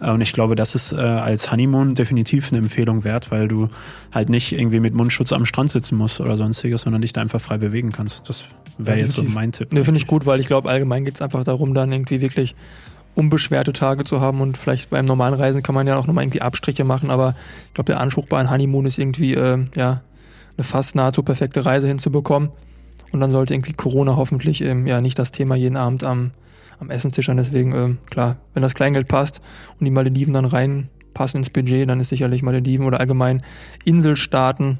Äh, 0.00 0.10
Und 0.10 0.20
ich 0.20 0.32
glaube, 0.32 0.54
das 0.54 0.74
ist 0.74 0.92
äh, 0.92 0.96
als 0.96 1.50
Honeymoon 1.50 1.94
definitiv 1.94 2.50
eine 2.50 2.58
Empfehlung 2.58 3.04
wert, 3.04 3.30
weil 3.30 3.48
du 3.48 3.68
halt 4.12 4.28
nicht 4.28 4.52
irgendwie 4.52 4.80
mit 4.80 4.94
Mundschutz 4.94 5.32
am 5.32 5.44
Strand 5.46 5.70
sitzen 5.70 5.96
musst 5.96 6.20
oder 6.20 6.36
sonstiges, 6.36 6.82
sondern 6.82 7.02
dich 7.02 7.12
da 7.12 7.20
einfach 7.20 7.40
frei 7.40 7.58
bewegen 7.58 7.90
kannst. 7.92 8.28
Das 8.28 8.46
wäre 8.78 8.98
jetzt 8.98 9.12
so 9.12 9.22
mein 9.22 9.52
Tipp. 9.52 9.72
Ne, 9.72 9.84
finde 9.84 9.98
ich 9.98 10.06
gut, 10.06 10.26
weil 10.26 10.40
ich 10.40 10.46
glaube, 10.46 10.68
allgemein 10.68 11.04
geht 11.04 11.14
es 11.14 11.22
einfach 11.22 11.44
darum, 11.44 11.63
dann 11.72 11.92
irgendwie 11.92 12.20
wirklich 12.20 12.54
unbeschwerte 13.14 13.72
Tage 13.72 14.04
zu 14.04 14.20
haben 14.20 14.40
und 14.40 14.56
vielleicht 14.58 14.90
beim 14.90 15.04
normalen 15.04 15.34
Reisen 15.34 15.62
kann 15.62 15.74
man 15.74 15.86
ja 15.86 15.96
auch 15.96 16.06
nochmal 16.06 16.24
irgendwie 16.24 16.42
Abstriche 16.42 16.84
machen, 16.84 17.10
aber 17.10 17.34
ich 17.68 17.74
glaube, 17.74 17.92
der 17.92 18.00
Anspruch 18.00 18.26
bei 18.26 18.38
einem 18.38 18.50
Honeymoon 18.50 18.86
ist 18.86 18.98
irgendwie, 18.98 19.34
äh, 19.34 19.64
ja, 19.76 20.02
eine 20.56 20.64
fast 20.64 20.94
nahezu 20.94 21.22
perfekte 21.22 21.64
Reise 21.64 21.88
hinzubekommen 21.88 22.50
und 23.12 23.20
dann 23.20 23.30
sollte 23.30 23.54
irgendwie 23.54 23.72
Corona 23.72 24.16
hoffentlich 24.16 24.60
ähm, 24.62 24.86
ja 24.86 25.00
nicht 25.00 25.18
das 25.18 25.32
Thema 25.32 25.54
jeden 25.54 25.76
Abend 25.76 26.04
am, 26.04 26.32
am 26.80 26.90
Essenstisch 26.90 27.26
sein, 27.26 27.36
deswegen, 27.36 27.72
ähm, 27.72 27.98
klar, 28.10 28.36
wenn 28.52 28.62
das 28.62 28.74
Kleingeld 28.74 29.08
passt 29.08 29.40
und 29.78 29.84
die 29.84 29.90
Malediven 29.90 30.34
dann 30.34 30.44
reinpassen 30.44 31.38
ins 31.38 31.50
Budget, 31.50 31.88
dann 31.88 32.00
ist 32.00 32.08
sicherlich 32.08 32.42
Malediven 32.42 32.86
oder 32.86 32.98
allgemein 32.98 33.42
Inselstaaten, 33.84 34.78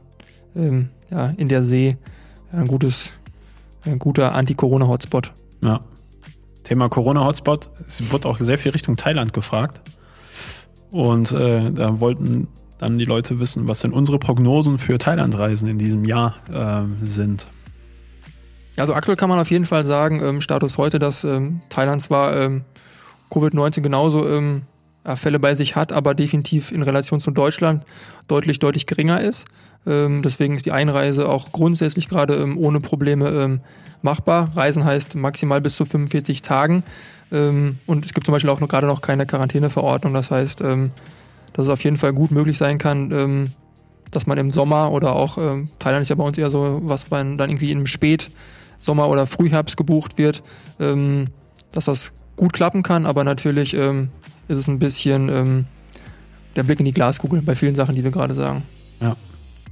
ähm, 0.57 0.89
ja, 1.11 1.33
in 1.37 1.49
der 1.49 1.63
See 1.63 1.97
ein 2.53 2.67
gutes, 2.67 3.11
ein 3.85 3.99
guter 3.99 4.35
Anti-Corona-Hotspot. 4.35 5.33
Ja. 5.61 5.81
Thema 6.65 6.89
Corona-Hotspot. 6.89 7.71
Es 7.87 8.11
wird 8.11 8.27
auch 8.27 8.41
sehr 8.41 8.59
viel 8.59 8.73
Richtung 8.73 8.97
Thailand 8.97 9.33
gefragt. 9.33 9.81
Und 10.91 11.33
äh, 11.33 11.71
da 11.71 12.01
wollten 12.01 12.49
dann 12.79 12.99
die 12.99 13.05
Leute 13.05 13.39
wissen, 13.39 13.69
was 13.69 13.81
denn 13.81 13.93
unsere 13.93 14.19
Prognosen 14.19 14.79
für 14.79 14.99
Thailand-Reisen 14.99 15.69
in 15.69 15.79
diesem 15.79 16.05
Jahr 16.05 16.35
ähm, 16.53 16.99
sind. 17.03 17.47
Ja, 18.77 18.83
also 18.83 18.95
aktuell 18.95 19.17
kann 19.17 19.29
man 19.29 19.39
auf 19.39 19.51
jeden 19.51 19.67
Fall 19.67 19.85
sagen, 19.85 20.21
ähm, 20.21 20.41
Status 20.41 20.79
heute, 20.79 20.99
dass 20.99 21.23
ähm, 21.23 21.61
Thailand 21.69 22.03
zwar 22.03 22.37
ähm, 22.37 22.65
Covid-19 23.31 23.81
genauso 23.83 24.29
ähm, 24.29 24.63
Fälle 25.17 25.39
bei 25.39 25.55
sich 25.55 25.77
hat, 25.77 25.93
aber 25.93 26.15
definitiv 26.15 26.73
in 26.73 26.83
Relation 26.83 27.21
zu 27.21 27.31
Deutschland 27.31 27.85
deutlich, 28.27 28.59
deutlich 28.59 28.87
geringer 28.87 29.21
ist. 29.21 29.47
Ähm, 29.87 30.23
deswegen 30.23 30.57
ist 30.57 30.65
die 30.65 30.73
Einreise 30.73 31.29
auch 31.29 31.53
grundsätzlich 31.53 32.09
gerade 32.09 32.35
ähm, 32.37 32.57
ohne 32.57 32.81
Probleme 32.81 33.29
ähm, 33.29 33.61
machbar. 34.01 34.51
Reisen 34.55 34.85
heißt 34.85 35.15
maximal 35.15 35.61
bis 35.61 35.77
zu 35.77 35.85
45 35.85 36.43
Tagen. 36.43 36.85
Und 37.31 38.05
es 38.05 38.13
gibt 38.13 38.27
zum 38.27 38.33
Beispiel 38.33 38.51
auch 38.51 38.61
noch 38.61 38.69
gerade 38.69 38.87
noch 38.87 39.01
keine 39.01 39.27
Quarantäneverordnung. 39.27 40.13
Das 40.13 40.31
heißt, 40.31 40.61
dass 40.61 40.87
es 41.57 41.69
auf 41.69 41.83
jeden 41.83 41.97
Fall 41.97 42.13
gut 42.13 42.31
möglich 42.31 42.59
sein 42.59 42.77
kann, 42.79 43.49
dass 44.11 44.27
man 44.27 44.39
im 44.39 44.51
Sommer 44.51 44.93
oder 44.93 45.17
auch 45.17 45.37
Thailand 45.79 46.03
ist 46.03 46.11
ja 46.11 46.17
bei 46.17 46.23
uns 46.23 46.39
eher 46.39 46.51
so, 46.51 46.83
was 46.85 47.11
man 47.11 47.39
dann 47.39 47.51
irgendwie 47.51 47.73
im 47.73 47.87
Spätsommer 47.87 49.09
oder 49.09 49.27
Frühherbst 49.27 49.77
gebucht 49.77 50.17
wird, 50.19 50.45
dass 50.79 51.87
das 51.87 52.13
gut 52.37 52.53
klappen 52.53 52.83
kann, 52.83 53.07
aber 53.07 53.25
natürlich 53.25 53.75
ähm, 53.75 54.11
ist 54.49 54.59
es 54.59 54.69
ein 54.69 54.79
bisschen 54.79 55.29
ähm, 55.29 55.65
der 56.57 56.63
Blick 56.65 56.79
in 56.81 56.85
die 56.85 56.93
Glaskugel 56.93 57.43
bei 57.43 57.55
vielen 57.55 57.75
Sachen, 57.75 57.95
die 57.95 58.05
wir 58.05 58.11
gerade 58.11 58.35
sagen. 58.35 58.63
Ja. 59.01 59.17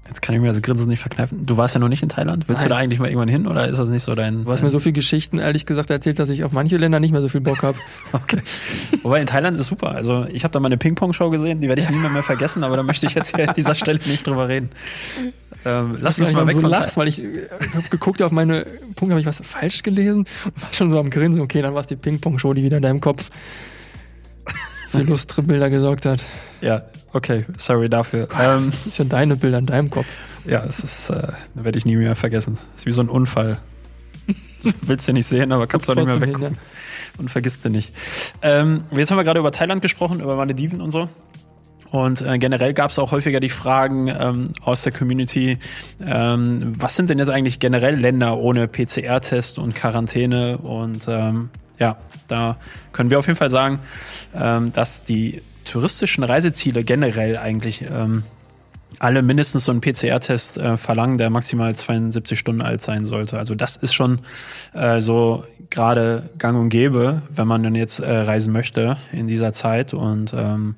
Jetzt 0.09 0.21
kann 0.21 0.35
ich 0.35 0.41
mir 0.41 0.49
das 0.49 0.62
Grinsen 0.62 0.88
nicht 0.88 1.01
verkneifen. 1.01 1.47
Du 1.47 1.57
warst 1.57 1.75
ja 1.75 1.81
noch 1.81 1.88
nicht 1.88 2.03
in 2.03 2.09
Thailand. 2.09 2.49
Willst 2.49 2.61
Nein. 2.61 2.69
du 2.69 2.75
da 2.75 2.81
eigentlich 2.81 2.99
mal 2.99 3.07
irgendwann 3.07 3.29
hin 3.29 3.47
oder 3.47 3.69
ist 3.69 3.79
das 3.79 3.88
nicht 3.88 4.03
so 4.03 4.15
dein. 4.15 4.45
Du 4.45 4.51
hast 4.51 4.62
mir 4.62 4.71
so 4.71 4.81
viele 4.81 4.95
Geschichten, 4.95 5.38
ehrlich 5.38 5.65
gesagt, 5.65 5.91
erzählt, 5.91 6.19
dass 6.19 6.29
ich 6.29 6.43
auf 6.43 6.51
manche 6.53 6.77
Länder 6.77 6.99
nicht 6.99 7.12
mehr 7.12 7.21
so 7.21 7.29
viel 7.29 7.41
Bock 7.41 7.62
habe. 7.62 7.79
Okay. 8.12 8.43
Wobei 9.03 9.21
in 9.21 9.27
Thailand 9.27 9.59
ist 9.59 9.69
super. 9.69 9.93
Also 9.93 10.27
ich 10.31 10.45
habe 10.45 10.53
da 10.53 10.61
mal 10.61 10.67
eine 10.67 10.77
Ping-Pong-Show 10.77 11.31
gesehen, 11.31 11.61
die 11.61 11.69
werde 11.69 11.81
ich 11.81 11.88
nie 11.88 11.97
mehr, 11.97 12.11
mehr 12.11 12.23
vergessen, 12.23 12.62
aber 12.62 12.77
da 12.77 12.83
möchte 12.83 13.07
ich 13.07 13.15
jetzt 13.15 13.35
hier 13.35 13.49
an 13.49 13.55
dieser 13.55 13.75
Stelle 13.75 14.01
nicht 14.07 14.27
drüber 14.27 14.49
reden. 14.49 14.71
Ähm, 15.65 15.99
lass 16.01 16.21
uns 16.21 16.33
mal 16.33 16.47
weg 16.47 16.57
so 16.57 16.61
von 16.61 16.71
lachst, 16.71 16.97
weil 16.97 17.09
ich, 17.09 17.23
äh, 17.23 17.49
habe 17.75 17.88
geguckt 17.88 18.21
auf 18.23 18.33
meine 18.33 18.67
Punkte, 18.97 19.15
habe 19.15 19.21
ich 19.21 19.27
was 19.27 19.41
falsch 19.45 19.83
gelesen 19.83 20.27
und 20.45 20.62
war 20.62 20.73
schon 20.73 20.91
so 20.91 20.99
am 20.99 21.09
Grinsen. 21.11 21.41
Okay, 21.41 21.62
dann 21.62 21.75
war 21.75 21.81
es 21.81 21.87
die 21.87 21.97
Ping-Pong-Show, 21.97 22.53
die 22.55 22.62
wieder 22.62 22.77
in 22.77 22.83
deinem 22.83 23.01
Kopf 23.01 23.31
für 24.91 24.99
lustre 25.03 25.43
Bilder 25.43 25.71
gesorgt 25.71 26.05
hat. 26.07 26.23
Ja, 26.61 26.83
okay, 27.12 27.44
sorry 27.57 27.88
dafür. 27.88 28.29
Ähm, 28.40 28.72
Das 28.85 28.98
ja 28.98 29.05
deine 29.05 29.37
Bilder 29.37 29.59
in 29.59 29.66
deinem 29.66 29.90
Kopf. 29.90 30.07
ja, 30.44 30.64
es 30.64 30.81
ist, 30.81 31.11
äh, 31.11 31.29
werde 31.55 31.79
ich 31.79 31.87
nie 31.87 31.96
mehr 31.96 32.16
vergessen. 32.16 32.59
Es 32.75 32.83
ist 32.83 32.87
wie 32.87 32.92
so 32.92 33.03
ein 33.03 33.09
Unfall. 33.09 33.59
Willst 34.83 35.09
du 35.09 35.12
nicht 35.12 35.27
sehen, 35.27 35.53
aber 35.53 35.66
kannst 35.66 35.88
du 35.88 35.94
Guckst 35.94 36.09
nicht 36.09 36.18
mehr 36.20 36.29
trotzdem 36.29 36.40
hin, 36.42 36.51
weggucken. 36.51 36.72
Und 37.18 37.31
vergisst 37.31 37.64
du 37.64 37.70
nicht. 37.70 37.92
Ähm, 38.40 38.83
jetzt 38.92 39.11
haben 39.11 39.18
wir 39.18 39.25
gerade 39.25 39.40
über 39.40 39.53
Thailand 39.53 39.83
gesprochen, 39.83 40.20
über 40.20 40.37
Malediven 40.37 40.81
und 40.81 40.90
so. 40.90 41.09
Und 41.90 42.22
äh, 42.22 42.38
generell 42.38 42.72
gab 42.72 42.90
es 42.90 42.98
auch 42.98 43.12
häufiger 43.12 43.38
die 43.38 43.51
Fragen 43.51 44.09
ähm, 44.09 44.53
aus 44.62 44.83
der 44.83 44.92
Community, 44.92 45.59
ähm, 46.03 46.72
was 46.79 46.96
sind 46.96 47.11
denn 47.11 47.18
jetzt 47.18 47.29
eigentlich 47.29 47.59
generell 47.59 48.01
Länder 48.01 48.38
ohne 48.38 48.66
PCR-Test 48.66 49.59
und 49.59 49.75
Quarantäne? 49.75 50.57
Und 50.57 51.03
ähm, 51.07 51.51
ja, 51.79 51.98
da 52.29 52.57
können 52.92 53.11
wir 53.11 53.18
auf 53.18 53.27
jeden 53.27 53.38
Fall 53.38 53.51
sagen, 53.51 53.79
ähm, 54.35 54.72
dass 54.72 55.05
die 55.05 55.42
touristischen 55.73 56.23
Reiseziele 56.23 56.85
generell 56.85 57.39
eigentlich 57.39 57.83
ähm, 57.91 58.25
alle 58.99 59.23
mindestens 59.23 59.65
so 59.65 59.73
einen 59.73 59.81
PCR-Test 59.81 60.59
äh, 60.59 60.77
verlangen, 60.77 61.17
der 61.17 61.31
maximal 61.31 61.75
72 61.75 62.39
Stunden 62.39 62.61
alt 62.61 62.83
sein 62.83 63.07
sollte. 63.07 63.39
Also 63.39 63.55
das 63.55 63.79
ist 63.79 63.95
schon 63.95 64.19
äh, 64.75 65.01
so 65.01 65.45
gerade 65.71 66.29
gang 66.37 66.59
und 66.59 66.69
gäbe, 66.69 67.23
wenn 67.31 67.49
man 67.49 67.63
dann 67.63 67.75
jetzt 67.75 68.01
äh, 68.01 68.13
reisen 68.13 68.53
möchte 68.53 68.99
in 69.13 69.27
dieser 69.27 69.55
Zeit. 69.55 69.95
Und 69.95 70.35
ähm, 70.35 70.75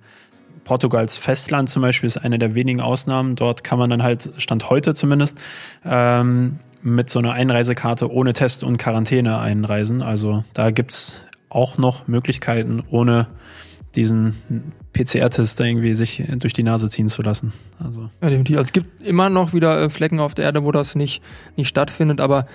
Portugals 0.63 1.17
Festland 1.17 1.69
zum 1.69 1.83
Beispiel 1.83 2.07
ist 2.07 2.19
eine 2.19 2.39
der 2.39 2.55
wenigen 2.55 2.81
Ausnahmen. 2.81 3.35
Dort 3.35 3.65
kann 3.65 3.81
man 3.81 3.91
dann 3.91 4.05
halt, 4.05 4.31
Stand 4.39 4.71
heute 4.71 4.95
zumindest, 4.95 5.41
ähm, 5.85 6.61
mit 6.83 7.11
so 7.11 7.19
einer 7.19 7.33
Einreisekarte 7.33 8.13
ohne 8.13 8.33
Test 8.33 8.63
und 8.63 8.79
Quarantäne 8.79 9.41
einreisen. 9.41 10.03
Also 10.03 10.45
da 10.53 10.71
gibt's 10.71 11.27
auch 11.49 11.79
noch 11.79 12.07
Möglichkeiten, 12.07 12.85
ohne 12.91 13.27
diesen 13.97 14.73
PCR-Test 14.95 15.61
irgendwie 15.61 15.93
sich 15.93 16.23
durch 16.39 16.53
die 16.53 16.63
Nase 16.63 16.89
ziehen 16.89 17.09
zu 17.09 17.21
lassen. 17.23 17.53
Also. 17.79 18.09
Ja, 18.23 18.31
definitiv. 18.31 18.57
Also 18.57 18.69
es 18.69 18.73
gibt 18.73 19.03
immer 19.03 19.29
noch 19.29 19.53
wieder 19.53 19.83
äh, 19.83 19.91
Flecken 19.91 20.21
auf 20.21 20.35
der 20.35 20.47
Erde, 20.47 20.65
wo 20.65 20.73
das 20.73 20.95
nicht, 20.95 21.23
nicht 21.57 21.69
stattfindet, 21.69 22.21
aber 22.21 22.47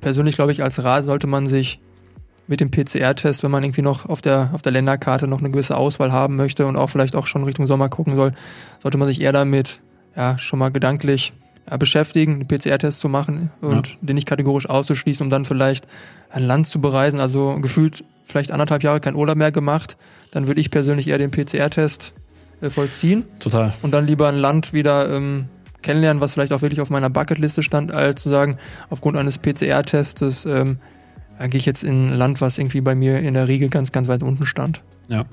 persönlich 0.00 0.36
glaube 0.36 0.52
ich, 0.52 0.62
als 0.62 0.82
Rat 0.82 1.04
sollte 1.04 1.26
man 1.26 1.46
sich 1.46 1.80
mit 2.46 2.60
dem 2.60 2.70
PCR-Test, 2.70 3.42
wenn 3.42 3.50
man 3.50 3.62
irgendwie 3.62 3.82
noch 3.82 4.08
auf 4.08 4.20
der, 4.20 4.50
auf 4.52 4.62
der 4.62 4.72
Länderkarte 4.72 5.26
noch 5.26 5.38
eine 5.38 5.50
gewisse 5.50 5.76
Auswahl 5.76 6.12
haben 6.12 6.36
möchte 6.36 6.66
und 6.66 6.76
auch 6.76 6.88
vielleicht 6.88 7.14
auch 7.14 7.26
schon 7.26 7.44
Richtung 7.44 7.66
Sommer 7.66 7.88
gucken 7.88 8.16
soll, 8.16 8.32
sollte 8.80 8.98
man 8.98 9.08
sich 9.08 9.20
eher 9.20 9.32
damit 9.32 9.80
ja, 10.16 10.36
schon 10.36 10.58
mal 10.58 10.70
gedanklich 10.70 11.32
ja, 11.70 11.76
beschäftigen, 11.76 12.34
einen 12.34 12.48
PCR-Test 12.48 13.00
zu 13.00 13.08
machen 13.08 13.50
und 13.60 13.88
ja. 13.88 13.94
den 14.00 14.16
nicht 14.16 14.26
kategorisch 14.26 14.68
auszuschließen, 14.68 15.24
um 15.24 15.30
dann 15.30 15.44
vielleicht 15.44 15.86
ein 16.28 16.42
Land 16.42 16.66
zu 16.66 16.80
bereisen. 16.80 17.20
Also 17.20 17.56
gefühlt 17.60 18.04
vielleicht 18.30 18.50
anderthalb 18.50 18.82
Jahre 18.82 19.00
kein 19.00 19.14
Urlaub 19.14 19.36
mehr 19.36 19.52
gemacht, 19.52 19.96
dann 20.30 20.46
würde 20.46 20.60
ich 20.60 20.70
persönlich 20.70 21.08
eher 21.08 21.18
den 21.18 21.30
PCR-Test 21.30 22.12
äh, 22.60 22.70
vollziehen. 22.70 23.24
Total. 23.38 23.72
Und 23.82 23.92
dann 23.92 24.06
lieber 24.06 24.28
ein 24.28 24.36
Land 24.36 24.72
wieder 24.72 25.10
ähm, 25.10 25.46
kennenlernen, 25.82 26.20
was 26.20 26.34
vielleicht 26.34 26.52
auch 26.52 26.62
wirklich 26.62 26.80
auf 26.80 26.90
meiner 26.90 27.10
Bucketliste 27.10 27.62
stand, 27.62 27.92
als 27.92 28.22
zu 28.22 28.30
sagen, 28.30 28.56
aufgrund 28.90 29.16
eines 29.16 29.38
PCR-Testes 29.38 30.44
ähm, 30.44 30.78
gehe 31.38 31.58
ich 31.58 31.66
jetzt 31.66 31.84
in 31.84 32.10
ein 32.10 32.16
Land, 32.16 32.40
was 32.40 32.58
irgendwie 32.58 32.80
bei 32.80 32.94
mir 32.94 33.20
in 33.20 33.34
der 33.34 33.48
Regel 33.48 33.68
ganz, 33.68 33.92
ganz 33.92 34.08
weit 34.08 34.22
unten 34.22 34.46
stand. 34.46 34.82
Ja. 35.08 35.24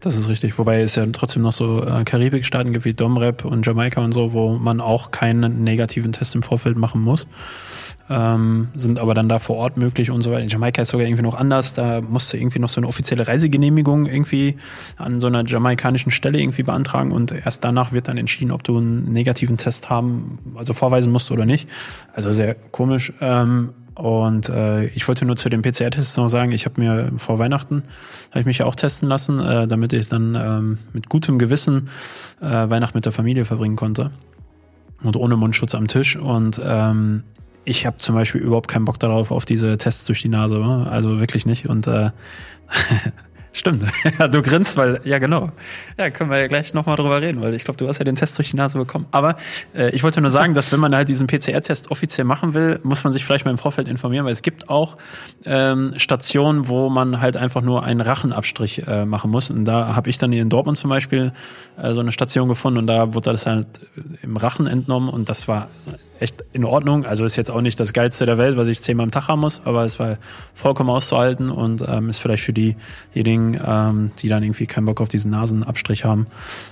Das 0.00 0.16
ist 0.16 0.28
richtig. 0.28 0.58
Wobei 0.58 0.80
es 0.80 0.96
ja 0.96 1.06
trotzdem 1.12 1.42
noch 1.42 1.52
so 1.52 1.84
äh, 1.84 2.02
Karibikstaaten 2.02 2.72
gibt 2.72 2.84
wie 2.84 2.92
Domrep 2.92 3.44
und 3.44 3.64
Jamaika 3.64 4.02
und 4.02 4.10
so, 4.10 4.32
wo 4.32 4.54
man 4.54 4.80
auch 4.80 5.12
keinen 5.12 5.62
negativen 5.62 6.10
Test 6.10 6.34
im 6.34 6.42
Vorfeld 6.42 6.76
machen 6.76 7.00
muss 7.00 7.28
ähm, 8.12 8.68
sind 8.76 8.98
aber 8.98 9.14
dann 9.14 9.28
da 9.28 9.38
vor 9.38 9.56
Ort 9.56 9.76
möglich 9.76 10.10
und 10.10 10.22
so 10.22 10.30
weiter. 10.30 10.42
In 10.42 10.48
Jamaika 10.48 10.82
ist 10.82 10.90
sogar 10.90 11.06
irgendwie 11.06 11.22
noch 11.22 11.34
anders. 11.34 11.74
Da 11.74 12.00
musste 12.02 12.36
irgendwie 12.36 12.58
noch 12.58 12.68
so 12.68 12.80
eine 12.80 12.86
offizielle 12.86 13.26
Reisegenehmigung 13.26 14.06
irgendwie 14.06 14.56
an 14.96 15.18
so 15.20 15.28
einer 15.28 15.44
jamaikanischen 15.46 16.12
Stelle 16.12 16.38
irgendwie 16.38 16.62
beantragen 16.62 17.12
und 17.12 17.32
erst 17.32 17.64
danach 17.64 17.92
wird 17.92 18.08
dann 18.08 18.18
entschieden, 18.18 18.50
ob 18.50 18.64
du 18.64 18.76
einen 18.76 19.12
negativen 19.12 19.56
Test 19.56 19.88
haben, 19.88 20.38
also 20.54 20.74
vorweisen 20.74 21.10
musst 21.10 21.30
oder 21.30 21.46
nicht. 21.46 21.68
Also 22.14 22.32
sehr 22.32 22.54
komisch. 22.54 23.12
Ähm, 23.20 23.70
und 23.94 24.48
äh, 24.48 24.86
ich 24.86 25.06
wollte 25.06 25.24
nur 25.24 25.36
zu 25.36 25.48
dem 25.48 25.62
PCR-Test 25.62 26.16
noch 26.16 26.28
sagen, 26.28 26.52
ich 26.52 26.64
habe 26.64 26.80
mir 26.80 27.12
vor 27.18 27.38
Weihnachten, 27.38 27.82
habe 28.30 28.40
ich 28.40 28.46
mich 28.46 28.58
ja 28.58 28.66
auch 28.66 28.74
testen 28.74 29.08
lassen, 29.08 29.38
äh, 29.38 29.66
damit 29.66 29.92
ich 29.92 30.08
dann 30.08 30.34
ähm, 30.34 30.78
mit 30.92 31.08
gutem 31.08 31.38
Gewissen 31.38 31.90
äh, 32.40 32.46
Weihnachten 32.46 32.96
mit 32.96 33.04
der 33.04 33.12
Familie 33.12 33.44
verbringen 33.44 33.76
konnte. 33.76 34.10
Und 35.02 35.16
ohne 35.16 35.36
Mundschutz 35.36 35.74
am 35.74 35.88
Tisch. 35.88 36.16
Und 36.16 36.60
ähm, 36.64 37.24
ich 37.64 37.86
habe 37.86 37.96
zum 37.96 38.14
Beispiel 38.14 38.40
überhaupt 38.40 38.68
keinen 38.68 38.84
Bock 38.84 38.98
darauf, 38.98 39.30
auf 39.30 39.44
diese 39.44 39.76
Tests 39.76 40.04
durch 40.06 40.22
die 40.22 40.28
Nase. 40.28 40.62
Also 40.90 41.20
wirklich 41.20 41.46
nicht. 41.46 41.68
Und 41.68 41.86
äh, 41.86 42.10
Stimmt. 43.52 43.84
Du 44.30 44.40
grinst, 44.40 44.76
weil, 44.76 45.00
ja 45.04 45.18
genau. 45.18 45.50
Ja, 45.98 46.10
können 46.10 46.30
wir 46.30 46.38
ja 46.38 46.46
gleich 46.46 46.72
nochmal 46.74 46.96
drüber 46.96 47.20
reden, 47.20 47.42
weil 47.42 47.54
ich 47.54 47.64
glaube, 47.64 47.76
du 47.76 47.86
hast 47.86 47.98
ja 47.98 48.04
den 48.04 48.16
Test 48.16 48.38
durch 48.38 48.50
die 48.50 48.56
Nase 48.56 48.78
bekommen. 48.78 49.06
Aber 49.10 49.36
äh, 49.74 49.90
ich 49.90 50.02
wollte 50.02 50.20
nur 50.20 50.30
sagen, 50.30 50.54
dass 50.54 50.72
wenn 50.72 50.80
man 50.80 50.94
halt 50.94 51.08
diesen 51.08 51.26
PCR-Test 51.26 51.90
offiziell 51.90 52.24
machen 52.24 52.54
will, 52.54 52.80
muss 52.82 53.04
man 53.04 53.12
sich 53.12 53.24
vielleicht 53.24 53.44
mal 53.44 53.50
im 53.50 53.58
Vorfeld 53.58 53.88
informieren, 53.88 54.24
weil 54.24 54.32
es 54.32 54.42
gibt 54.42 54.70
auch 54.70 54.96
ähm, 55.44 55.92
Stationen, 55.96 56.68
wo 56.68 56.88
man 56.88 57.20
halt 57.20 57.36
einfach 57.36 57.60
nur 57.62 57.82
einen 57.84 58.00
Rachenabstrich 58.00 58.86
äh, 58.86 59.04
machen 59.04 59.30
muss. 59.30 59.50
Und 59.50 59.66
da 59.66 59.94
habe 59.94 60.08
ich 60.08 60.18
dann 60.18 60.32
hier 60.32 60.42
in 60.42 60.48
Dortmund 60.48 60.78
zum 60.78 60.88
Beispiel 60.88 61.32
äh, 61.80 61.92
so 61.92 62.00
eine 62.00 62.12
Station 62.12 62.48
gefunden 62.48 62.78
und 62.78 62.86
da 62.86 63.12
wurde 63.12 63.32
das 63.32 63.44
halt 63.44 63.66
im 64.22 64.36
Rachen 64.36 64.66
entnommen 64.66 65.08
und 65.08 65.28
das 65.28 65.46
war 65.46 65.68
echt 66.22 66.44
in 66.52 66.64
Ordnung. 66.64 67.04
Also 67.04 67.24
ist 67.24 67.36
jetzt 67.36 67.50
auch 67.50 67.60
nicht 67.60 67.78
das 67.78 67.92
Geilste 67.92 68.24
der 68.24 68.38
Welt, 68.38 68.56
was 68.56 68.68
ich 68.68 68.80
zehnmal 68.80 69.04
am 69.04 69.10
Tag 69.10 69.28
haben 69.28 69.40
muss, 69.40 69.60
aber 69.64 69.84
es 69.84 69.98
war 69.98 70.16
vollkommen 70.54 70.90
auszuhalten 70.90 71.50
und 71.50 71.84
ähm, 71.86 72.08
ist 72.08 72.18
vielleicht 72.18 72.44
für 72.44 72.52
diejenigen, 72.52 73.60
ähm, 73.64 74.12
die 74.18 74.28
dann 74.28 74.42
irgendwie 74.42 74.66
keinen 74.66 74.86
Bock 74.86 75.00
auf 75.00 75.08
diesen 75.08 75.30
Nasenabstrich 75.30 76.04
haben, 76.04 76.26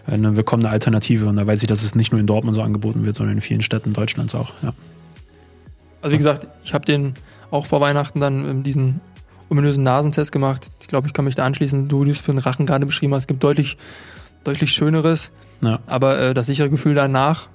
eine 0.06 0.36
willkommene 0.36 0.70
Alternative. 0.70 1.26
Und 1.26 1.36
da 1.36 1.46
weiß 1.46 1.62
ich, 1.62 1.66
dass 1.66 1.82
es 1.82 1.94
nicht 1.94 2.12
nur 2.12 2.20
in 2.20 2.26
Dortmund 2.26 2.56
so 2.56 2.62
angeboten 2.62 3.04
wird, 3.04 3.16
sondern 3.16 3.36
in 3.36 3.40
vielen 3.40 3.62
Städten 3.62 3.92
Deutschlands 3.92 4.34
auch. 4.34 4.52
Ja. 4.62 4.72
Also 6.02 6.14
wie 6.14 6.18
gesagt, 6.18 6.46
ich 6.64 6.72
habe 6.72 6.86
den 6.86 7.14
auch 7.50 7.66
vor 7.66 7.80
Weihnachten 7.80 8.20
dann 8.20 8.48
ähm, 8.48 8.62
diesen 8.62 9.00
ominösen 9.50 9.82
Nasentest 9.82 10.32
gemacht. 10.32 10.70
Ich 10.80 10.88
glaube, 10.88 11.08
ich 11.08 11.12
kann 11.12 11.24
mich 11.24 11.34
da 11.34 11.44
anschließen. 11.44 11.88
Du, 11.88 12.04
die 12.04 12.12
es 12.12 12.20
für 12.20 12.32
den 12.32 12.38
Rachen 12.38 12.66
gerade 12.66 12.86
beschrieben 12.86 13.14
hast, 13.14 13.24
es 13.24 13.26
gibt 13.26 13.42
deutlich, 13.42 13.76
deutlich 14.44 14.72
Schöneres. 14.72 15.32
Ja. 15.60 15.80
Aber 15.86 16.18
äh, 16.18 16.34
das 16.34 16.46
sichere 16.46 16.70
Gefühl 16.70 16.94
danach 16.94 17.48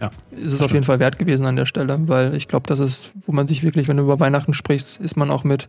ja, 0.00 0.10
ist 0.30 0.52
es 0.52 0.62
auf 0.62 0.72
jeden 0.72 0.84
Fall 0.84 0.98
wert 1.00 1.18
gewesen 1.18 1.46
an 1.46 1.56
der 1.56 1.66
Stelle, 1.66 1.98
weil 2.06 2.34
ich 2.34 2.48
glaube, 2.48 2.66
das 2.66 2.80
ist, 2.80 3.12
wo 3.24 3.32
man 3.32 3.48
sich 3.48 3.62
wirklich, 3.62 3.88
wenn 3.88 3.96
du 3.96 4.02
über 4.02 4.20
Weihnachten 4.20 4.52
sprichst, 4.52 5.00
ist 5.00 5.16
man 5.16 5.30
auch 5.30 5.44
mit 5.44 5.68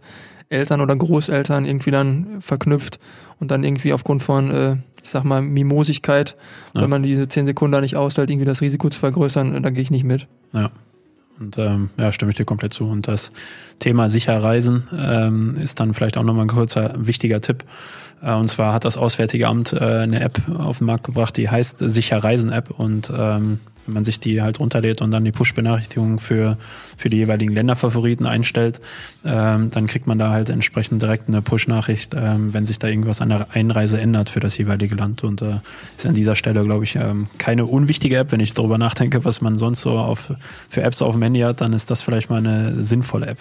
Eltern 0.49 0.81
oder 0.81 0.95
Großeltern 0.95 1.65
irgendwie 1.65 1.91
dann 1.91 2.41
verknüpft 2.41 2.99
und 3.39 3.51
dann 3.51 3.63
irgendwie 3.63 3.93
aufgrund 3.93 4.23
von, 4.23 4.51
äh, 4.51 4.75
ich 5.01 5.09
sag 5.09 5.23
mal, 5.23 5.41
Mimosigkeit, 5.41 6.35
ja. 6.73 6.81
wenn 6.81 6.89
man 6.89 7.03
diese 7.03 7.27
zehn 7.27 7.45
Sekunden 7.45 7.73
da 7.73 7.81
nicht 7.81 7.95
aushält, 7.95 8.29
irgendwie 8.29 8.45
das 8.45 8.61
Risiko 8.61 8.89
zu 8.89 8.99
vergrößern, 8.99 9.61
da 9.61 9.69
gehe 9.69 9.81
ich 9.81 9.91
nicht 9.91 10.03
mit. 10.03 10.27
Ja. 10.53 10.71
Und 11.39 11.57
ähm, 11.59 11.91
ja, 11.97 12.11
stimme 12.11 12.31
ich 12.31 12.37
dir 12.37 12.45
komplett 12.45 12.73
zu. 12.73 12.85
Und 12.85 13.07
das 13.07 13.31
Thema 13.79 14.09
sicher 14.09 14.41
reisen 14.41 14.87
ähm, 14.97 15.55
ist 15.61 15.79
dann 15.79 15.93
vielleicht 15.93 16.17
auch 16.17 16.23
nochmal 16.23 16.45
ein 16.45 16.49
kurzer 16.49 16.93
wichtiger 16.97 17.41
Tipp. 17.41 17.63
Äh, 18.21 18.33
und 18.33 18.49
zwar 18.49 18.73
hat 18.73 18.85
das 18.85 18.97
Auswärtige 18.97 19.47
Amt 19.47 19.73
äh, 19.73 19.77
eine 19.77 20.19
App 20.19 20.41
auf 20.49 20.79
den 20.79 20.87
Markt 20.87 21.03
gebracht, 21.03 21.37
die 21.37 21.49
heißt 21.49 21.77
Sicher 21.77 22.23
Reisen 22.23 22.51
App. 22.51 22.71
Und 22.71 23.11
ähm, 23.15 23.59
wenn 23.87 23.93
man 23.93 24.03
sich 24.03 24.19
die 24.19 24.41
halt 24.41 24.59
runterlädt 24.59 25.01
und 25.01 25.11
dann 25.11 25.23
die 25.23 25.31
Push-Benachrichtigungen 25.31 26.19
für, 26.19 26.57
für 26.97 27.09
die 27.09 27.17
jeweiligen 27.17 27.53
Länderfavoriten 27.53 28.25
einstellt, 28.25 28.81
ähm, 29.25 29.71
dann 29.71 29.87
kriegt 29.87 30.05
man 30.07 30.19
da 30.19 30.29
halt 30.29 30.49
entsprechend 30.49 31.01
direkt 31.01 31.27
eine 31.27 31.41
Push-Nachricht, 31.41 32.13
ähm, 32.15 32.53
wenn 32.53 32.65
sich 32.65 32.79
da 32.79 32.87
irgendwas 32.87 33.21
an 33.21 33.29
der 33.29 33.47
Einreise 33.53 33.99
ändert 33.99 34.29
für 34.29 34.39
das 34.39 34.57
jeweilige 34.57 34.95
Land. 34.95 35.23
Und 35.23 35.41
äh, 35.41 35.59
ist 35.95 36.05
an 36.05 36.13
dieser 36.13 36.35
Stelle, 36.35 36.63
glaube 36.63 36.83
ich, 36.83 36.95
ähm, 36.95 37.27
keine 37.37 37.65
unwichtige 37.65 38.17
App. 38.17 38.31
Wenn 38.31 38.41
ich 38.41 38.53
darüber 38.53 38.77
nachdenke, 38.77 39.23
was 39.25 39.41
man 39.41 39.57
sonst 39.57 39.81
so 39.81 39.91
auf, 39.91 40.33
für 40.69 40.83
Apps 40.83 41.01
auf 41.01 41.13
dem 41.13 41.23
Handy 41.23 41.39
hat, 41.39 41.61
dann 41.61 41.73
ist 41.73 41.89
das 41.89 42.01
vielleicht 42.01 42.29
mal 42.29 42.37
eine 42.37 42.73
sinnvolle 42.75 43.27
App. 43.27 43.39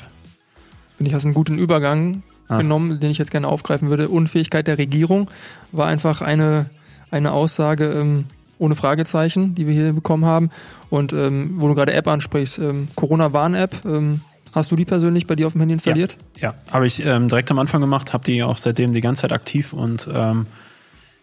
Finde 0.96 1.08
ich, 1.08 1.14
hast 1.14 1.24
einen 1.24 1.34
guten 1.34 1.58
Übergang 1.58 2.22
ah. 2.48 2.58
genommen, 2.58 3.00
den 3.00 3.10
ich 3.10 3.18
jetzt 3.18 3.30
gerne 3.30 3.48
aufgreifen 3.48 3.90
würde. 3.90 4.08
Unfähigkeit 4.08 4.66
der 4.66 4.78
Regierung 4.78 5.30
war 5.72 5.88
einfach 5.88 6.20
eine, 6.22 6.70
eine 7.10 7.32
Aussage, 7.32 7.92
ähm, 7.92 8.24
ohne 8.58 8.74
Fragezeichen, 8.74 9.54
die 9.54 9.66
wir 9.66 9.74
hier 9.74 9.92
bekommen 9.92 10.24
haben. 10.24 10.50
Und 10.90 11.12
ähm, 11.12 11.54
wo 11.56 11.68
du 11.68 11.74
gerade 11.74 11.92
App 11.92 12.06
ansprichst, 12.06 12.58
ähm, 12.58 12.88
Corona-Warn-App, 12.94 13.84
ähm, 13.84 14.20
hast 14.52 14.70
du 14.70 14.76
die 14.76 14.84
persönlich 14.84 15.26
bei 15.26 15.36
dir 15.36 15.46
auf 15.46 15.52
dem 15.52 15.60
Handy 15.60 15.74
installiert? 15.74 16.16
Ja, 16.36 16.50
ja. 16.50 16.72
habe 16.72 16.86
ich 16.86 17.04
ähm, 17.04 17.28
direkt 17.28 17.50
am 17.50 17.58
Anfang 17.58 17.80
gemacht, 17.80 18.12
habe 18.12 18.24
die 18.24 18.42
auch 18.42 18.56
seitdem 18.56 18.92
die 18.92 19.00
ganze 19.00 19.22
Zeit 19.22 19.32
aktiv 19.32 19.72
und 19.72 20.08
ähm, 20.12 20.46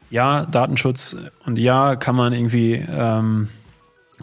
ja, 0.10 0.46
Datenschutz 0.46 1.18
und 1.46 1.58
ja, 1.58 1.96
kann 1.96 2.16
man 2.16 2.34
irgendwie 2.34 2.74
ähm, 2.74 3.50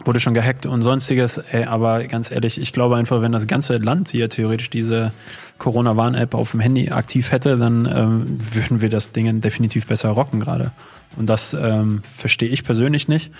wurde 0.05 0.19
schon 0.19 0.33
gehackt 0.33 0.65
und 0.65 0.81
sonstiges, 0.81 1.37
ey, 1.37 1.65
aber 1.65 2.05
ganz 2.05 2.31
ehrlich, 2.31 2.59
ich 2.59 2.71
glaube 2.73 2.95
einfach, 2.95 3.21
wenn 3.21 3.33
das 3.33 3.45
ganze 3.45 3.77
Land 3.77 4.09
hier 4.09 4.29
theoretisch 4.29 4.69
diese 4.69 5.11
Corona-Warn-App 5.57 6.33
auf 6.33 6.51
dem 6.51 6.59
Handy 6.59 6.89
aktiv 6.89 7.31
hätte, 7.31 7.57
dann 7.57 7.85
würden 7.85 8.81
wir 8.81 8.89
das 8.89 9.11
Ding 9.11 9.41
definitiv 9.41 9.85
besser 9.85 10.09
rocken 10.09 10.39
gerade. 10.39 10.71
Und 11.17 11.29
das 11.29 11.53
ähm, 11.53 12.01
verstehe 12.03 12.49
ich 12.49 12.63
persönlich 12.63 13.07
nicht. 13.07 13.31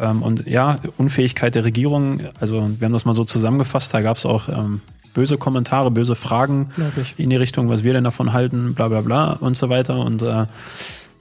Ähm, 0.00 0.22
und 0.22 0.46
ja, 0.46 0.78
Unfähigkeit 0.96 1.54
der 1.54 1.64
Regierung, 1.64 2.20
also 2.40 2.68
wir 2.78 2.84
haben 2.84 2.92
das 2.92 3.04
mal 3.04 3.14
so 3.14 3.24
zusammengefasst, 3.24 3.94
da 3.94 4.00
gab 4.00 4.16
es 4.16 4.26
auch 4.26 4.48
ähm, 4.48 4.80
böse 5.14 5.38
Kommentare, 5.38 5.90
böse 5.90 6.14
Fragen 6.14 6.70
in 7.16 7.30
die 7.30 7.36
Richtung, 7.36 7.68
was 7.68 7.84
wir 7.84 7.92
denn 7.92 8.04
davon 8.04 8.32
halten, 8.32 8.74
bla 8.74 8.88
bla 8.88 9.00
bla 9.00 9.32
und 9.32 9.56
so 9.56 9.68
weiter. 9.68 9.98
Und 9.98 10.22
äh, 10.22 10.46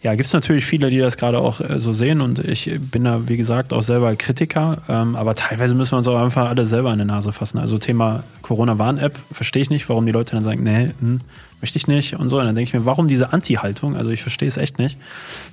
ja, 0.02 0.16
gibt 0.16 0.28
es 0.28 0.34
natürlich 0.34 0.66
viele, 0.66 0.90
die 0.90 1.00
das 1.00 1.18
gerade 1.18 1.40
auch 1.40 1.60
äh, 1.60 1.78
so 1.78 1.92
sehen 1.92 2.22
und 2.22 2.40
ich 2.40 2.72
bin 2.80 3.04
da, 3.04 3.28
wie 3.28 3.38
gesagt, 3.38 3.74
auch 3.74 3.82
selber 3.82 4.16
Kritiker, 4.16 4.78
ähm, 4.88 5.16
aber 5.16 5.36
teilweise 5.36 5.76
müssen 5.76 5.94
wir 5.94 5.98
uns 5.98 6.08
auch 6.08 6.22
einfach 6.22 6.50
alle 6.50 6.66
selber 6.66 6.92
an 6.92 7.00
die 7.00 7.06
Nase 7.06 7.34
fassen. 7.34 7.58
Also 7.58 7.78
Thema 7.78 8.24
Corona-Warn-App, 8.42 9.20
verstehe 9.32 9.62
ich 9.62 9.70
nicht, 9.70 9.90
warum 9.90 10.06
die 10.06 10.14
Leute 10.14 10.36
dann 10.36 10.44
sagen, 10.44 10.64
nee, 10.64 10.92
hm, 11.00 11.20
möchte 11.62 11.78
ich 11.78 11.88
nicht 11.88 12.16
und 12.16 12.30
so. 12.30 12.40
Und 12.40 12.46
dann 12.46 12.56
denke 12.56 12.70
ich 12.70 12.74
mir, 12.74 12.86
warum 12.86 13.08
diese 13.08 13.34
Anti-Haltung? 13.34 13.96
Also 13.96 14.12
ich 14.12 14.22
verstehe 14.22 14.48
es 14.48 14.58
echt 14.58 14.80
nicht. 14.80 14.98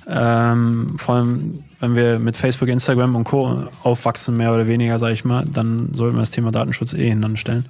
Ähm, 0.07 0.95
vor 0.97 1.15
allem, 1.15 1.63
wenn 1.79 1.95
wir 1.95 2.19
mit 2.19 2.35
Facebook, 2.35 2.69
Instagram 2.69 3.15
und 3.15 3.23
Co. 3.23 3.67
aufwachsen, 3.83 4.37
mehr 4.37 4.53
oder 4.53 4.67
weniger, 4.67 4.99
sage 4.99 5.13
ich 5.13 5.25
mal, 5.25 5.45
dann 5.45 5.89
sollten 5.93 6.15
wir 6.15 6.21
das 6.21 6.31
Thema 6.31 6.51
Datenschutz 6.51 6.93
eh 6.93 7.09
hinanstellen. 7.09 7.65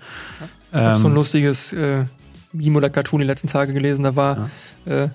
Ich 0.71 0.78
habe 0.78 0.97
so 0.97 1.08
ein 1.08 1.12
ähm, 1.12 1.15
lustiges 1.15 1.73
äh, 1.73 2.06
Meme 2.54 2.78
oder 2.78 2.89
Cartoon 2.89 3.21
die 3.21 3.28
letzten 3.28 3.47
Tage 3.47 3.73
gelesen, 3.73 4.04
da 4.04 4.15
war 4.15 4.50
ja. 4.86 5.04
äh, 5.06 5.10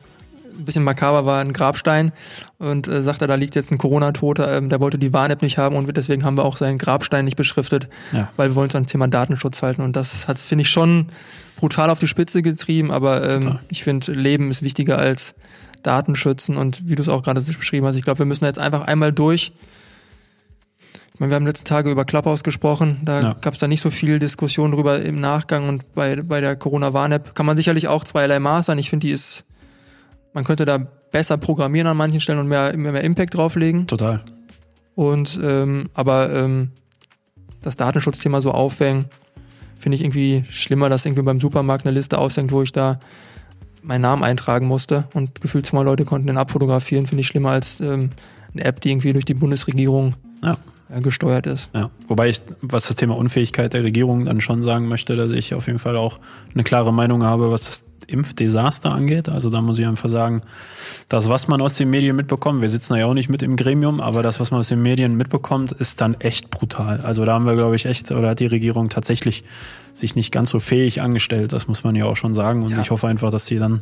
ein 0.58 0.64
bisschen 0.64 0.84
makaber 0.84 1.26
war 1.26 1.40
ein 1.40 1.52
Grabstein. 1.52 2.12
Und 2.58 2.88
äh, 2.88 3.02
sagte, 3.02 3.26
da 3.26 3.34
liegt 3.34 3.54
jetzt 3.54 3.70
ein 3.70 3.78
Corona-Toter, 3.78 4.56
ähm, 4.56 4.68
der 4.68 4.80
wollte 4.80 4.98
die 4.98 5.12
Warn-App 5.12 5.42
nicht 5.42 5.58
haben 5.58 5.74
und 5.76 5.96
deswegen 5.96 6.24
haben 6.24 6.36
wir 6.36 6.44
auch 6.44 6.56
seinen 6.56 6.78
Grabstein 6.78 7.24
nicht 7.24 7.36
beschriftet, 7.36 7.88
ja. 8.12 8.30
weil 8.36 8.50
wir 8.50 8.54
wollen 8.54 8.66
uns 8.66 8.74
an 8.74 8.86
Thema 8.86 9.08
Datenschutz 9.08 9.62
halten. 9.62 9.82
Und 9.82 9.96
das 9.96 10.28
hat 10.28 10.38
finde 10.38 10.62
ich 10.62 10.70
schon 10.70 11.06
brutal 11.56 11.90
auf 11.90 11.98
die 11.98 12.06
Spitze 12.06 12.42
getrieben, 12.42 12.90
aber 12.90 13.28
ähm, 13.28 13.58
ich 13.68 13.82
finde, 13.84 14.12
Leben 14.12 14.50
ist 14.50 14.62
wichtiger 14.62 14.98
als 14.98 15.34
Datenschützen. 15.82 16.56
Und 16.56 16.88
wie 16.88 16.94
du 16.94 17.02
es 17.02 17.08
auch 17.08 17.22
gerade 17.22 17.40
beschrieben 17.40 17.86
hast, 17.86 17.96
ich 17.96 18.04
glaube, 18.04 18.20
wir 18.20 18.26
müssen 18.26 18.44
jetzt 18.44 18.58
einfach 18.58 18.82
einmal 18.82 19.12
durch. 19.12 19.52
Ich 21.14 21.20
meine, 21.20 21.30
wir 21.30 21.36
haben 21.36 21.46
letzte 21.46 21.64
Tage 21.64 21.90
über 21.90 22.04
Clubhouse 22.04 22.42
gesprochen, 22.42 23.00
da 23.04 23.20
Ja. 23.20 23.36
gab 23.40 23.54
es 23.54 23.60
da 23.60 23.68
nicht 23.68 23.82
so 23.82 23.90
viel 23.90 24.18
Diskussion 24.18 24.72
drüber 24.72 25.02
im 25.02 25.16
Nachgang. 25.16 25.68
Und 25.68 25.94
bei, 25.94 26.16
bei 26.16 26.40
der 26.40 26.56
Corona-Warn-App 26.56 27.34
kann 27.34 27.46
man 27.46 27.56
sicherlich 27.56 27.86
auch 27.88 28.04
zweierlei 28.04 28.38
Maß 28.38 28.66
sein. 28.66 28.78
Ich 28.78 28.90
finde, 28.90 29.06
die 29.06 29.12
ist, 29.12 29.44
man 30.32 30.44
könnte 30.44 30.64
da 30.64 30.78
besser 30.78 31.36
programmieren 31.36 31.86
an 31.88 31.96
manchen 31.96 32.20
Stellen 32.20 32.38
und 32.38 32.48
mehr, 32.48 32.76
mehr, 32.76 32.92
mehr 32.92 33.04
Impact 33.04 33.34
drauflegen. 33.34 33.86
Total. 33.86 34.22
Und 34.94 35.38
ähm, 35.42 35.88
aber 35.94 36.32
ähm, 36.32 36.70
das 37.62 37.76
Datenschutzthema 37.76 38.40
so 38.40 38.50
aufhängen, 38.50 39.06
finde 39.78 39.96
ich 39.96 40.02
irgendwie 40.02 40.44
schlimmer, 40.50 40.88
dass 40.88 41.06
irgendwie 41.06 41.22
beim 41.22 41.40
Supermarkt 41.40 41.86
eine 41.86 41.94
Liste 41.94 42.18
aushängt, 42.18 42.52
wo 42.52 42.62
ich 42.62 42.72
da 42.72 42.98
meinen 43.82 44.02
Namen 44.02 44.22
eintragen 44.22 44.66
musste 44.66 45.08
und 45.12 45.40
gefühlt 45.40 45.66
zwei 45.66 45.82
Leute 45.82 46.04
konnten 46.04 46.28
den 46.28 46.38
abfotografieren, 46.38 47.06
finde 47.06 47.22
ich 47.22 47.26
schlimmer 47.26 47.50
als 47.50 47.80
ähm, 47.80 48.10
eine 48.52 48.64
App, 48.64 48.80
die 48.80 48.90
irgendwie 48.90 49.12
durch 49.12 49.24
die 49.24 49.34
Bundesregierung 49.34 50.14
Ja. 50.42 50.56
Äh, 50.94 51.00
gesteuert 51.00 51.46
ist. 51.46 51.70
Ja, 51.74 51.90
wobei 52.06 52.28
ich, 52.28 52.40
was 52.60 52.88
das 52.88 52.96
Thema 52.96 53.16
Unfähigkeit 53.16 53.72
der 53.72 53.82
Regierung 53.84 54.24
dann 54.24 54.40
schon 54.40 54.62
sagen 54.62 54.88
möchte, 54.88 55.16
dass 55.16 55.30
ich 55.30 55.54
auf 55.54 55.66
jeden 55.66 55.78
Fall 55.78 55.96
auch 55.96 56.18
eine 56.54 56.62
klare 56.64 56.92
Meinung 56.92 57.22
habe, 57.24 57.50
was 57.50 57.64
das 57.64 57.84
Impfdesaster 58.08 58.90
angeht. 58.92 59.28
Also 59.28 59.48
da 59.48 59.62
muss 59.62 59.78
ich 59.78 59.86
einfach 59.86 60.08
sagen, 60.08 60.42
das, 61.08 61.28
was 61.28 61.48
man 61.48 61.60
aus 61.62 61.74
den 61.74 61.88
Medien 61.88 62.14
mitbekommt, 62.16 62.60
wir 62.60 62.68
sitzen 62.68 62.94
da 62.94 62.98
ja 62.98 63.06
auch 63.06 63.14
nicht 63.14 63.28
mit 63.30 63.42
im 63.42 63.56
Gremium, 63.56 64.00
aber 64.00 64.22
das, 64.22 64.38
was 64.40 64.50
man 64.50 64.60
aus 64.60 64.68
den 64.68 64.82
Medien 64.82 65.16
mitbekommt, 65.16 65.72
ist 65.72 66.00
dann 66.00 66.14
echt 66.20 66.50
brutal. 66.50 67.00
Also 67.00 67.24
da 67.24 67.34
haben 67.34 67.46
wir, 67.46 67.54
glaube 67.54 67.76
ich, 67.76 67.86
echt, 67.86 68.10
oder 68.10 68.30
hat 68.30 68.40
die 68.40 68.46
Regierung 68.46 68.88
tatsächlich 68.88 69.44
sich 69.92 70.14
nicht 70.16 70.32
ganz 70.32 70.50
so 70.50 70.58
fähig 70.60 71.00
angestellt, 71.00 71.52
das 71.52 71.68
muss 71.68 71.84
man 71.84 71.94
ja 71.94 72.04
auch 72.04 72.16
schon 72.16 72.34
sagen. 72.34 72.62
Und 72.64 72.70
Ja. 72.72 72.80
ich 72.80 72.90
hoffe 72.90 73.06
einfach, 73.06 73.30
dass 73.30 73.46
die 73.46 73.58
dann 73.58 73.80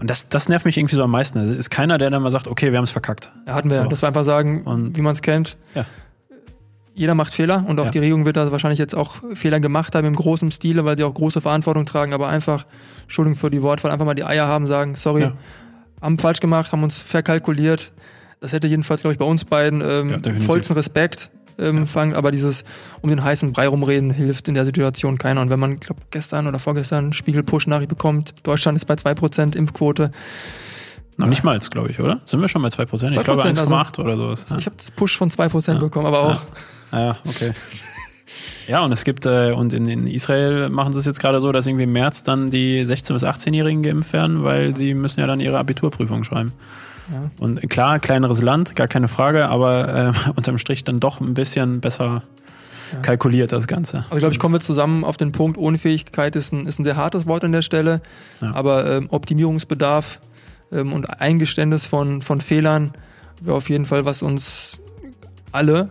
und 0.00 0.08
das, 0.10 0.28
das 0.28 0.48
nervt 0.48 0.64
mich 0.64 0.78
irgendwie 0.78 0.94
so 0.94 1.02
am 1.02 1.10
meisten. 1.10 1.38
Es 1.40 1.50
ist 1.50 1.70
keiner, 1.70 1.98
der 1.98 2.10
dann 2.10 2.22
mal 2.22 2.30
sagt, 2.30 2.46
okay, 2.46 2.70
wir 2.70 2.78
haben 2.78 2.84
es 2.84 2.92
verkackt. 2.92 3.32
Da 3.46 3.54
hatten 3.54 3.68
wir, 3.68 3.82
So. 3.82 3.88
dass 3.88 4.00
wir 4.00 4.06
einfach 4.06 4.22
sagen, 4.22 4.62
Und- 4.62 4.96
wie 4.96 5.00
man 5.02 5.12
es 5.12 5.22
kennt. 5.22 5.56
Ja. 5.74 5.86
Jeder 6.98 7.14
macht 7.14 7.32
Fehler 7.32 7.64
und 7.66 7.78
auch 7.80 7.84
Ja. 7.86 7.90
die 7.92 7.98
Regierung 8.00 8.24
wird 8.24 8.36
da 8.36 8.50
wahrscheinlich 8.50 8.78
jetzt 8.80 8.94
auch 8.96 9.16
Fehler 9.34 9.60
gemacht 9.60 9.94
haben 9.94 10.06
im 10.06 10.14
großen 10.16 10.50
Stile, 10.50 10.84
weil 10.84 10.96
sie 10.96 11.04
auch 11.04 11.14
große 11.14 11.40
Verantwortung 11.40 11.86
tragen, 11.86 12.12
aber 12.12 12.28
einfach, 12.28 12.66
Entschuldigung 13.02 13.36
für 13.38 13.50
die 13.50 13.62
Wortwahl, 13.62 13.92
einfach 13.92 14.04
mal 14.04 14.14
die 14.14 14.24
Eier 14.24 14.46
haben, 14.48 14.66
sagen, 14.66 14.96
sorry, 14.96 15.22
Ja. 15.22 15.32
haben 16.02 16.18
falsch 16.18 16.40
gemacht, 16.40 16.72
haben 16.72 16.82
uns 16.82 17.00
verkalkuliert. 17.00 17.92
Das 18.40 18.52
hätte 18.52 18.66
jedenfalls, 18.68 19.02
glaube 19.02 19.12
ich, 19.12 19.18
bei 19.18 19.24
uns 19.24 19.44
beiden 19.44 19.80
ähm, 19.80 20.10
Ja, 20.24 20.32
vollsten 20.40 20.74
Respekt 20.76 21.30
ähm, 21.60 21.86
fangen, 21.86 22.14
aber 22.14 22.30
dieses 22.30 22.62
um 23.00 23.10
den 23.10 23.22
heißen 23.24 23.52
Brei 23.52 23.66
rumreden 23.68 24.10
hilft 24.10 24.48
in 24.48 24.54
der 24.54 24.64
Situation 24.64 25.18
keiner. 25.18 25.40
Und 25.40 25.50
wenn 25.50 25.58
man, 25.60 25.78
glaube 25.80 26.00
gestern 26.10 26.46
oder 26.46 26.58
vorgestern 26.58 27.12
Spiegel-Push-Nachricht 27.12 27.88
bekommt, 27.88 28.34
Deutschland 28.44 28.76
ist 28.76 28.84
bei 28.86 28.94
2% 28.94 29.56
Impfquote, 29.56 30.10
Noch 31.18 31.26
nicht 31.26 31.42
mal, 31.44 31.58
glaube 31.58 31.90
ich, 31.90 32.00
oder? 32.00 32.20
Sind 32.24 32.40
wir 32.40 32.48
schon 32.48 32.62
bei 32.62 32.68
2%? 32.68 33.12
Ich 33.12 33.24
glaube 33.24 33.42
2%, 33.42 33.60
1,8 33.66 34.00
oder 34.00 34.16
sowas. 34.16 34.46
Ja. 34.48 34.56
ich 34.58 34.66
habe 34.66 34.76
das 34.76 34.90
Push 34.90 35.18
von 35.18 35.30
2% 35.30 35.78
bekommen, 35.78 36.06
aber 36.06 36.20
auch 36.20 36.40
Ja, 36.92 37.18
okay. 37.26 37.52
Ja, 38.68 38.84
und 38.84 38.92
es 38.92 39.04
gibt, 39.04 39.24
äh, 39.24 39.52
und 39.52 39.72
in, 39.72 39.88
in 39.88 40.06
Israel 40.06 40.68
machen 40.68 40.92
sie 40.92 40.98
es 40.98 41.06
jetzt 41.06 41.20
gerade 41.20 41.40
so, 41.40 41.50
dass 41.52 41.66
irgendwie 41.66 41.84
im 41.84 41.92
März 41.92 42.22
dann 42.22 42.50
die 42.50 42.84
16- 42.84 43.14
bis 43.14 43.24
18-Jährigen 43.24 43.82
geimpft 43.82 44.12
werden, 44.12 44.44
weil 44.44 44.76
sie 44.76 44.92
müssen 44.92 45.20
ja 45.20 45.26
dann 45.26 45.40
ihre 45.40 45.58
Abiturprüfung 45.58 46.22
schreiben. 46.22 46.52
Ja. 47.10 47.30
Und 47.38 47.68
klar, 47.70 47.98
kleineres 47.98 48.42
Land, 48.42 48.76
gar 48.76 48.86
keine 48.86 49.08
Frage, 49.08 49.48
aber 49.48 50.12
äh, 50.28 50.30
unterm 50.36 50.58
Strich 50.58 50.84
dann 50.84 51.00
doch 51.00 51.20
ein 51.20 51.32
bisschen 51.32 51.80
besser 51.80 52.22
kalkuliert 53.02 53.52
das 53.52 53.66
Ganze. 53.66 54.04
Also 54.10 54.18
glaube 54.18 54.32
ich, 54.32 54.38
kommen 54.38 54.54
wir 54.54 54.60
zusammen 54.60 55.04
auf 55.04 55.16
den 55.16 55.32
Punkt, 55.32 55.56
Unfähigkeit 55.58 56.36
ist 56.36 56.52
ein, 56.52 56.66
ist 56.66 56.78
ein 56.78 56.84
sehr 56.84 56.96
hartes 56.96 57.26
Wort 57.26 57.44
an 57.44 57.52
der 57.52 57.62
Stelle, 57.62 58.02
Ja. 58.40 58.54
aber 58.54 58.86
ähm, 58.90 59.06
Optimierungsbedarf 59.10 60.20
ähm, 60.72 60.92
und 60.92 61.20
Eingeständnis 61.20 61.86
von, 61.86 62.22
von 62.22 62.40
Fehlern 62.40 62.92
wäre 63.40 63.56
auf 63.56 63.68
jeden 63.70 63.86
Fall, 63.86 64.04
was 64.04 64.22
uns 64.22 64.80
alle 65.52 65.90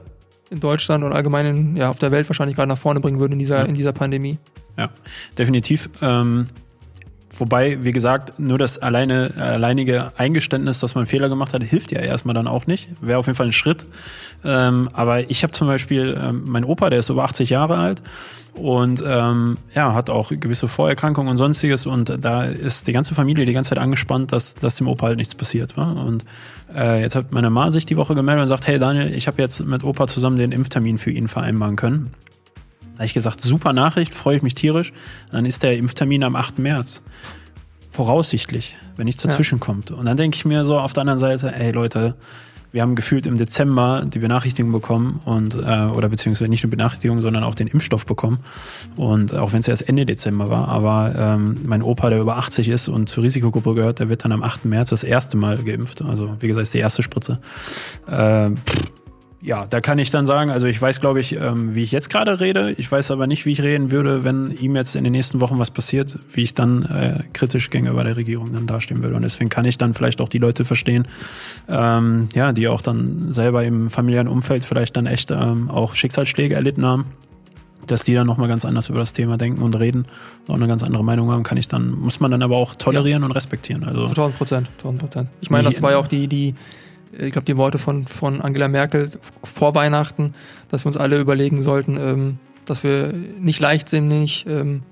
in 0.49 0.59
Deutschland 0.59 1.03
und 1.03 1.13
allgemein 1.13 1.45
in, 1.45 1.75
ja, 1.77 1.89
auf 1.89 1.99
der 1.99 2.11
Welt 2.11 2.29
wahrscheinlich 2.29 2.55
gerade 2.55 2.69
nach 2.69 2.77
vorne 2.77 2.99
bringen 2.99 3.19
würde 3.19 3.33
in 3.33 3.39
dieser, 3.39 3.59
Ja. 3.59 3.65
in 3.65 3.75
dieser 3.75 3.91
Pandemie. 3.93 4.37
Ja, 4.77 4.89
definitiv. 5.37 5.89
Ähm, 6.01 6.47
wobei, 7.39 7.83
wie 7.83 7.91
gesagt, 7.91 8.39
nur 8.39 8.57
das 8.57 8.79
alleine, 8.79 9.33
alleinige 9.37 10.11
Eingeständnis, 10.17 10.79
dass 10.79 10.95
man 10.95 11.05
Fehler 11.05 11.29
gemacht 11.29 11.53
hat, 11.53 11.63
hilft 11.63 11.91
ja 11.91 11.99
erstmal 11.99 12.33
dann 12.33 12.47
auch 12.47 12.67
nicht. 12.67 12.89
Wäre 13.01 13.19
auf 13.19 13.27
jeden 13.27 13.35
Fall 13.35 13.47
ein 13.47 13.53
Schritt. 13.53 13.85
Ähm, 14.43 14.89
aber 14.93 15.29
ich 15.29 15.43
habe 15.43 15.53
zum 15.53 15.67
Beispiel, 15.67 16.19
ähm, 16.21 16.43
mein 16.45 16.63
Opa, 16.63 16.89
der 16.89 16.99
ist 16.99 17.09
über 17.09 17.23
80 17.23 17.49
Jahre 17.49 17.77
alt 17.77 18.03
und 18.57 19.03
ähm, 19.05 19.57
ja, 19.75 19.93
hat 19.93 20.09
auch 20.09 20.29
gewisse 20.29 20.67
Vorerkrankungen 20.67 21.29
und 21.29 21.37
sonstiges 21.37 21.85
und 21.85 22.17
da 22.23 22.43
ist 22.43 22.87
die 22.87 22.91
ganze 22.91 23.15
Familie 23.15 23.45
die 23.45 23.53
ganze 23.53 23.69
Zeit 23.69 23.77
angespannt, 23.77 24.31
dass, 24.31 24.55
dass 24.55 24.75
dem 24.75 24.87
Opa 24.87 25.07
halt 25.07 25.17
nichts 25.17 25.35
passiert. 25.35 25.77
Wa? 25.77 25.91
Und 25.91 26.25
äh, 26.75 27.01
jetzt 27.01 27.15
hat 27.15 27.31
meine 27.31 27.49
Ma 27.49 27.71
sich 27.71 27.85
die 27.85 27.97
Woche 27.97 28.15
gemeldet 28.15 28.43
und 28.43 28.49
sagt, 28.49 28.67
hey 28.67 28.79
Daniel, 28.79 29.13
ich 29.13 29.27
habe 29.27 29.41
jetzt 29.41 29.65
mit 29.65 29.83
Opa 29.83 30.07
zusammen 30.07 30.37
den 30.37 30.51
Impftermin 30.51 30.97
für 30.97 31.11
ihn 31.11 31.27
vereinbaren 31.27 31.75
können. 31.75 32.11
Da 32.97 33.01
habe 33.01 33.05
ich 33.05 33.13
gesagt, 33.13 33.41
super 33.41 33.73
Nachricht, 33.73 34.11
freue 34.11 34.37
ich 34.37 34.41
mich 34.41 34.55
tierisch. 34.55 34.91
Dann 35.31 35.45
ist 35.45 35.61
der 35.61 35.77
Impftermin 35.77 36.23
am 36.23 36.35
8. 36.35 36.57
März. 36.57 37.03
Voraussichtlich, 37.91 38.75
wenn 38.95 39.05
nichts 39.05 39.21
dazwischen 39.21 39.59
kommt. 39.59 39.91
Und 39.91 40.05
dann 40.05 40.17
denke 40.17 40.35
ich 40.35 40.45
mir 40.45 40.65
so 40.65 40.79
auf 40.79 40.93
der 40.93 41.01
anderen 41.01 41.19
Seite, 41.19 41.53
ey 41.53 41.71
Leute, 41.71 42.15
wir 42.71 42.81
haben 42.81 42.95
gefühlt 42.95 43.27
im 43.27 43.37
Dezember 43.37 44.03
die 44.05 44.19
Benachrichtigung 44.19 44.71
bekommen 44.71 45.21
und 45.25 45.55
äh, 45.55 45.85
oder 45.85 46.09
beziehungsweise 46.09 46.49
nicht 46.49 46.63
nur 46.63 46.71
Benachrichtigung, 46.71 47.21
sondern 47.21 47.43
auch 47.43 47.55
den 47.55 47.67
Impfstoff 47.67 48.05
bekommen. 48.05 48.39
Und 48.95 49.33
auch 49.35 49.53
wenn 49.53 49.61
es 49.61 49.67
erst 49.67 49.87
Ende 49.87 50.05
Dezember 50.05 50.49
war, 50.49 50.67
aber 50.67 51.13
ähm, 51.17 51.57
mein 51.65 51.81
Opa, 51.81 52.09
der 52.09 52.19
über 52.19 52.37
80 52.37 52.69
ist 52.69 52.87
und 52.87 53.09
zur 53.09 53.23
Risikogruppe 53.23 53.73
gehört, 53.73 53.99
der 53.99 54.09
wird 54.09 54.25
dann 54.25 54.31
am 54.31 54.43
8. 54.43 54.65
März 54.65 54.89
das 54.89 55.03
erste 55.03 55.37
Mal 55.37 55.57
geimpft. 55.59 56.01
Also 56.01 56.35
wie 56.39 56.47
gesagt, 56.47 56.63
ist 56.63 56.73
die 56.73 56.79
erste 56.79 57.03
Spritze. 57.03 57.39
Äh, 58.07 58.49
pff, 58.49 58.91
ja, 59.47 59.65
da 59.65 59.79
kann 59.79 59.97
ich 59.97 60.11
dann 60.11 60.27
sagen, 60.27 60.51
also 60.51 60.67
ich 60.67 60.79
weiß, 60.81 60.99
glaube 60.99 61.21
ich, 61.21 61.33
ähm, 61.33 61.73
wie 61.73 61.81
ich 61.81 61.93
jetzt 61.93 62.09
gerade 62.09 62.41
rede. 62.41 62.73
Ich 62.73 62.91
weiß 62.91 63.11
aber 63.11 63.27
nicht, 63.27 63.45
wie 63.45 63.53
ich 63.53 63.61
reden 63.61 63.91
würde, 63.91 64.25
wenn 64.25 64.51
ihm 64.51 64.75
jetzt 64.75 64.93
in 64.97 65.05
den 65.05 65.13
nächsten 65.13 65.39
Wochen 65.39 65.57
was 65.57 65.71
passiert, 65.71 66.19
wie 66.33 66.41
ich 66.43 66.53
dann 66.53 66.83
äh, 66.83 67.23
kritisch 67.31 67.69
gegenüber 67.69 68.03
der 68.03 68.17
Regierung 68.17 68.51
dann 68.51 68.67
dastehen 68.67 69.01
würde. 69.01 69.15
Und 69.15 69.21
deswegen 69.21 69.49
kann 69.49 69.63
ich 69.63 69.77
dann 69.77 69.93
vielleicht 69.93 70.19
auch 70.19 70.27
die 70.27 70.37
Leute 70.37 70.65
verstehen, 70.65 71.07
ähm, 71.69 72.27
ja, 72.33 72.51
die 72.51 72.67
auch 72.67 72.81
dann 72.81 73.31
selber 73.31 73.63
im 73.63 73.89
familiären 73.89 74.27
Umfeld 74.27 74.65
vielleicht 74.65 74.97
dann 74.97 75.05
echt 75.05 75.31
ähm, 75.31 75.69
auch 75.69 75.95
Schicksalsschläge 75.95 76.53
erlitten 76.53 76.85
haben. 76.85 77.05
Dass 77.85 78.03
die 78.03 78.13
dann 78.13 78.27
nochmal 78.27 78.49
ganz 78.49 78.65
anders 78.65 78.89
über 78.89 78.99
das 78.99 79.13
Thema 79.13 79.37
denken 79.37 79.61
und 79.61 79.75
reden 79.75 80.07
und 80.45 80.51
auch 80.53 80.55
eine 80.55 80.67
ganz 80.67 80.83
andere 80.83 81.05
Meinung 81.05 81.31
haben, 81.31 81.43
kann 81.43 81.57
ich 81.57 81.69
dann, 81.69 81.91
muss 81.91 82.19
man 82.19 82.31
dann 82.31 82.43
aber 82.43 82.57
auch 82.57 82.75
tolerieren 82.75 83.23
und 83.23 83.31
respektieren. 83.31 83.85
Also 83.85 84.07
1000 84.07 84.37
Prozent, 84.37 84.69
1000 84.79 84.99
Prozent. 84.99 85.29
Ich 85.39 85.49
meine, 85.49 85.69
das 85.69 85.81
war 85.81 85.91
ja 85.91 85.97
auch 85.97 86.09
die, 86.09 86.27
die, 86.27 86.53
ich 87.11 87.31
glaube, 87.31 87.45
die 87.45 87.57
Worte 87.57 87.77
von, 87.77 88.05
von 88.07 88.41
Angela 88.41 88.67
Merkel 88.67 89.11
vor 89.43 89.75
Weihnachten, 89.75 90.33
dass 90.69 90.83
wir 90.85 90.87
uns 90.87 90.97
alle 90.97 91.19
überlegen 91.19 91.61
sollten, 91.61 91.97
ähm, 91.97 92.39
dass 92.65 92.83
wir 92.83 93.13
nicht 93.39 93.59
leichtsinnig 93.59 94.45
ähm, 94.47 94.83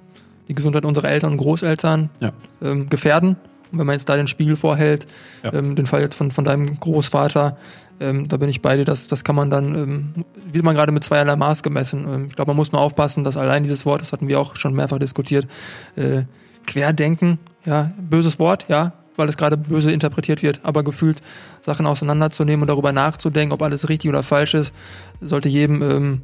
die 0.47 0.55
Gesundheit 0.55 0.85
unserer 0.85 1.09
Eltern 1.09 1.33
und 1.33 1.37
Großeltern 1.37 2.09
Ja. 2.19 2.31
ähm, 2.61 2.89
gefährden. 2.89 3.35
Und 3.71 3.79
wenn 3.79 3.87
man 3.87 3.93
jetzt 3.93 4.07
da 4.07 4.15
den 4.15 4.27
Spiegel 4.27 4.55
vorhält, 4.55 5.07
Ja. 5.43 5.53
ähm, 5.53 5.75
den 5.75 5.85
Fall 5.85 6.01
jetzt 6.01 6.15
von, 6.15 6.31
von 6.31 6.45
deinem 6.45 6.79
Großvater, 6.79 7.57
ähm, 7.99 8.27
da 8.27 8.37
bin 8.37 8.49
ich 8.49 8.61
bei 8.61 8.77
dir, 8.77 8.85
das, 8.85 9.07
das 9.07 9.23
kann 9.23 9.35
man 9.35 9.49
dann, 9.49 9.75
ähm, 9.75 10.25
wird 10.51 10.63
man 10.63 10.75
gerade 10.75 10.91
mit 10.91 11.03
zweierlei 11.03 11.35
Maß 11.35 11.63
gemessen. 11.63 12.05
Ähm, 12.07 12.25
ich 12.29 12.35
glaube, 12.35 12.49
man 12.51 12.57
muss 12.57 12.71
nur 12.71 12.81
aufpassen, 12.81 13.23
dass 13.23 13.37
allein 13.37 13.63
dieses 13.63 13.85
Wort, 13.85 14.01
das 14.01 14.11
hatten 14.11 14.27
wir 14.27 14.39
auch 14.39 14.55
schon 14.55 14.73
mehrfach 14.73 14.99
diskutiert, 14.99 15.47
äh, 15.95 16.23
Querdenken, 16.67 17.39
ja, 17.65 17.91
böses 17.99 18.39
Wort, 18.39 18.65
ja, 18.69 18.93
weil 19.17 19.29
es 19.29 19.37
gerade 19.37 19.57
böse 19.57 19.91
interpretiert 19.91 20.43
wird, 20.43 20.59
aber 20.63 20.83
gefühlt 20.83 21.21
Sachen 21.65 21.85
auseinanderzunehmen 21.85 22.61
und 22.63 22.67
darüber 22.67 22.91
nachzudenken, 22.91 23.53
ob 23.53 23.61
alles 23.61 23.89
richtig 23.89 24.09
oder 24.09 24.23
falsch 24.23 24.53
ist, 24.53 24.73
sollte 25.21 25.49
jedem 25.49 25.81
ähm, 25.81 26.21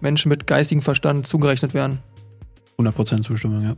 Menschen 0.00 0.28
mit 0.28 0.46
geistigem 0.46 0.82
Verstand 0.82 1.26
zugerechnet 1.26 1.74
werden. 1.74 1.98
100% 2.78 3.22
Zustimmung, 3.22 3.62
ja. 3.64 3.74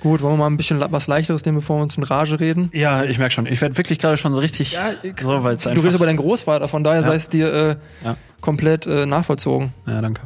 Gut, 0.00 0.20
wollen 0.20 0.34
wir 0.34 0.38
mal 0.38 0.46
ein 0.48 0.56
bisschen 0.58 0.80
was 0.90 1.06
leichteres 1.06 1.44
nehmen, 1.46 1.58
bevor 1.58 1.78
wir 1.78 1.82
uns 1.84 1.96
in 1.96 2.02
Rage 2.02 2.38
reden? 2.38 2.68
Ja, 2.74 3.04
ich 3.04 3.18
merke 3.18 3.32
schon. 3.32 3.46
Ich 3.46 3.60
werde 3.62 3.78
wirklich 3.78 3.98
gerade 3.98 4.16
schon 4.18 4.34
so 4.34 4.40
richtig 4.40 4.76
so, 5.20 5.42
weil 5.44 5.54
es 5.56 5.62
Du 5.62 5.70
redest 5.70 5.96
über 5.96 6.04
deinen 6.04 6.18
Großvater, 6.18 6.68
von 6.68 6.84
daher 6.84 7.00
Ja. 7.00 7.06
sei 7.06 7.14
es 7.14 7.28
dir 7.30 7.52
äh, 7.52 7.76
Ja. 8.04 8.16
komplett 8.42 8.86
äh, 8.86 9.06
nachvollzogen. 9.06 9.72
Ja, 9.86 10.02
danke. 10.02 10.22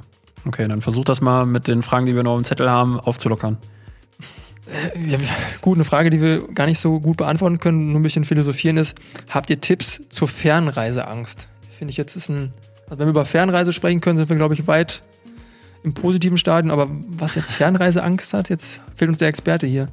Okay, 0.46 0.66
dann 0.66 0.80
versuch 0.82 1.04
das 1.04 1.20
mal 1.20 1.46
mit 1.46 1.68
den 1.68 1.82
Fragen, 1.82 2.06
die 2.06 2.16
wir 2.16 2.22
noch 2.24 2.34
dem 2.34 2.44
Zettel 2.44 2.68
haben, 2.68 2.98
aufzulockern. 2.98 3.58
Ja, 5.06 5.18
gut, 5.60 5.76
eine 5.76 5.84
Frage, 5.84 6.10
die 6.10 6.20
wir 6.20 6.46
gar 6.48 6.66
nicht 6.66 6.78
so 6.78 7.00
gut 7.00 7.16
beantworten 7.16 7.58
können, 7.58 7.92
nur 7.92 8.00
ein 8.00 8.02
bisschen 8.02 8.24
philosophieren 8.24 8.76
ist, 8.76 8.98
habt 9.28 9.48
ihr 9.50 9.60
Tipps 9.60 10.02
zur 10.10 10.28
Fernreiseangst? 10.28 11.48
Finde 11.78 11.92
ich 11.92 11.96
jetzt 11.96 12.16
ist 12.16 12.28
ein, 12.28 12.52
also 12.86 12.98
wenn 12.98 13.06
wir 13.06 13.10
über 13.10 13.24
Fernreise 13.24 13.72
sprechen 13.72 14.00
können, 14.00 14.18
sind 14.18 14.28
wir, 14.28 14.36
glaube 14.36 14.54
ich, 14.54 14.66
weit 14.66 15.02
im 15.84 15.94
positiven 15.94 16.36
Stadion, 16.36 16.70
aber 16.70 16.88
was 17.08 17.34
jetzt 17.34 17.52
Fernreiseangst 17.52 18.34
hat, 18.34 18.50
jetzt 18.50 18.80
fehlt 18.96 19.08
uns 19.08 19.18
der 19.18 19.28
Experte 19.28 19.66
hier. 19.66 19.88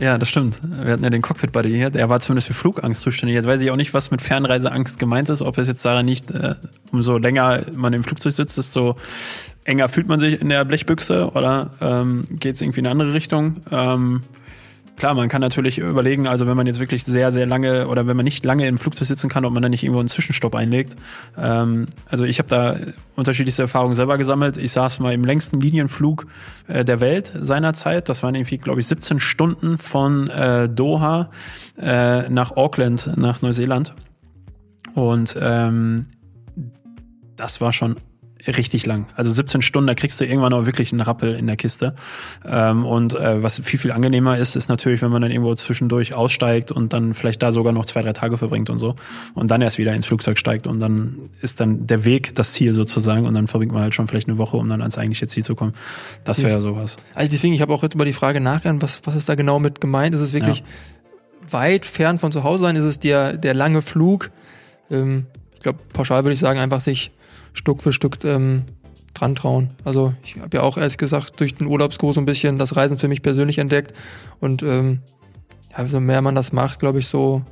Ja, 0.00 0.16
das 0.16 0.28
stimmt. 0.28 0.60
Wir 0.62 0.92
hatten 0.92 1.02
ja 1.02 1.10
den 1.10 1.22
Cockpit-Buddy 1.22 1.70
hier, 1.70 1.90
der 1.90 2.08
war 2.08 2.20
zumindest 2.20 2.46
für 2.46 2.54
Flugangst 2.54 3.00
zuständig. 3.00 3.34
Jetzt 3.34 3.46
weiß 3.46 3.60
ich 3.60 3.70
auch 3.70 3.76
nicht, 3.76 3.94
was 3.94 4.10
mit 4.10 4.22
Fernreiseangst 4.22 4.98
gemeint 4.98 5.28
ist, 5.28 5.42
ob 5.42 5.58
es 5.58 5.66
jetzt 5.66 5.84
daran 5.84 6.06
nicht, 6.06 6.30
äh, 6.30 6.54
umso 6.92 7.18
länger 7.18 7.62
man 7.74 7.92
im 7.92 8.04
Flugzeug 8.04 8.32
sitzt, 8.32 8.58
desto 8.58 8.96
enger 9.64 9.88
fühlt 9.88 10.06
man 10.06 10.20
sich 10.20 10.40
in 10.40 10.48
der 10.48 10.64
Blechbüchse 10.64 11.32
oder 11.32 11.70
ähm, 11.80 12.24
geht 12.30 12.54
es 12.54 12.62
irgendwie 12.62 12.80
in 12.80 12.86
eine 12.86 12.92
andere 12.92 13.12
Richtung. 13.12 13.56
Ähm, 13.72 14.22
Klar, 14.98 15.14
man 15.14 15.28
kann 15.28 15.40
natürlich 15.40 15.78
überlegen, 15.78 16.26
also 16.26 16.48
wenn 16.48 16.56
man 16.56 16.66
jetzt 16.66 16.80
wirklich 16.80 17.04
sehr, 17.04 17.30
sehr 17.30 17.46
lange 17.46 17.86
oder 17.86 18.08
wenn 18.08 18.16
man 18.16 18.24
nicht 18.24 18.44
lange 18.44 18.66
im 18.66 18.78
Flugzeug 18.78 19.06
sitzen 19.06 19.28
kann, 19.28 19.44
ob 19.44 19.52
man 19.52 19.62
dann 19.62 19.70
nicht 19.70 19.84
irgendwo 19.84 20.00
einen 20.00 20.08
Zwischenstopp 20.08 20.56
einlegt. 20.56 20.96
Ähm, 21.38 21.86
also 22.06 22.24
ich 22.24 22.40
habe 22.40 22.48
da 22.48 22.76
unterschiedlichste 23.14 23.62
Erfahrungen 23.62 23.94
selber 23.94 24.18
gesammelt. 24.18 24.56
Ich 24.56 24.72
saß 24.72 24.98
mal 24.98 25.14
im 25.14 25.24
längsten 25.24 25.60
Linienflug 25.60 26.26
äh, 26.66 26.84
der 26.84 27.00
Welt 27.00 27.32
seinerzeit. 27.40 28.08
Das 28.08 28.24
waren 28.24 28.34
irgendwie, 28.34 28.58
glaube 28.58 28.80
ich, 28.80 28.88
17 28.88 29.20
Stunden 29.20 29.78
von 29.78 30.30
äh, 30.30 30.68
Doha 30.68 31.30
äh, 31.80 32.28
nach 32.28 32.56
Auckland, 32.56 33.12
nach 33.16 33.40
Neuseeland. 33.40 33.94
Und 34.94 35.38
ähm, 35.40 36.06
das 37.36 37.60
war 37.60 37.72
schon 37.72 37.94
richtig 38.56 38.86
lang. 38.86 39.06
Also 39.14 39.30
17 39.30 39.62
Stunden, 39.62 39.86
da 39.86 39.94
kriegst 39.94 40.20
du 40.20 40.24
irgendwann 40.24 40.52
auch 40.52 40.66
wirklich 40.66 40.92
einen 40.92 41.00
Rappel 41.00 41.34
in 41.34 41.46
der 41.46 41.56
Kiste. 41.56 41.94
Ähm, 42.46 42.86
und 42.86 43.14
äh, 43.14 43.42
was 43.42 43.60
viel, 43.60 43.78
viel 43.78 43.92
angenehmer 43.92 44.38
ist, 44.38 44.56
ist 44.56 44.68
natürlich, 44.68 45.02
wenn 45.02 45.10
man 45.10 45.22
dann 45.22 45.30
irgendwo 45.30 45.54
zwischendurch 45.54 46.14
aussteigt 46.14 46.72
und 46.72 46.92
dann 46.92 47.14
vielleicht 47.14 47.42
da 47.42 47.52
sogar 47.52 47.72
noch 47.72 47.84
zwei, 47.84 48.02
drei 48.02 48.12
Tage 48.12 48.38
verbringt 48.38 48.70
und 48.70 48.78
so. 48.78 48.96
Und 49.34 49.50
dann 49.50 49.60
erst 49.60 49.78
wieder 49.78 49.92
ins 49.92 50.06
Flugzeug 50.06 50.38
steigt 50.38 50.66
und 50.66 50.80
dann 50.80 51.30
ist 51.42 51.60
dann 51.60 51.86
der 51.86 52.04
Weg 52.04 52.34
das 52.34 52.52
Ziel 52.54 52.72
sozusagen 52.72 53.26
und 53.26 53.34
dann 53.34 53.48
verbringt 53.48 53.72
man 53.72 53.82
halt 53.82 53.94
schon 53.94 54.08
vielleicht 54.08 54.28
eine 54.28 54.38
Woche, 54.38 54.56
um 54.56 54.68
dann 54.68 54.80
ans 54.80 54.96
eigentliche 54.96 55.26
Ziel 55.26 55.44
zu 55.44 55.54
kommen. 55.54 55.74
Das 56.24 56.42
wäre 56.42 56.52
ja 56.52 56.60
sowas. 56.60 56.96
Also 57.14 57.30
deswegen, 57.30 57.54
ich 57.54 57.60
habe 57.60 57.72
auch 57.72 57.82
jetzt 57.82 57.94
über 57.94 58.04
die 58.04 58.12
Frage 58.12 58.40
nachgedacht, 58.40 58.78
was, 58.80 59.00
was 59.04 59.14
ist 59.14 59.28
da 59.28 59.34
genau 59.34 59.58
mit 59.58 59.80
gemeint? 59.80 60.14
Ist 60.14 60.20
es 60.20 60.32
wirklich 60.32 60.60
ja. 60.60 61.52
weit 61.52 61.84
fern 61.84 62.18
von 62.18 62.32
zu 62.32 62.44
Hause 62.44 62.62
sein? 62.62 62.76
Ist 62.76 62.84
es 62.84 62.98
der, 62.98 63.36
der 63.36 63.54
lange 63.54 63.82
Flug? 63.82 64.30
Ähm, 64.90 65.26
ich 65.54 65.60
glaube, 65.60 65.80
pauschal 65.92 66.24
würde 66.24 66.34
ich 66.34 66.38
sagen, 66.38 66.60
einfach 66.60 66.80
sich 66.80 67.10
Stück 67.58 67.82
für 67.82 67.92
Stück 67.92 68.24
ähm, 68.24 68.62
dran 69.14 69.34
trauen. 69.34 69.70
Also 69.84 70.14
ich 70.24 70.36
habe 70.36 70.56
ja 70.56 70.62
auch 70.62 70.76
ehrlich 70.76 70.96
gesagt 70.96 71.40
durch 71.40 71.56
den 71.56 71.66
Urlaubskurs 71.66 72.14
so 72.14 72.20
ein 72.20 72.24
bisschen 72.24 72.58
das 72.58 72.76
Reisen 72.76 72.98
für 72.98 73.08
mich 73.08 73.22
persönlich 73.22 73.58
entdeckt 73.58 73.92
und 74.40 74.62
ähm, 74.62 75.00
ja, 75.76 75.86
so 75.86 76.00
mehr 76.00 76.22
man 76.22 76.34
das 76.34 76.52
macht, 76.52 76.80
glaube 76.80 77.00
ich, 77.00 77.08
so 77.08 77.42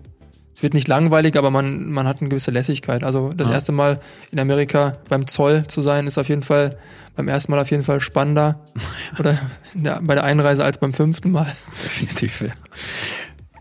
es 0.54 0.62
wird 0.62 0.72
nicht 0.72 0.88
langweilig, 0.88 1.36
aber 1.36 1.50
man, 1.50 1.90
man 1.90 2.06
hat 2.06 2.20
eine 2.20 2.30
gewisse 2.30 2.50
Lässigkeit. 2.50 3.04
Also 3.04 3.30
das 3.36 3.48
ja. 3.48 3.52
erste 3.52 3.72
Mal 3.72 4.00
in 4.32 4.38
Amerika 4.38 4.96
beim 5.10 5.26
Zoll 5.26 5.66
zu 5.66 5.82
sein, 5.82 6.06
ist 6.06 6.16
auf 6.16 6.30
jeden 6.30 6.42
Fall 6.42 6.78
beim 7.14 7.28
ersten 7.28 7.52
Mal 7.52 7.60
auf 7.60 7.70
jeden 7.70 7.82
Fall 7.82 8.00
spannender 8.00 8.64
oder 9.18 9.38
der, 9.74 10.00
bei 10.00 10.14
der 10.14 10.24
Einreise 10.24 10.64
als 10.64 10.78
beim 10.78 10.94
fünften 10.94 11.30
Mal. 11.30 11.52
Definitiv, 11.84 12.40
ja. 12.40 12.54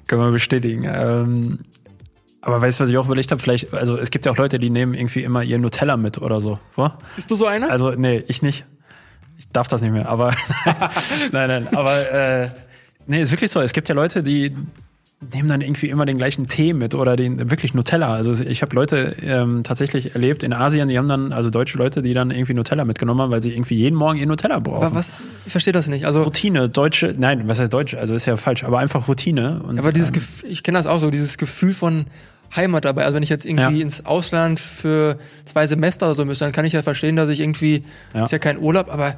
Können 0.08 0.22
wir 0.22 0.32
bestätigen. 0.32 0.86
Ähm, 0.88 1.60
aber 2.46 2.62
weißt 2.62 2.80
du, 2.80 2.84
was 2.84 2.90
ich 2.90 2.98
auch 2.98 3.06
überlegt 3.06 3.32
habe? 3.32 3.42
Vielleicht, 3.42 3.74
also 3.74 3.98
es 3.98 4.12
gibt 4.12 4.26
ja 4.26 4.32
auch 4.32 4.38
Leute, 4.38 4.60
die 4.60 4.70
nehmen 4.70 4.94
irgendwie 4.94 5.24
immer 5.24 5.44
ihr 5.44 5.58
Nutella 5.58 5.98
mit 5.98 6.22
oder 6.22 6.40
so. 6.40 6.60
Wo? 6.76 6.92
Bist 7.16 7.30
du 7.32 7.36
so 7.36 7.48
einer? 7.48 7.72
Also, 7.72 7.92
nee, 7.92 8.24
ich 8.28 8.44
nicht. 8.44 8.66
Ich 9.38 9.50
darf 9.50 9.68
das 9.68 9.82
nicht 9.82 9.92
mehr, 9.92 10.08
aber 10.08 10.30
nein, 11.32 11.48
nein, 11.48 11.68
aber 11.76 12.12
äh, 12.12 12.50
nee, 13.08 13.22
ist 13.22 13.32
wirklich 13.32 13.52
so. 13.52 13.62
Es 13.62 13.74
gibt 13.74 13.90
ja 13.90 13.96
Leute, 13.96 14.22
die 14.22 14.56
nehmen 15.34 15.48
dann 15.48 15.62
irgendwie 15.62 15.90
immer 15.90 16.06
den 16.06 16.18
gleichen 16.18 16.48
Tee 16.48 16.74
mit 16.74 16.94
oder 16.94 17.16
den 17.16 17.50
wirklich 17.50 17.74
Nutella. 17.74 18.14
Also 18.14 18.34
ich 18.44 18.62
habe 18.62 18.76
Leute 18.76 19.16
ähm, 19.24 19.64
tatsächlich 19.64 20.14
erlebt 20.14 20.44
in 20.44 20.54
Asien, 20.54 20.88
die 20.90 20.98
haben 20.98 21.08
dann, 21.08 21.32
also 21.32 21.50
deutsche 21.50 21.78
Leute, 21.78 22.02
die 22.02 22.14
dann 22.14 22.32
irgendwie 22.32 22.54
Nutella 22.54 22.86
mitgenommen 22.86 23.22
haben, 23.22 23.32
weil 23.32 23.42
sie 23.42 23.54
irgendwie 23.54 23.76
jeden 23.76 23.96
Morgen 23.96 24.20
ihr 24.20 24.28
Nutella 24.28 24.60
brauchen. 24.60 24.86
Aber 24.86 24.96
was? 24.96 25.20
Ich 25.46 25.52
verstehe 25.52 25.74
das 25.74 25.88
nicht. 25.88 26.06
Also 26.06 26.24
Routine, 26.24 26.70
deutsche, 26.70 27.16
nein, 27.18 27.48
was 27.48 27.60
heißt 27.60 27.74
deutsch? 27.74 27.96
Also 27.96 28.14
ist 28.14 28.26
ja 28.26 28.38
falsch, 28.38 28.64
aber 28.64 28.80
einfach 28.80 29.08
Routine. 29.08 29.62
Und, 29.64 29.80
aber 29.80 29.92
dieses 29.92 30.10
ähm, 30.10 30.16
Gefühl, 30.16 30.52
ich 30.52 30.64
kenne 30.64 30.78
das 30.78 30.86
auch 30.86 31.00
so, 31.00 31.10
dieses 31.10 31.38
Gefühl 31.38 31.74
von 31.74 32.06
Heimat 32.56 32.86
dabei. 32.86 33.04
Also 33.04 33.16
wenn 33.16 33.24
ich 33.24 33.30
jetzt 33.30 33.46
irgendwie 33.46 33.78
ja. 33.78 33.82
ins 33.82 34.06
Ausland 34.06 34.60
für 34.60 35.18
zwei 35.46 35.68
Semester 35.68 36.08
oder 36.08 36.16
so 36.16 36.26
müsste, 36.26 36.46
dann 36.46 36.52
kann 36.52 36.66
ich 36.66 36.74
ja 36.74 36.82
verstehen, 36.82 37.16
dass 37.16 37.30
ich 37.30 37.40
irgendwie, 37.40 37.84
ja. 38.14 38.26
ist 38.26 38.32
ja 38.32 38.40
kein 38.40 38.60
Urlaub, 38.60 38.90
aber 38.90 39.16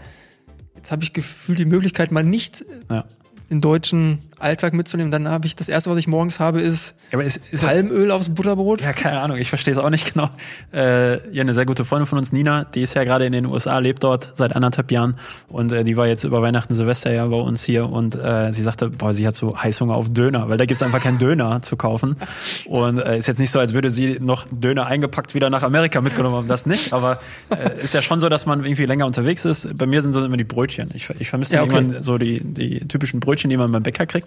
jetzt 0.76 0.92
habe 0.92 1.04
ich 1.04 1.14
gefühlt 1.14 1.60
die 1.60 1.66
Möglichkeit, 1.66 2.12
mal 2.12 2.24
nicht 2.24 2.66
ja 2.90 3.06
den 3.50 3.62
deutschen 3.62 4.20
Alltag 4.40 4.74
mitzunehmen. 4.74 5.12
Dann 5.12 5.28
habe 5.28 5.48
ich 5.48 5.56
das 5.56 5.70
erste, 5.70 5.90
was 5.90 5.98
ich 5.98 6.08
morgens 6.08 6.40
habe, 6.40 6.62
ist, 6.62 6.96
ja, 7.12 7.20
ist, 7.20 7.42
ist 7.52 7.64
Palmöl 7.64 8.12
aufs 8.12 8.30
Butterbrot. 8.30 8.82
Ja, 8.82 8.94
keine 8.94 9.20
Ahnung, 9.20 9.38
ich 9.38 9.50
verstehe 9.50 9.72
es 9.72 9.78
auch 9.78 9.90
nicht 9.90 10.14
genau. 10.14 10.30
Äh, 10.74 11.34
ja, 11.34 11.42
eine 11.42 11.54
sehr 11.54 11.66
gute 11.66 11.86
Freundin 11.86 12.06
von 12.06 12.18
uns, 12.18 12.32
Nina, 12.32 12.64
die 12.64 12.82
ist 12.82 12.94
ja 12.94 13.04
gerade 13.04 13.26
in 13.26 13.32
den 13.32 13.46
USA, 13.46 13.80
lebt 13.80 14.04
dort 14.04 14.32
seit 14.36 14.56
anderthalb 14.56 14.92
Jahren 14.92 15.16
und 15.48 15.72
äh, 15.72 15.84
die 15.84 15.98
war 15.98 16.08
jetzt 16.08 16.24
über 16.24 16.42
Weihnachten, 16.42 16.76
Silvester 16.76 17.12
ja 17.12 17.26
bei 17.26 17.38
uns 17.38 17.64
hier 17.64 17.90
und 17.90 18.16
äh, 18.16 18.54
sie 18.54 18.62
sagte, 18.62 18.90
boah, 18.90 19.14
sie 19.14 19.26
hat 19.26 19.36
so 19.36 19.58
Heißhunger 19.58 19.96
auf 19.96 20.10
Döner, 20.10 20.50
weil 20.50 20.58
da 20.58 20.66
gibt's 20.66 20.84
einfach 20.84 21.02
keinen 21.02 21.18
Döner 21.18 21.62
zu 21.62 21.76
kaufen 21.76 22.18
und 22.66 23.00
äh, 23.00 23.18
ist 23.18 23.28
jetzt 23.28 23.40
nicht 23.40 23.52
so, 23.52 23.60
als 23.60 23.74
würde 23.74 23.90
sie 23.90 24.20
noch 24.22 24.46
Döner 24.52 24.86
eingepackt 24.86 25.34
wieder 25.34 25.50
nach 25.50 25.64
Amerika 25.64 26.02
mitgenommen 26.02 26.36
haben, 26.36 26.48
das 26.48 26.66
nicht, 26.66 26.94
aber 26.94 27.20
äh, 27.50 27.84
ist 27.84 27.94
ja 27.94 28.02
schon 28.02 28.20
so, 28.20 28.30
dass 28.30 28.46
man 28.46 28.64
irgendwie 28.64 28.86
länger 28.86 29.06
unterwegs 29.06 29.46
ist. 29.46 29.76
Bei 29.78 29.86
mir 29.86 30.02
sind 30.02 30.14
so 30.14 30.24
immer 30.24 30.38
die 30.38 30.44
Brötchen. 30.44 30.90
Ich, 30.94 31.10
ich 31.20 31.30
vermisse 31.30 31.56
ja, 31.56 31.64
okay. 31.64 31.76
irgendwann 31.76 32.04
so 32.04 32.18
die, 32.18 32.44
die 32.44 32.88
typischen 32.88 33.20
Brötchen, 33.20 33.50
die 33.50 33.58
man 33.58 33.72
beim 33.72 33.84
Bäcker 33.84 34.06
kriegt 34.06 34.27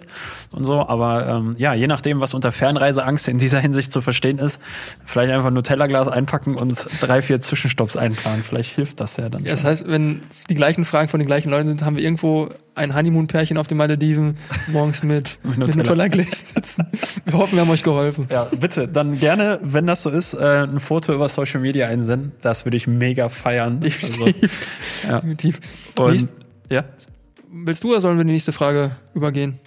und 0.51 0.63
so. 0.63 0.87
Aber 0.87 1.27
ähm, 1.27 1.55
ja, 1.57 1.73
je 1.73 1.87
nachdem, 1.87 2.19
was 2.19 2.33
unter 2.33 2.51
Fernreiseangst 2.51 3.27
in 3.27 3.37
dieser 3.37 3.59
Hinsicht 3.59 3.91
zu 3.91 4.01
verstehen 4.01 4.37
ist, 4.37 4.59
vielleicht 5.05 5.31
einfach 5.31 5.51
nur 5.51 5.63
Tellerglas 5.63 6.07
einpacken 6.07 6.55
und 6.55 6.87
drei, 6.99 7.21
vier 7.21 7.39
Zwischenstopps 7.39 7.97
einplanen. 7.97 8.43
Vielleicht 8.43 8.75
hilft 8.75 8.99
das 8.99 9.17
ja 9.17 9.29
dann. 9.29 9.43
Ja, 9.43 9.51
das 9.51 9.63
heißt, 9.63 9.87
wenn 9.87 10.21
die 10.49 10.55
gleichen 10.55 10.85
Fragen 10.85 11.09
von 11.09 11.19
den 11.19 11.27
gleichen 11.27 11.49
Leuten 11.49 11.67
sind, 11.67 11.83
haben 11.83 11.95
wir 11.95 12.03
irgendwo 12.03 12.49
ein 12.73 12.95
Honeymoon-Pärchen 12.95 13.57
auf 13.57 13.67
den 13.67 13.77
Malediven 13.77 14.37
morgens 14.67 15.03
mit, 15.03 15.39
mit, 15.57 15.75
Nutella 15.75 16.09
sitzen. 16.09 16.87
Wir 17.25 17.33
hoffen, 17.33 17.55
wir 17.55 17.61
haben 17.61 17.69
euch 17.69 17.83
geholfen. 17.83 18.27
Ja, 18.31 18.45
bitte, 18.45 18.87
dann 18.87 19.19
gerne, 19.19 19.59
wenn 19.61 19.87
das 19.87 20.03
so 20.03 20.09
ist, 20.09 20.33
äh, 20.33 20.63
ein 20.63 20.79
Foto 20.79 21.13
über 21.13 21.27
Social 21.27 21.59
Media 21.59 21.87
einsenden. 21.87 22.31
Das 22.41 22.65
würde 22.65 22.77
ich 22.77 22.87
mega 22.87 23.27
feiern. 23.27 23.81
Definitiv. 23.81 24.67
Also, 25.03 25.07
ja. 25.07 25.15
Definitiv. 25.15 25.59
Und, 25.97 26.29
ja 26.69 26.85
willst 27.51 27.83
du 27.83 27.91
oder 27.91 28.01
sollen 28.01 28.17
wir 28.17 28.25
die 28.25 28.31
nächste 28.31 28.53
Frage 28.53 28.91
übergehen? 29.13 29.59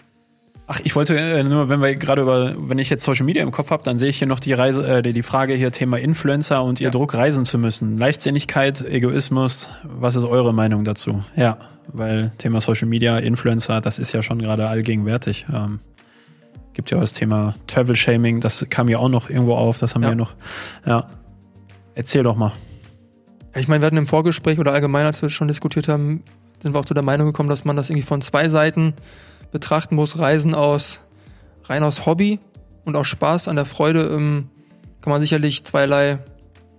Ach, 0.67 0.81
ich 0.83 0.97
wollte 0.97 1.17
äh, 1.17 1.45
nur, 1.45 1.69
wenn 1.69 1.83
wir 1.83 1.95
gerade 1.95 2.23
über, 2.23 2.55
wenn 2.57 2.79
ich 2.79 2.89
jetzt 2.89 3.05
Social 3.05 3.27
Media 3.27 3.43
im 3.43 3.51
Kopf 3.51 3.71
habe, 3.71 3.83
dann 3.83 3.99
sehe 3.99 4.09
ich 4.09 4.19
hier 4.19 4.29
noch 4.29 4.41
die 4.41 4.55
Reise, 4.55 4.87
äh, 4.87 5.03
die 5.03 5.23
Frage 5.23 5.55
hier 5.55 5.71
Thema 5.73 5.99
Influencer 5.99 6.65
und 6.65 6.81
ihr 6.81 6.87
ja. 6.87 6.91
Druck 6.91 7.15
reisen 7.15 7.45
zu 7.45 7.59
müssen. 7.59 7.99
Leichtsinnigkeit, 7.99 8.81
Egoismus, 8.81 9.69
was 9.83 10.17
ist 10.17 10.25
eure 10.25 10.55
Meinung 10.55 10.85
dazu? 10.85 11.23
Ja, 11.37 11.59
weil 11.89 12.33
Thema 12.39 12.63
Social 12.63 12.89
Media, 12.89 13.19
Influencer, 13.19 13.83
das 13.83 13.99
ist 13.99 14.13
ja 14.13 14.23
schon 14.23 14.41
gerade 14.41 14.67
allgegenwärtig. 14.67 15.45
Ähm, 15.53 15.81
gibt 16.73 16.91
ja 16.91 16.97
auch 16.97 17.03
das 17.03 17.13
Thema 17.13 17.55
Travel 17.67 17.95
Shaming, 17.95 18.41
das 18.41 18.67
kam 18.71 18.89
ja 18.89 18.99
auch 18.99 19.11
noch 19.11 19.29
irgendwo 19.29 19.55
auf, 19.55 19.79
das 19.79 19.95
haben 19.95 20.03
ja. 20.03 20.11
wir 20.11 20.17
noch. 20.17 20.33
Ja. 20.87 21.09
Erzähl 21.95 22.23
doch 22.23 22.37
mal. 22.37 22.53
Ich 23.55 23.69
meine, 23.69 23.83
wir 23.83 23.87
hatten 23.87 23.99
im 23.99 24.07
Vorgespräch 24.07 24.59
oder 24.59 24.73
allgemein, 24.73 25.05
als 25.05 25.21
wir 25.21 25.29
schon 25.29 25.47
diskutiert 25.47 25.89
haben, 25.89 26.25
sind 26.63 26.75
wir 26.75 26.81
auch 26.81 26.87
zu 26.87 26.95
der 26.95 27.03
Meinung 27.03 27.27
gekommen, 27.27 27.51
dass 27.51 27.67
man 27.67 27.77
das 27.77 27.91
irgendwie 27.91 28.07
von 28.07 28.23
zwei 28.23 28.49
Seiten 28.49 28.95
betrachten 29.55 29.95
muss. 29.95 30.19
Reisen 30.19 30.53
aus 30.53 31.01
rein 31.65 31.83
aus 31.83 32.05
Hobby 32.05 32.41
und 32.85 32.97
aus 32.97 33.07
Spaß 33.07 33.49
an 33.49 33.57
der 33.57 33.65
Freude 33.65 34.11
ähm, 34.13 34.49
kann 35.01 35.13
man 35.13 35.23
sicherlich 35.23 35.65
zweierlei 35.65 36.19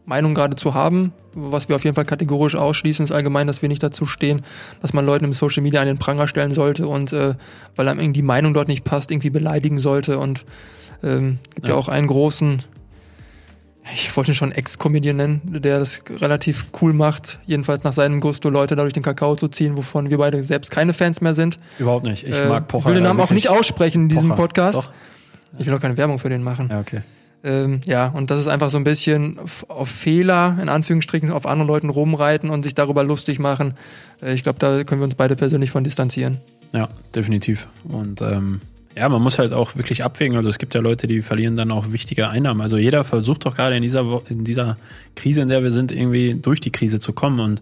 Meinung 0.06 0.36
gerade 0.36 0.56
zu 0.56 0.76
haben. 0.76 1.14
Was 1.34 1.68
wir 1.70 1.76
auf 1.76 1.84
jeden 1.84 1.96
Fall 1.96 2.06
kategorisch 2.06 2.56
ausschließen, 2.56 3.04
ist 3.04 3.12
allgemein, 3.12 3.48
dass 3.48 3.62
wir 3.62 3.70
nicht 3.70 3.82
dazu 3.82 4.06
stehen, 4.06 4.44
dass 4.82 4.94
man 4.94 5.06
Leuten 5.06 5.26
im 5.26 5.34
Social 5.34 5.64
Media 5.64 5.82
an 5.82 5.88
den 5.88 5.98
Pranger 5.98 6.28
stellen 6.28 6.52
sollte 6.52 6.88
und 6.88 7.12
äh, 7.14 7.34
weil 7.76 7.88
einem 7.88 8.00
irgendwie 8.00 8.20
die 8.20 8.28
Meinung 8.28 8.54
dort 8.54 8.68
nicht 8.68 8.84
passt, 8.84 9.10
irgendwie 9.10 9.32
beleidigen 9.32 9.80
sollte. 9.80 10.20
Und 10.20 10.46
ähm, 11.02 11.40
gibt 11.56 11.68
ja. 11.68 11.74
ja 11.74 11.80
auch 11.80 11.88
einen 11.88 12.08
großen 12.08 12.62
ich 13.94 14.16
wollte 14.16 14.32
ihn 14.32 14.36
schon 14.36 14.52
Ex-Comedian 14.52 15.16
nennen, 15.16 15.42
der 15.46 15.80
das 15.80 16.02
relativ 16.10 16.68
cool 16.82 16.94
macht, 16.94 17.40
jedenfalls 17.46 17.84
nach 17.84 17.94
seinem 17.94 18.20
Gusto 18.20 18.50
Leute 18.50 18.76
dadurch 18.76 18.94
den 18.94 19.04
Kakao 19.04 19.36
zu 19.36 19.48
ziehen, 19.48 19.78
wovon 19.78 20.10
wir 20.10 20.18
beide 20.18 20.44
selbst 20.44 20.72
keine 20.72 20.94
Fans 20.94 21.22
mehr 21.22 21.34
sind. 21.34 21.60
Überhaupt 21.78 22.06
nicht. 22.06 22.28
Ich 22.28 22.36
äh, 22.36 22.48
mag 22.48 22.68
Pocher. 22.68 22.82
Ich 22.82 22.88
will 22.88 22.94
den 22.96 23.04
Namen 23.04 23.20
auch 23.20 23.32
nicht 23.32 23.50
aussprechen 23.50 24.04
in 24.04 24.10
diesem 24.10 24.30
Pocher. 24.30 24.42
Podcast. 24.42 24.78
Doch. 24.78 24.92
Ich 25.60 25.68
will 25.68 25.74
auch 25.74 25.82
keine 25.82 25.98
Werbung 25.98 26.20
für 26.20 26.30
den 26.30 26.44
machen. 26.44 26.70
Ja, 26.70 26.80
okay. 26.80 27.02
Ähm, 27.44 27.82
ja, 27.86 28.08
und 28.08 28.32
das 28.32 28.40
ist 28.40 28.48
einfach 28.48 28.72
so 28.72 28.78
ein 28.78 28.84
bisschen 28.84 29.38
auf, 29.38 29.70
auf, 29.70 29.88
Fehler, 29.88 30.58
in 30.60 30.68
Anführungsstrichen, 30.68 31.32
auf 31.32 31.46
anderen 31.46 31.68
Leuten 31.68 31.90
rumreiten 31.90 32.50
und 32.50 32.64
sich 32.64 32.74
darüber 32.74 33.04
lustig 33.04 33.38
machen. 33.38 33.76
Äh, 34.22 34.34
ich 34.34 34.42
glaube, 34.42 34.58
da 34.58 34.84
können 34.84 35.00
wir 35.00 35.06
uns 35.06 35.16
beide 35.16 35.36
persönlich 35.36 35.70
von 35.70 35.84
distanzieren. 35.84 36.40
Ja, 36.74 36.90
definitiv. 37.14 37.68
Und 37.84 38.22
ähm, 38.22 38.62
ja, 38.98 39.10
man 39.10 39.22
muss 39.22 39.40
halt 39.40 39.54
auch 39.54 39.76
wirklich 39.76 40.04
abwägen. 40.04 40.38
Also 40.38 40.50
es 40.50 40.58
gibt 40.58 40.74
ja 40.74 40.82
Leute, 40.82 41.08
die 41.08 41.22
verlieren 41.22 41.56
dann 41.56 41.72
auch 41.72 41.92
wichtige 41.92 42.30
Einnahmen. 42.30 42.62
Also 42.62 42.78
jeder 42.78 43.04
versucht 43.04 43.46
doch 43.46 43.56
gerade 43.56 43.76
in 43.76 43.84
dieser, 43.84 44.22
in 44.30 44.46
dieser 44.46 44.78
Krise, 45.16 45.42
in 45.42 45.50
der 45.50 45.64
wir 45.64 45.72
sind, 45.72 45.92
irgendwie 45.92 46.36
durch 46.36 46.62
die 46.62 46.72
Krise 46.72 47.00
zu 47.00 47.12
kommen. 47.12 47.42
Und 47.42 47.62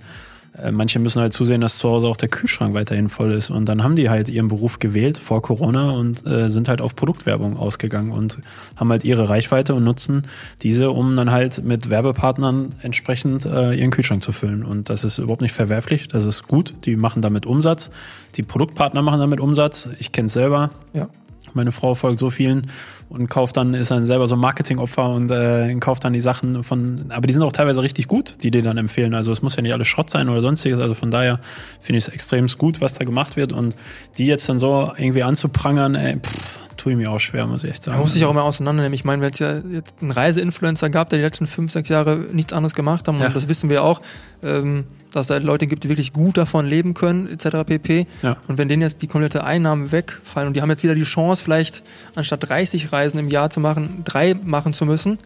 äh, 0.62 0.72
manche 0.72 1.00
müssen 1.00 1.22
halt 1.22 1.34
zusehen, 1.34 1.62
dass 1.62 1.80
zu 1.80 1.90
Hause 1.90 2.06
auch 2.06 2.18
der 2.18 2.30
Kühlschrank 2.30 2.76
weiterhin 2.76 3.10
voll 3.10 3.32
ist. 3.32 3.50
Und 3.50 3.68
dann 3.68 3.84
haben 3.84 3.96
die 3.96 4.12
halt 4.12 4.30
ihren 4.30 4.48
Beruf 4.48 4.78
gewählt 4.78 5.18
vor 5.18 5.42
Corona 5.42 5.90
und 5.92 6.26
äh, 6.28 6.50
sind 6.50 6.68
halt 6.68 6.82
auf 6.82 6.96
Produktwerbung 6.96 7.58
ausgegangen 7.58 8.12
und 8.12 8.38
haben 8.76 8.92
halt 8.92 9.04
ihre 9.04 9.28
Reichweite 9.28 9.74
und 9.74 9.84
nutzen 9.84 10.28
diese, 10.62 10.92
um 10.92 11.16
dann 11.16 11.32
halt 11.32 11.64
mit 11.64 11.90
Werbepartnern 11.90 12.74
entsprechend 12.84 13.46
äh, 13.46 13.74
ihren 13.74 13.90
Kühlschrank 13.90 14.22
zu 14.22 14.34
füllen. 14.34 14.64
Und 14.64 14.92
das 14.92 15.04
ist 15.04 15.18
überhaupt 15.18 15.42
nicht 15.42 15.56
verwerflich, 15.56 16.08
das 16.10 16.26
ist 16.26 16.48
gut. 16.48 16.74
Die 16.86 16.96
machen 16.96 17.24
damit 17.24 17.48
Umsatz. 17.48 17.90
Die 18.36 18.44
Produktpartner 18.44 19.02
machen 19.02 19.20
damit 19.20 19.40
Umsatz. 19.40 19.90
Ich 19.98 20.12
kenne 20.12 20.28
es 20.28 20.34
selber. 20.34 20.70
Ja 20.94 21.10
meine 21.56 21.72
Frau 21.72 21.96
folgt 21.96 22.20
so 22.20 22.30
vielen 22.30 22.68
und 23.10 23.30
kauft 23.30 23.58
dann, 23.58 23.74
ist 23.74 23.92
dann 23.92 24.06
selber 24.06 24.28
so 24.28 24.36
Marketingopfer 24.36 25.10
und 25.10 25.30
äh, 25.32 25.74
kauft 25.76 26.04
dann 26.04 26.14
die 26.14 26.22
Sachen 26.22 26.64
von, 26.64 27.06
aber 27.10 27.28
die 27.28 27.34
sind 27.34 27.44
auch 27.44 27.52
teilweise 27.52 27.82
richtig 27.82 28.08
gut, 28.08 28.36
die 28.44 28.52
dir 28.52 28.64
dann 28.64 28.78
empfehlen. 28.78 29.14
Also 29.14 29.32
es 29.32 29.42
muss 29.42 29.56
ja 29.56 29.62
nicht 29.62 29.74
alles 29.74 29.88
Schrott 29.88 30.10
sein 30.10 30.30
oder 30.30 30.42
sonstiges. 30.42 30.80
Also 30.80 30.94
von 30.94 31.12
daher 31.12 31.40
finde 31.82 31.98
ich 31.98 32.06
es 32.06 32.10
extrem 32.14 32.48
gut, 32.58 32.82
was 32.82 32.94
da 32.94 33.06
gemacht 33.06 33.36
wird 33.36 33.54
und 33.54 33.76
die 34.18 34.26
jetzt 34.26 34.48
dann 34.50 34.60
so 34.60 34.92
irgendwie 34.98 35.24
anzuprangern, 35.24 35.96
ey, 35.96 36.20
pff, 36.20 36.63
tue 36.78 36.94
ich 36.94 36.98
mir 36.98 37.12
auch 37.12 37.20
schwer, 37.20 37.46
muss 37.48 37.64
ich 37.64 37.70
echt 37.72 37.84
sagen. 37.84 37.96
Man 37.98 38.04
muss 38.04 38.14
sich 38.14 38.26
auch 38.26 38.32
immer 38.32 38.44
auseinandernehmen. 38.44 38.94
Ich 38.94 39.06
meine, 39.06 39.22
wenn 39.22 39.32
es 39.32 39.40
ja 39.40 39.60
jetzt 39.72 39.96
einen 40.02 40.12
Reiseinfluencer 40.12 40.90
gab, 40.90 41.10
der 41.10 41.20
die 41.20 41.24
letzten 41.24 41.48
fünf, 41.48 41.72
sechs 41.72 41.90
Jahre 41.90 42.18
nichts 42.32 42.54
anderes 42.54 42.74
gemacht 42.74 43.08
haben, 43.08 43.20
Ja. 43.20 43.28
und 43.28 43.36
das 43.36 43.48
wissen 43.50 43.70
wir 43.70 43.84
auch, 43.84 44.02
ähm, 44.44 44.86
dass 45.12 45.28
da 45.28 45.38
Leute 45.38 45.68
gibt, 45.68 45.84
die 45.84 45.90
wirklich 45.90 46.12
gut 46.14 46.38
davon 46.38 46.66
leben 46.66 46.94
können, 46.94 47.28
etc. 47.28 47.64
pp. 47.66 48.08
Ja. 48.24 48.38
Und 48.48 48.58
wenn 48.58 48.68
denen 48.68 48.82
jetzt 48.82 49.02
die 49.02 49.08
komplette 49.08 49.44
Einnahmen 49.44 49.92
wegfallen 49.92 50.48
und 50.48 50.56
die 50.56 50.62
haben 50.62 50.70
jetzt 50.70 50.84
wieder 50.84 50.96
die 50.96 51.04
Chance, 51.04 51.44
vielleicht 51.44 51.84
anstatt 52.16 52.50
30 52.50 52.92
Reisen 52.92 53.20
im 53.20 53.30
Jahr 53.30 53.50
zu 53.50 53.60
machen, 53.60 54.02
drei 54.06 54.34
machen 54.44 54.74
zu 54.74 54.86
müssen, 54.86 55.20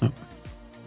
Ja. 0.00 0.10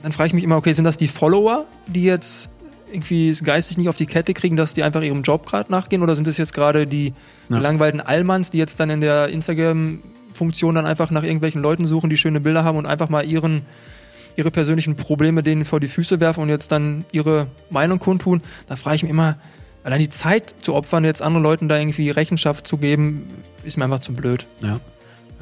dann 0.03 0.11
frage 0.11 0.27
ich 0.27 0.33
mich 0.33 0.43
immer, 0.43 0.57
okay, 0.57 0.73
sind 0.73 0.85
das 0.85 0.97
die 0.97 1.07
Follower, 1.07 1.65
die 1.87 2.03
jetzt 2.03 2.49
irgendwie 2.91 3.29
es 3.29 3.43
geistig 3.43 3.77
nicht 3.77 3.89
auf 3.89 3.97
die 3.97 4.05
Kette 4.05 4.33
kriegen, 4.33 4.55
dass 4.55 4.73
die 4.73 4.83
einfach 4.83 5.01
ihrem 5.01 5.21
Job 5.23 5.45
gerade 5.45 5.71
nachgehen 5.71 6.01
oder 6.01 6.15
sind 6.15 6.27
es 6.27 6.37
jetzt 6.37 6.53
gerade 6.53 6.87
die 6.87 7.13
Ja. 7.49 7.57
gelangweilten 7.57 8.01
Allmanns, 8.01 8.51
die 8.51 8.57
jetzt 8.57 8.79
dann 8.79 8.89
in 8.89 9.01
der 9.01 9.27
Instagram-Funktion 9.29 10.75
dann 10.75 10.85
einfach 10.85 11.11
nach 11.11 11.23
irgendwelchen 11.23 11.61
Leuten 11.61 11.85
suchen, 11.85 12.09
die 12.09 12.17
schöne 12.17 12.39
Bilder 12.39 12.63
haben 12.63 12.77
und 12.77 12.85
einfach 12.85 13.09
mal 13.09 13.25
ihren 13.25 13.63
ihre 14.35 14.51
persönlichen 14.51 14.95
Probleme 14.95 15.41
denen 15.41 15.65
vor 15.65 15.79
die 15.79 15.87
Füße 15.87 16.19
werfen 16.19 16.41
und 16.41 16.49
jetzt 16.49 16.71
dann 16.71 17.05
ihre 17.11 17.47
Meinung 17.71 17.97
kundtun, 17.97 18.41
da 18.67 18.75
frage 18.75 18.97
ich 18.97 19.01
mich 19.01 19.09
immer, 19.09 19.35
allein 19.83 19.99
die 19.99 20.09
Zeit 20.09 20.53
zu 20.61 20.75
opfern, 20.75 21.03
jetzt 21.05 21.23
anderen 21.23 21.41
Leuten 21.41 21.67
da 21.67 21.79
irgendwie 21.79 22.11
Rechenschaft 22.11 22.67
zu 22.67 22.77
geben, 22.77 23.25
ist 23.63 23.77
mir 23.77 23.85
einfach 23.85 24.01
zu 24.01 24.13
blöd. 24.13 24.45
Ja. 24.61 24.79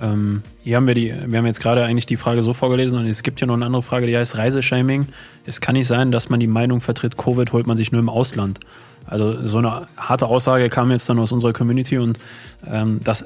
Ähm, 0.01 0.41
hier 0.63 0.75
haben 0.75 0.87
wir 0.87 0.93
die, 0.93 1.13
wir 1.27 1.37
haben 1.37 1.45
jetzt 1.45 1.61
gerade 1.61 1.83
eigentlich 1.83 2.05
die 2.05 2.17
Frage 2.17 2.41
so 2.41 2.53
vorgelesen 2.53 2.97
und 2.97 3.07
es 3.07 3.23
gibt 3.23 3.39
ja 3.41 3.47
noch 3.47 3.53
eine 3.53 3.65
andere 3.65 3.83
Frage, 3.83 4.07
die 4.07 4.17
heißt 4.17 4.37
Reiseshaming. 4.37 5.07
Es 5.45 5.61
kann 5.61 5.75
nicht 5.75 5.87
sein, 5.87 6.11
dass 6.11 6.29
man 6.29 6.39
die 6.39 6.47
Meinung 6.47 6.81
vertritt, 6.81 7.17
Covid 7.17 7.51
holt 7.53 7.67
man 7.67 7.77
sich 7.77 7.91
nur 7.91 7.99
im 7.99 8.09
Ausland. 8.09 8.59
Also 9.05 9.45
so 9.45 9.59
eine 9.59 9.87
harte 9.97 10.25
Aussage 10.27 10.69
kam 10.69 10.91
jetzt 10.91 11.07
dann 11.07 11.19
aus 11.19 11.31
unserer 11.31 11.53
Community 11.53 11.97
und 11.97 12.19
ähm, 12.67 12.99
das 13.03 13.25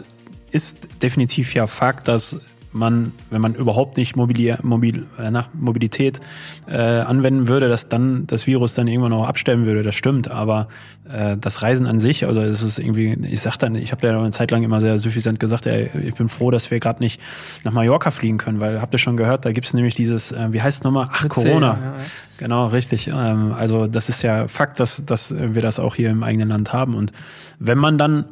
ist 0.52 1.02
definitiv 1.02 1.54
ja 1.54 1.68
Fakt, 1.68 2.08
dass 2.08 2.40
man, 2.72 3.14
wenn 3.30 3.42
man 3.42 3.56
überhaupt 3.56 3.98
nicht 3.98 4.16
Mobil, 4.16 4.58
Mobil, 4.62 5.06
äh, 5.18 5.32
nach 5.32 5.50
Mobilität 5.54 6.20
äh, 6.68 6.78
anwenden 6.78 7.48
würde, 7.48 7.68
dass 7.68 7.90
dann 7.90 8.28
das 8.28 8.48
Virus 8.48 8.76
dann 8.76 8.88
irgendwann 8.88 9.14
auch 9.14 9.28
absterben 9.28 9.66
würde. 9.66 9.82
Das 9.82 9.96
stimmt, 9.96 10.30
aber 10.30 10.68
äh, 11.10 11.38
das 11.38 11.62
Reisen 11.62 11.88
an 11.88 12.00
sich, 12.00 12.26
also 12.28 12.42
es 12.42 12.62
ist 12.62 12.80
irgendwie, 12.80 13.18
ich 13.28 13.42
sag 13.42 13.58
dann, 13.58 13.76
ich 13.76 13.92
habe 13.92 14.06
ja 14.06 14.18
eine 14.18 14.30
Zeit 14.32 14.52
lang 14.52 14.64
immer 14.64 14.82
sehr 14.82 15.00
suffisant 15.00 15.40
gesagt, 15.40 15.66
ey, 15.66 15.90
ich 16.06 16.14
bin 16.14 16.30
froh, 16.30 16.52
dass 16.52 16.70
wir 16.70 16.80
gerade 16.80 17.00
nicht 17.00 17.20
nach 17.64 17.72
Mallorca 17.72 18.12
fliegen 18.12 18.38
können, 18.38 18.60
weil 18.60 18.82
habt 18.82 18.94
ihr 18.94 19.00
schon 19.00 19.18
gehört, 19.18 19.46
da 19.46 19.52
gibt's 19.52 19.74
nämlich 19.74 19.96
dieses, 19.96 20.32
äh, 20.32 20.52
wie 20.52 20.62
heißt 20.62 20.80
es 20.80 20.84
nochmal? 20.84 21.08
Ach, 21.12 21.24
Mit 21.24 21.32
Corona. 21.32 21.68
ja, 21.68 21.74
ja. 21.74 21.94
Genau, 22.38 22.68
richtig. 22.68 23.08
Ähm, 23.08 23.54
also 23.58 23.88
das 23.88 24.10
ist 24.10 24.22
ja 24.22 24.48
Fakt, 24.48 24.80
dass, 24.80 25.06
dass 25.06 25.36
wir 25.38 25.62
das 25.62 25.80
auch 25.80 25.96
hier 25.96 26.10
im 26.10 26.24
eigenen 26.24 26.50
Land 26.50 26.72
haben. 26.72 26.96
Und 26.96 27.12
wenn 27.60 27.78
man 27.78 27.98
dann 27.98 28.26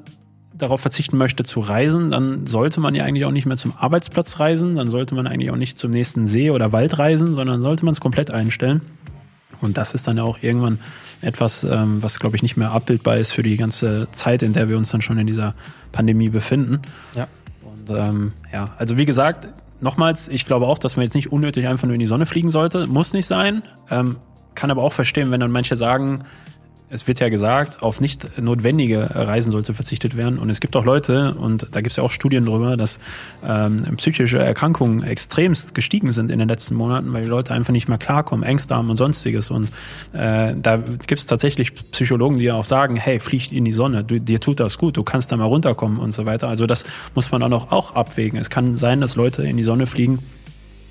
darauf 0.58 0.82
verzichten 0.82 1.18
möchte 1.18 1.44
zu 1.44 1.60
reisen, 1.60 2.12
dann 2.12 2.46
sollte 2.46 2.80
man 2.80 2.96
ja 2.96 3.04
eigentlich 3.04 3.26
auch 3.26 3.32
nicht 3.32 3.46
mehr 3.46 3.58
zum 3.58 3.74
Arbeitsplatz 3.78 4.40
reisen, 4.40 4.76
dann 4.76 4.90
sollte 4.90 5.16
man 5.16 5.28
eigentlich 5.28 5.52
auch 5.52 5.56
nicht 5.58 5.78
zum 5.78 5.92
nächsten 5.92 6.26
See 6.26 6.52
oder 6.52 6.72
Wald 6.72 6.98
reisen, 7.00 7.34
sondern 7.34 7.62
sollte 7.62 7.86
man 7.86 7.94
es 7.94 8.00
komplett 8.00 8.32
einstellen. 8.32 8.82
Und 9.62 9.78
das 9.78 9.94
ist 9.94 10.08
dann 10.08 10.18
ja 10.18 10.24
auch 10.24 10.38
irgendwann 10.42 10.80
etwas, 11.22 11.64
ähm, 11.64 12.04
was, 12.04 12.20
glaube 12.20 12.36
ich, 12.36 12.44
nicht 12.44 12.58
mehr 12.58 12.72
abbildbar 12.72 13.18
ist 13.18 13.32
für 13.32 13.44
die 13.44 13.58
ganze 13.58 14.08
Zeit, 14.12 14.44
in 14.44 14.54
der 14.54 14.70
wir 14.70 14.78
uns 14.78 14.92
dann 14.92 15.02
schon 15.02 15.18
in 15.18 15.28
dieser 15.28 15.56
Pandemie 15.92 16.30
befinden. 16.30 16.82
Ja. 17.16 17.28
Und 17.64 17.90
ähm, 17.90 18.34
ja, 18.54 18.70
also 18.78 18.98
wie 18.98 19.06
gesagt, 19.06 19.50
nochmals, 19.82 20.28
ich 20.28 20.46
glaube 20.46 20.68
auch, 20.68 20.78
dass 20.78 20.96
man 20.96 21.06
jetzt 21.06 21.16
nicht 21.16 21.32
unnötig 21.32 21.68
einfach 21.68 21.88
nur 21.88 21.96
in 21.96 22.00
die 22.00 22.08
Sonne 22.08 22.26
fliegen 22.26 22.52
sollte. 22.52 22.88
Muss 22.88 23.14
nicht 23.14 23.26
sein. 23.26 23.64
Ähm, 23.90 24.18
kann 24.54 24.72
aber 24.72 24.84
auch 24.84 24.94
verstehen, 24.94 25.32
wenn 25.32 25.40
dann 25.40 25.52
manche 25.52 25.76
sagen, 25.76 26.24
es 26.90 27.08
wird 27.08 27.20
ja 27.20 27.28
gesagt, 27.28 27.84
auf 27.84 28.00
nicht 28.00 28.40
notwendige 28.40 29.10
Reisen 29.14 29.52
sollte 29.52 29.74
verzichtet 29.74 30.16
werden. 30.16 30.40
Und 30.40 30.50
es 30.50 30.62
gibt 30.62 30.76
auch 30.76 30.86
Leute, 30.86 31.34
und 31.34 31.68
da 31.72 31.82
gibt 31.82 31.92
es 31.92 31.98
ja 31.98 32.04
auch 32.04 32.12
Studien 32.12 32.46
drüber, 32.46 32.78
dass 32.78 33.00
ähm, 33.46 33.82
psychische 33.98 34.40
Erkrankungen 34.40 35.04
extremst 35.04 35.76
gestiegen 35.76 36.14
sind 36.14 36.32
in 36.32 36.40
den 36.40 36.48
letzten 36.48 36.76
Monaten, 36.76 37.12
weil 37.12 37.24
die 37.24 37.30
Leute 37.30 37.54
einfach 37.54 37.74
nicht 37.74 37.90
mehr 37.90 37.98
klarkommen, 37.98 38.46
Ängste 38.46 38.76
haben 38.76 38.90
und 38.90 38.96
sonstiges. 38.96 39.52
Und 39.52 39.70
äh, 40.14 40.54
da 40.56 40.78
gibt 40.78 41.20
es 41.20 41.26
tatsächlich 41.26 41.74
Psychologen, 41.92 42.38
die 42.38 42.46
ja 42.46 42.54
auch 42.54 42.66
sagen, 42.66 42.96
hey, 42.96 43.20
flieg 43.20 43.52
in 43.52 43.66
die 43.66 43.74
Sonne, 43.74 44.06
du, 44.06 44.20
dir 44.20 44.40
tut 44.40 44.60
das 44.60 44.78
gut, 44.78 44.96
du 44.96 45.04
kannst 45.04 45.32
da 45.32 45.38
mal 45.38 45.46
runterkommen 45.46 46.00
und 46.00 46.12
so 46.12 46.26
weiter. 46.26 46.48
Also 46.48 46.68
das 46.68 46.86
muss 47.16 47.32
man 47.32 47.42
dann 47.42 47.52
auch, 47.52 47.72
auch 47.72 47.96
abwägen. 47.96 48.40
Es 48.40 48.50
kann 48.50 48.78
sein, 48.78 49.02
dass 49.02 49.16
Leute 49.16 49.44
in 49.44 49.58
die 49.58 49.64
Sonne 49.64 49.88
fliegen, 49.88 50.20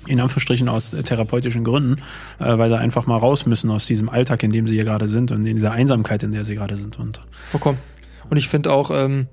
in 0.07 0.19
Anführungsstrichen 0.19 0.69
aus 0.69 0.93
äh, 0.93 1.03
therapeutischen 1.03 1.63
Gründen, 1.63 2.01
äh, 2.39 2.57
weil 2.57 2.69
sie 2.69 2.77
einfach 2.77 3.07
mal 3.07 3.17
raus 3.17 3.45
müssen 3.45 3.69
aus 3.69 3.85
diesem 3.85 4.09
Alltag, 4.09 4.43
in 4.43 4.51
dem 4.51 4.67
sie 4.67 4.75
hier 4.75 4.85
gerade 4.85 5.07
sind 5.07 5.31
und 5.31 5.45
in 5.45 5.55
dieser 5.55 5.71
Einsamkeit, 5.71 6.23
in 6.23 6.31
der 6.31 6.43
sie 6.43 6.55
gerade 6.55 6.75
sind. 6.75 6.99
Und 6.99 7.21
Vollkommen. 7.51 7.77
Und 8.29 8.37
ich 8.37 8.49
finde 8.49 8.71
auch, 8.71 8.91
ähm, 8.91 9.27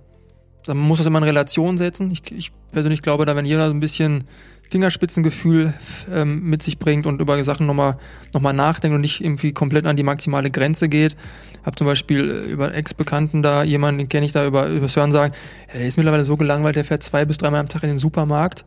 man 0.67 0.79
muss 0.79 0.99
das 0.99 1.07
immer 1.07 1.19
in 1.19 1.25
Relation 1.25 1.79
setzen. 1.79 2.11
Ich, 2.11 2.31
ich 2.33 2.53
persönlich 2.73 3.03
glaube, 3.03 3.27
da 3.27 3.37
wenn 3.37 3.47
jeder 3.47 3.67
so 3.69 3.75
ein 3.75 3.81
bisschen 3.81 4.25
Fingerspitzengefühl 4.71 5.75
ähm, 6.11 6.49
mit 6.49 6.63
sich 6.63 6.79
bringt 6.79 7.07
und 7.07 7.21
über 7.21 7.43
Sachen 7.45 7.67
nochmal 7.67 7.99
noch 8.33 8.41
mal 8.41 8.53
nachdenkt 8.53 8.95
und 8.95 9.03
nicht 9.03 9.23
irgendwie 9.23 9.53
komplett 9.53 9.87
an 9.87 9.97
die 9.97 10.03
maximale 10.03 10.51
Grenze 10.51 10.89
geht. 10.89 11.17
Hab 11.65 11.79
zum 11.79 11.87
Beispiel 11.87 12.31
äh, 12.31 12.51
über 12.51 12.75
Ex-Bekannten 12.75 13.43
da 13.43 13.63
jemanden, 13.63 13.99
den 13.99 14.09
kenne 14.09 14.27
ich 14.27 14.33
da 14.33 14.47
über 14.47 14.69
übers 14.69 14.97
Hören 14.97 15.13
sagen, 15.13 15.35
der 15.73 15.87
ist 15.87 15.97
mittlerweile 15.97 16.25
so 16.25 16.37
gelangweilt, 16.37 16.77
der 16.77 16.85
fährt 16.85 17.03
zwei 17.03 17.25
bis 17.25 17.39
dreimal 17.39 17.61
am 17.61 17.69
Tag 17.69 17.83
in 17.83 17.91
den 17.91 17.99
Supermarkt. 17.99 18.65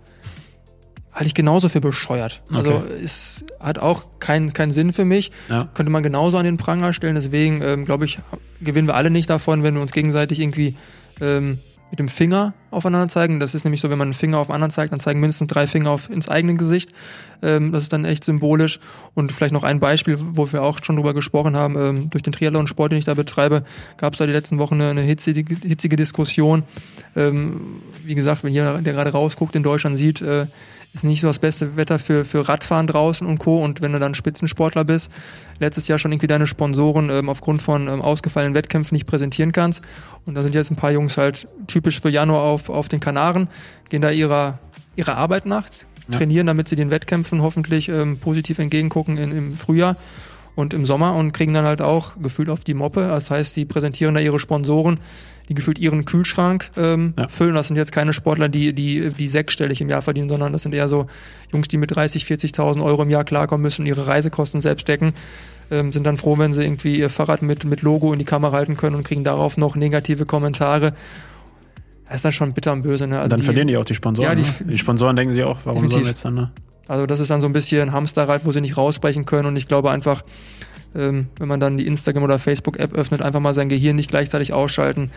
Halte 1.18 1.26
ich 1.28 1.34
genauso 1.34 1.68
für 1.68 1.82
bescheuert. 1.82 2.44
Also 2.54 2.74
Okay. 2.74 3.02
es 3.04 3.44
hat 3.60 3.80
auch 3.80 4.04
keinen 4.20 4.54
keinen 4.54 4.70
Sinn 4.70 4.94
für 4.94 5.04
mich 5.04 5.32
ja, 5.50 5.68
könnte 5.74 5.92
man 5.92 6.04
genauso 6.04 6.38
an 6.38 6.46
den 6.46 6.58
Pranger 6.58 6.94
stellen. 6.94 7.16
Deswegen 7.16 7.62
ähm, 7.64 7.86
glaube 7.86 8.06
ich, 8.06 8.20
gewinnen 8.62 8.88
wir 8.88 8.94
alle 8.94 9.10
nicht 9.10 9.28
davon, 9.30 9.64
wenn 9.64 9.74
wir 9.74 9.82
uns 9.82 9.94
gegenseitig 9.94 10.40
irgendwie 10.40 10.76
ähm, 11.20 11.58
mit 11.90 12.00
dem 12.00 12.08
Finger 12.10 12.54
aufeinander 12.70 13.08
zeigen. 13.08 13.40
Das 13.40 13.56
ist 13.56 13.64
nämlich 13.64 13.82
so, 13.82 13.90
wenn 13.90 13.98
man 13.98 14.08
einen 14.10 14.14
Finger 14.14 14.38
auf 14.38 14.50
einen 14.50 14.56
anderen 14.56 14.72
zeigt, 14.72 14.92
dann 14.92 15.00
zeigen 15.00 15.22
mindestens 15.22 15.48
drei 15.48 15.66
Finger 15.66 15.90
auf 15.90 16.10
ins 16.10 16.28
eigene 16.30 16.54
Gesicht. 16.56 16.92
Ähm, 17.42 17.72
das 17.72 17.84
ist 17.84 17.94
dann 17.94 18.04
echt 18.06 18.24
symbolisch. 18.26 18.80
Und 19.16 19.32
vielleicht 19.32 19.54
noch 19.54 19.64
ein 19.64 19.80
Beispiel, 19.80 20.18
wo 20.20 20.52
wir 20.52 20.62
auch 20.62 20.78
schon 20.84 20.98
drüber 20.98 21.14
gesprochen 21.16 21.56
haben. 21.56 21.76
Ähm, 21.80 22.10
durch 22.12 22.22
den 22.24 22.34
Triathlon-Sport, 22.34 22.92
den 22.92 23.00
ich 23.00 23.06
da 23.06 23.14
betreibe, 23.16 23.64
gab 23.98 24.14
es 24.14 24.20
da 24.20 24.28
die 24.28 24.34
letzten 24.34 24.60
Wochen 24.60 24.76
eine, 24.76 24.90
eine 24.92 25.02
hitzige, 25.02 25.56
hitzige 25.66 25.96
Diskussion. 25.96 26.64
Ähm, 27.16 27.62
wie 28.04 28.16
gesagt, 28.16 28.44
wenn 28.44 28.54
jeder, 28.54 28.82
der 28.82 28.94
gerade 28.94 29.12
rausguckt, 29.12 29.56
in 29.56 29.64
Deutschland 29.64 29.98
sieht, 29.98 30.22
äh, 30.22 30.46
ist 30.98 31.04
nicht 31.04 31.22
so 31.22 31.28
das 31.28 31.40
beste 31.40 31.76
Wetter 31.76 32.00
für, 32.00 32.26
für 32.26 32.48
Radfahren 32.48 32.88
draußen 32.88 33.26
und 33.26 33.38
Co. 33.40 33.64
Und 33.64 33.82
wenn 33.82 33.94
du 33.94 34.00
dann 34.00 34.14
Spitzensportler 34.16 34.84
bist, 34.84 35.12
letztes 35.60 35.88
Jahr 35.88 35.98
schon 36.00 36.12
irgendwie 36.12 36.28
deine 36.28 36.48
Sponsoren 36.48 37.10
ähm, 37.10 37.30
aufgrund 37.30 37.62
von 37.62 37.88
ähm, 37.88 38.02
ausgefallenen 38.02 38.56
Wettkämpfen 38.56 38.96
nicht 38.96 39.08
präsentieren 39.08 39.52
kannst. 39.52 39.82
Und 40.26 40.36
da 40.36 40.42
sind 40.42 40.56
jetzt 40.56 40.72
ein 40.72 40.76
paar 40.76 40.92
Jungs 40.92 41.18
halt 41.18 41.48
typisch 41.68 42.02
für 42.02 42.10
Januar 42.10 42.42
auf, 42.42 42.70
auf 42.70 42.88
den 42.88 43.00
Kanaren, 43.00 43.48
gehen 43.90 44.02
da 44.02 44.12
ihrer, 44.12 44.60
ihrer 44.96 45.16
Arbeit 45.18 45.46
nach, 45.46 45.66
Ja. 46.10 46.18
trainieren, 46.18 46.48
damit 46.48 46.68
sie 46.70 46.76
den 46.76 46.90
Wettkämpfen 46.90 47.42
hoffentlich 47.42 47.90
ähm, 47.90 48.18
positiv 48.18 48.60
entgegengucken 48.60 49.18
in, 49.18 49.32
im 49.38 49.58
Frühjahr 49.58 49.98
und 50.56 50.74
im 50.74 50.86
Sommer 50.86 51.16
und 51.16 51.34
kriegen 51.34 51.54
dann 51.54 51.66
halt 51.66 51.82
auch 51.82 52.14
gefühlt 52.22 52.50
auf 52.50 52.64
die 52.64 52.74
Moppe. 52.74 53.02
Das 53.08 53.30
heißt, 53.30 53.56
die 53.56 53.66
präsentieren 53.66 54.16
da 54.16 54.22
ihre 54.22 54.40
Sponsoren, 54.40 55.00
die 55.50 55.54
gefühlt 55.54 55.80
ihren 55.80 56.06
Kühlschrank 56.06 56.70
ähm, 56.78 57.14
Ja. 57.18 57.28
füllen. 57.28 57.56
Das 57.56 57.68
sind 57.68 57.76
jetzt 57.78 57.92
keine 57.92 58.14
Sportler, 58.14 58.50
die, 58.50 58.74
die, 58.74 59.10
die 59.12 59.28
sechsstellig 59.28 59.80
im 59.82 59.90
Jahr 59.90 60.02
verdienen, 60.02 60.30
sondern 60.30 60.52
das 60.54 60.64
sind 60.64 60.74
eher 60.76 60.90
so 60.90 61.08
Jungs, 61.54 61.68
die 61.68 61.78
mit 61.78 61.96
30, 61.96 62.26
40.000 62.26 62.84
Euro 62.84 63.04
im 63.04 63.10
Jahr 63.10 63.24
klarkommen 63.24 63.62
müssen, 63.62 63.86
ihre 63.86 64.08
Reisekosten 64.08 64.62
selbst 64.62 64.88
decken. 64.88 65.14
Ähm, 65.72 65.92
sind 65.92 66.06
dann 66.06 66.18
froh, 66.18 66.38
wenn 66.38 66.54
sie 66.54 66.64
irgendwie 66.64 66.98
ihr 66.98 67.10
Fahrrad 67.10 67.42
mit, 67.42 67.64
mit 67.66 67.82
Logo 67.82 68.14
in 68.14 68.20
die 68.20 68.26
Kamera 68.26 68.54
halten 68.56 68.78
können 68.78 68.96
und 68.96 69.04
kriegen 69.04 69.24
darauf 69.24 69.58
noch 69.58 69.76
negative 69.76 70.26
Kommentare. 70.26 70.94
Das 72.08 72.16
ist 72.18 72.26
dann 72.26 72.32
schon 72.32 72.54
bitter 72.54 72.72
und 72.72 72.84
böse. 72.84 73.06
Ne? 73.08 73.18
Also 73.18 73.30
dann 73.30 73.40
die- 73.40 73.46
verlieren 73.46 73.68
die 73.68 73.76
auch 73.78 73.84
die 73.86 73.94
Sponsoren. 73.96 74.30
Ja, 74.30 74.36
die- 74.36 74.64
ne? 74.64 74.72
die 74.72 74.78
Sponsoren 74.78 75.16
denken 75.18 75.34
sich 75.34 75.44
auch, 75.44 75.60
warum 75.66 75.82
Definitiv. 75.82 75.92
sollen 75.94 76.04
wir 76.06 76.10
jetzt 76.12 76.24
dann, 76.26 76.34
ne? 76.36 76.52
Also 76.88 77.06
das 77.06 77.20
ist 77.20 77.30
dann 77.30 77.42
so 77.42 77.48
ein 77.48 77.54
bisschen 77.54 77.92
Hamsterrad, 77.92 78.46
wo 78.46 78.54
sie 78.54 78.62
nicht 78.62 78.78
rausbrechen 78.78 79.26
können. 79.26 79.46
Und 79.48 79.58
ich 79.58 79.68
glaube 79.68 79.92
einfach, 79.92 80.24
ähm, 80.96 81.28
wenn 81.38 81.48
man 81.48 81.60
dann 81.60 81.78
die 81.78 81.88
Instagram- 81.88 82.24
oder 82.24 82.40
Facebook-App 82.40 82.94
öffnet, 82.94 83.22
einfach 83.22 83.40
mal 83.40 83.54
sein 83.54 83.70
Gehirn 83.70 83.96
nicht 83.96 84.10
gleichzeitig 84.10 84.54
ausschalten, 84.54 85.12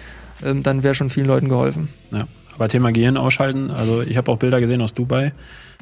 ähm, 0.44 0.62
dann 0.62 0.82
wäre 0.82 0.94
schon 0.94 1.10
vielen 1.10 1.26
Leuten 1.26 1.48
geholfen. 1.48 1.88
Ja. 2.10 2.26
Aber 2.54 2.68
Thema 2.68 2.92
Gehirn 2.92 3.16
ausschalten, 3.16 3.70
also 3.70 4.02
ich 4.02 4.16
habe 4.16 4.30
auch 4.30 4.36
Bilder 4.36 4.60
gesehen 4.60 4.82
aus 4.82 4.92
Dubai, 4.92 5.32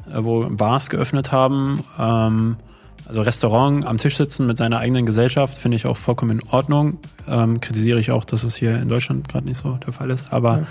äh, 0.09 0.23
wo 0.23 0.49
Bars 0.49 0.89
geöffnet 0.89 1.31
haben, 1.31 1.83
ähm, 1.99 2.55
also 3.07 3.21
Restaurant 3.21 3.85
am 3.85 3.97
Tisch 3.97 4.17
sitzen 4.17 4.45
mit 4.45 4.57
seiner 4.57 4.79
eigenen 4.79 5.05
Gesellschaft 5.05 5.57
finde 5.57 5.77
ich 5.77 5.85
auch 5.85 5.97
vollkommen 5.97 6.39
in 6.39 6.47
Ordnung. 6.49 6.99
Ähm, 7.27 7.59
kritisiere 7.59 7.99
ich 7.99 8.11
auch, 8.11 8.23
dass 8.23 8.43
es 8.43 8.55
hier 8.55 8.79
in 8.79 8.87
Deutschland 8.87 9.27
gerade 9.27 9.47
nicht 9.47 9.57
so 9.57 9.77
der 9.85 9.93
Fall 9.93 10.09
ist. 10.09 10.31
Aber 10.31 10.65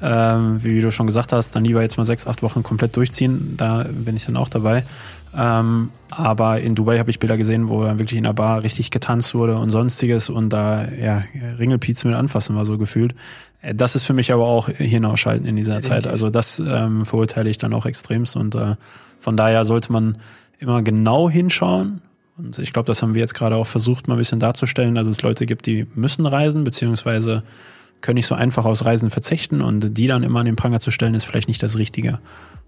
ja. 0.00 0.36
ähm, 0.36 0.62
wie 0.62 0.80
du 0.80 0.92
schon 0.92 1.06
gesagt 1.06 1.32
hast, 1.32 1.56
dann 1.56 1.64
lieber 1.64 1.80
jetzt 1.82 1.96
mal 1.96 2.04
sechs, 2.04 2.26
acht 2.26 2.42
Wochen 2.42 2.62
komplett 2.62 2.96
durchziehen. 2.96 3.54
Da 3.56 3.86
bin 3.90 4.16
ich 4.16 4.26
dann 4.26 4.36
auch 4.36 4.48
dabei. 4.48 4.84
Ähm, 5.36 5.90
aber 6.10 6.60
in 6.60 6.74
Dubai 6.74 6.98
habe 6.98 7.10
ich 7.10 7.18
Bilder 7.18 7.36
gesehen, 7.36 7.68
wo 7.68 7.84
dann 7.84 7.98
wirklich 7.98 8.18
in 8.18 8.24
der 8.24 8.32
Bar 8.32 8.62
richtig 8.62 8.90
getanzt 8.90 9.34
wurde 9.34 9.56
und 9.56 9.70
sonstiges 9.70 10.28
und 10.28 10.50
da 10.50 10.88
ja 10.88 11.22
Ringelpizza 11.58 12.08
mit 12.08 12.16
anfassen 12.16 12.56
war 12.56 12.64
so 12.64 12.78
gefühlt. 12.78 13.14
Äh, 13.62 13.74
das 13.74 13.94
ist 13.94 14.04
für 14.04 14.12
mich 14.12 14.32
aber 14.32 14.44
auch 14.44 14.68
hinausschalten 14.68 15.46
in 15.46 15.56
dieser 15.56 15.80
Zeit. 15.80 16.06
Also 16.06 16.30
das 16.30 16.58
ähm, 16.58 17.06
verurteile 17.06 17.48
ich 17.48 17.58
dann 17.58 17.72
auch 17.72 17.86
extremst 17.86 18.36
und 18.36 18.54
äh, 18.54 18.74
von 19.20 19.36
daher 19.36 19.64
sollte 19.64 19.92
man 19.92 20.16
immer 20.60 20.82
genau 20.82 21.28
hinschauen. 21.28 22.02
Und 22.38 22.58
ich 22.58 22.72
glaube, 22.72 22.86
das 22.86 23.02
haben 23.02 23.14
wir 23.14 23.20
jetzt 23.20 23.34
gerade 23.34 23.56
auch 23.56 23.66
versucht, 23.66 24.08
mal 24.08 24.14
ein 24.14 24.18
bisschen 24.18 24.38
darzustellen, 24.38 24.94
dass 24.94 25.06
es 25.06 25.22
Leute 25.22 25.46
gibt, 25.46 25.66
die 25.66 25.86
müssen 25.94 26.26
reisen, 26.26 26.64
beziehungsweise 26.64 27.42
können 28.00 28.14
nicht 28.14 28.26
so 28.26 28.34
einfach 28.34 28.64
aus 28.64 28.84
Reisen 28.86 29.10
verzichten 29.10 29.60
und 29.60 29.98
die 29.98 30.06
dann 30.06 30.22
immer 30.22 30.40
an 30.40 30.46
den 30.46 30.56
Pranger 30.56 30.80
zu 30.80 30.90
stellen, 30.90 31.14
ist 31.14 31.24
vielleicht 31.24 31.48
nicht 31.48 31.62
das 31.62 31.76
Richtige. 31.76 32.18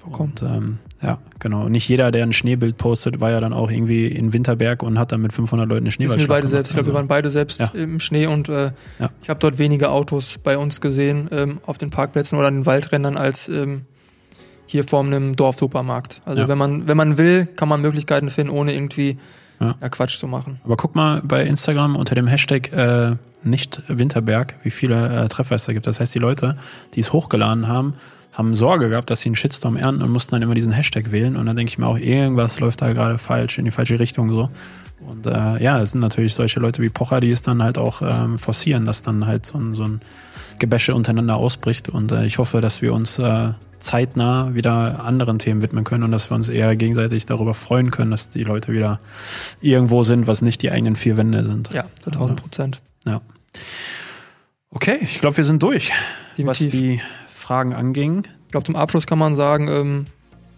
Und, 0.05 0.43
ähm, 0.43 0.79
ja, 1.01 1.19
genau. 1.39 1.69
Nicht 1.69 1.89
jeder, 1.89 2.11
der 2.11 2.25
ein 2.25 2.33
Schneebild 2.33 2.77
postet, 2.77 3.21
war 3.21 3.31
ja 3.31 3.41
dann 3.41 3.53
auch 3.53 3.71
irgendwie 3.71 4.07
in 4.09 4.33
Winterberg 4.33 4.83
und 4.83 4.99
hat 4.99 5.13
dann 5.13 5.21
mit 5.21 5.33
500 5.33 5.69
Leuten 5.69 5.85
eine 5.85 5.93
Schneeballschlacht 5.93 6.29
wir 6.29 6.35
beide 6.35 6.47
selbst. 6.49 6.71
Ich 6.71 6.77
glaube, 6.77 6.89
wir 6.89 6.95
waren 6.95 7.07
beide 7.07 7.31
selbst 7.31 7.61
ja. 7.61 7.71
im 7.73 8.01
Schnee 8.01 8.27
und 8.27 8.49
äh, 8.49 8.73
ja. 8.99 9.11
ich 9.23 9.29
habe 9.29 9.39
dort 9.39 9.59
wenige 9.59 9.91
Autos 9.91 10.39
bei 10.43 10.59
uns 10.59 10.81
gesehen 10.81 11.29
ähm, 11.31 11.61
auf 11.65 11.79
den 11.79 11.91
Parkplätzen 11.91 12.37
oder 12.37 12.49
an 12.49 12.55
den 12.55 12.67
Waldrändern 12.67 13.17
als 13.17 13.49
ähm, 13.49 13.83
hier 14.73 14.85
vor 14.85 15.01
einem 15.01 15.37
Dorfsupermarkt. 15.37 16.21
Also 16.25 16.43
ja. 16.43 16.49
wenn 16.49 16.59
man 16.59 16.89
wenn 16.89 16.97
man 16.97 17.19
will, 17.19 17.47
kann 17.47 17.69
man 17.69 17.81
Möglichkeiten 17.81 18.31
finden, 18.31 18.53
ohne 18.53 18.75
irgendwie 18.75 19.19
ja. 19.61 19.75
Quatsch 19.89 20.19
zu 20.19 20.27
machen. 20.27 20.61
Aber 20.65 20.77
guck 20.77 20.97
mal 20.97 21.23
bei 21.25 21.45
Instagram 21.45 21.95
unter 21.95 22.15
dem 22.15 22.27
Hashtag 22.27 22.73
äh, 22.73 23.17
nicht 23.45 23.83
Winterberg, 23.89 24.55
wie 24.63 24.71
viele 24.71 25.25
äh, 25.25 25.29
Treffer 25.29 25.55
es 25.55 25.65
da 25.65 25.73
gibt. 25.73 25.87
Das 25.87 26.01
heißt, 26.01 26.15
die 26.15 26.19
Leute, 26.19 26.57
die 26.95 27.01
es 27.01 27.13
hochgeladen 27.13 27.69
haben, 27.69 27.95
haben 28.33 28.57
Sorge 28.57 28.89
gehabt, 28.89 29.11
dass 29.11 29.21
sie 29.21 29.29
einen 29.29 29.37
Shitstorm 29.37 29.77
ernten 29.77 30.03
und 30.03 30.11
mussten 30.11 30.35
dann 30.35 30.43
immer 30.43 30.55
diesen 30.55 30.73
Hashtag 30.73 31.13
wählen. 31.13 31.37
Und 31.37 31.47
dann 31.47 31.55
denke 31.57 31.71
ich 31.71 31.79
mir 31.79 31.87
auch, 31.87 31.99
irgendwas 31.99 32.61
läuft 32.61 32.81
da 32.81 32.93
gerade 32.93 33.19
falsch, 33.19 33.59
in 33.59 33.65
die 33.65 33.71
falsche 33.71 33.99
Richtung 33.99 34.31
so. 34.31 34.49
Und 35.07 35.27
äh, 35.27 35.63
ja, 35.63 35.81
es 35.81 35.91
sind 35.91 36.01
natürlich 36.01 36.35
solche 36.35 36.61
Leute 36.61 36.81
wie 36.81 36.89
Pocher, 36.89 37.21
die 37.21 37.31
es 37.31 37.43
dann 37.43 37.63
halt 37.63 37.77
auch 37.77 38.01
ähm, 38.03 38.39
forcieren, 38.39 38.87
dass 38.87 39.03
dann 39.03 39.27
halt 39.27 39.45
so 39.45 39.59
ein, 39.59 39.75
so 39.75 39.85
ein 39.85 40.01
Gebäsche 40.59 40.95
untereinander 40.95 41.37
ausbricht. 41.37 41.89
Und 41.89 42.13
äh, 42.13 42.25
ich 42.25 42.39
hoffe, 42.39 42.61
dass 42.61 42.81
wir 42.81 42.95
uns 42.95 43.19
äh, 43.19 43.51
zeitnah 43.83 44.55
wieder 44.55 45.05
anderen 45.05 45.39
Themen 45.39 45.61
widmen 45.63 45.85
können 45.85 46.05
und 46.05 46.13
dass 46.13 46.31
wir 46.31 46.35
uns 46.37 46.49
eher 46.49 46.77
gegenseitig 46.77 47.27
darüber 47.27 47.55
freuen 47.55 47.91
können, 47.91 48.11
dass 48.11 48.31
die 48.31 48.45
Leute 48.45 48.73
wieder 48.73 48.99
irgendwo 49.61 50.05
sind, 50.05 50.27
was 50.27 50.43
nicht 50.43 50.63
die 50.63 50.71
eigenen 50.71 50.97
vier 50.97 51.17
Wände 51.17 51.45
sind. 51.45 51.71
Ja, 51.73 51.85
1000 52.07 52.41
Prozent. 52.41 52.81
Ja. 53.05 53.21
Okay, 54.71 54.99
ich 55.03 55.21
glaube, 55.21 55.37
wir 55.37 55.45
sind 55.45 55.63
durch, 55.63 55.93
Definitiv. 56.37 56.47
was 56.47 56.59
die 56.59 57.01
Fragen 57.35 57.75
anging. 57.75 58.25
Ich 58.47 58.53
glaube, 58.53 58.65
zum 58.65 58.77
Abschluss 58.77 59.07
kann 59.07 59.19
man 59.19 59.35
sagen, 59.35 59.69
ähm, 59.69 60.05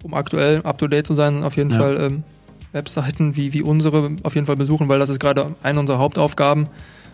um 0.03 0.15
aktuell 0.15 0.61
up-to-date 0.63 1.07
zu 1.07 1.15
sein, 1.15 1.43
auf 1.43 1.57
jeden 1.57 1.71
ja. 1.71 1.79
Fall 1.79 2.01
ähm, 2.01 2.25
Webseiten 2.73 3.37
wie, 3.37 3.53
wie 3.55 3.63
unsere 3.63 4.11
auf 4.23 4.35
jeden 4.35 4.47
Fall 4.47 4.57
besuchen, 4.57 4.89
weil 4.89 4.99
das 4.99 5.09
ist 5.09 5.21
gerade 5.21 5.55
eine 5.63 5.81
unserer 5.81 5.99
Hauptaufgaben, 5.99 6.69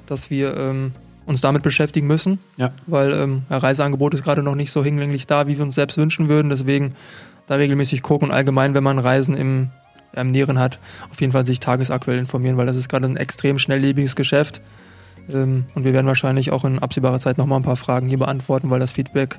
dass 0.06 0.30
wir 0.30 0.56
ähm, 0.56 0.92
uns 1.30 1.40
damit 1.40 1.62
beschäftigen 1.62 2.06
müssen. 2.06 2.38
Ja. 2.56 2.72
Weil 2.86 3.12
ähm, 3.12 3.42
Reiseangebot 3.48 4.14
ist 4.14 4.24
gerade 4.24 4.42
noch 4.42 4.56
nicht 4.56 4.72
so 4.72 4.84
hinlänglich 4.84 5.26
da, 5.26 5.46
wie 5.46 5.56
wir 5.56 5.64
uns 5.64 5.76
selbst 5.76 5.96
wünschen 5.96 6.28
würden. 6.28 6.50
Deswegen 6.50 6.94
da 7.46 7.54
regelmäßig 7.54 8.02
gucken 8.02 8.28
und 8.28 8.34
allgemein, 8.34 8.74
wenn 8.74 8.84
man 8.84 8.98
Reisen 8.98 9.34
im, 9.34 9.70
im 10.12 10.30
Näheren 10.30 10.58
hat, 10.58 10.78
auf 11.10 11.20
jeden 11.20 11.32
Fall 11.32 11.46
sich 11.46 11.60
tagesaktuell 11.60 12.18
informieren, 12.18 12.56
weil 12.56 12.66
das 12.66 12.76
ist 12.76 12.88
gerade 12.88 13.06
ein 13.06 13.16
extrem 13.16 13.58
schnelllebiges 13.58 14.16
Geschäft. 14.16 14.60
Ähm, 15.32 15.64
und 15.74 15.84
wir 15.84 15.92
werden 15.92 16.06
wahrscheinlich 16.06 16.50
auch 16.50 16.64
in 16.64 16.80
absehbarer 16.80 17.18
Zeit 17.18 17.38
nochmal 17.38 17.60
ein 17.60 17.64
paar 17.64 17.76
Fragen 17.76 18.08
hier 18.08 18.18
beantworten, 18.18 18.68
weil 18.68 18.80
das 18.80 18.92
Feedback 18.92 19.38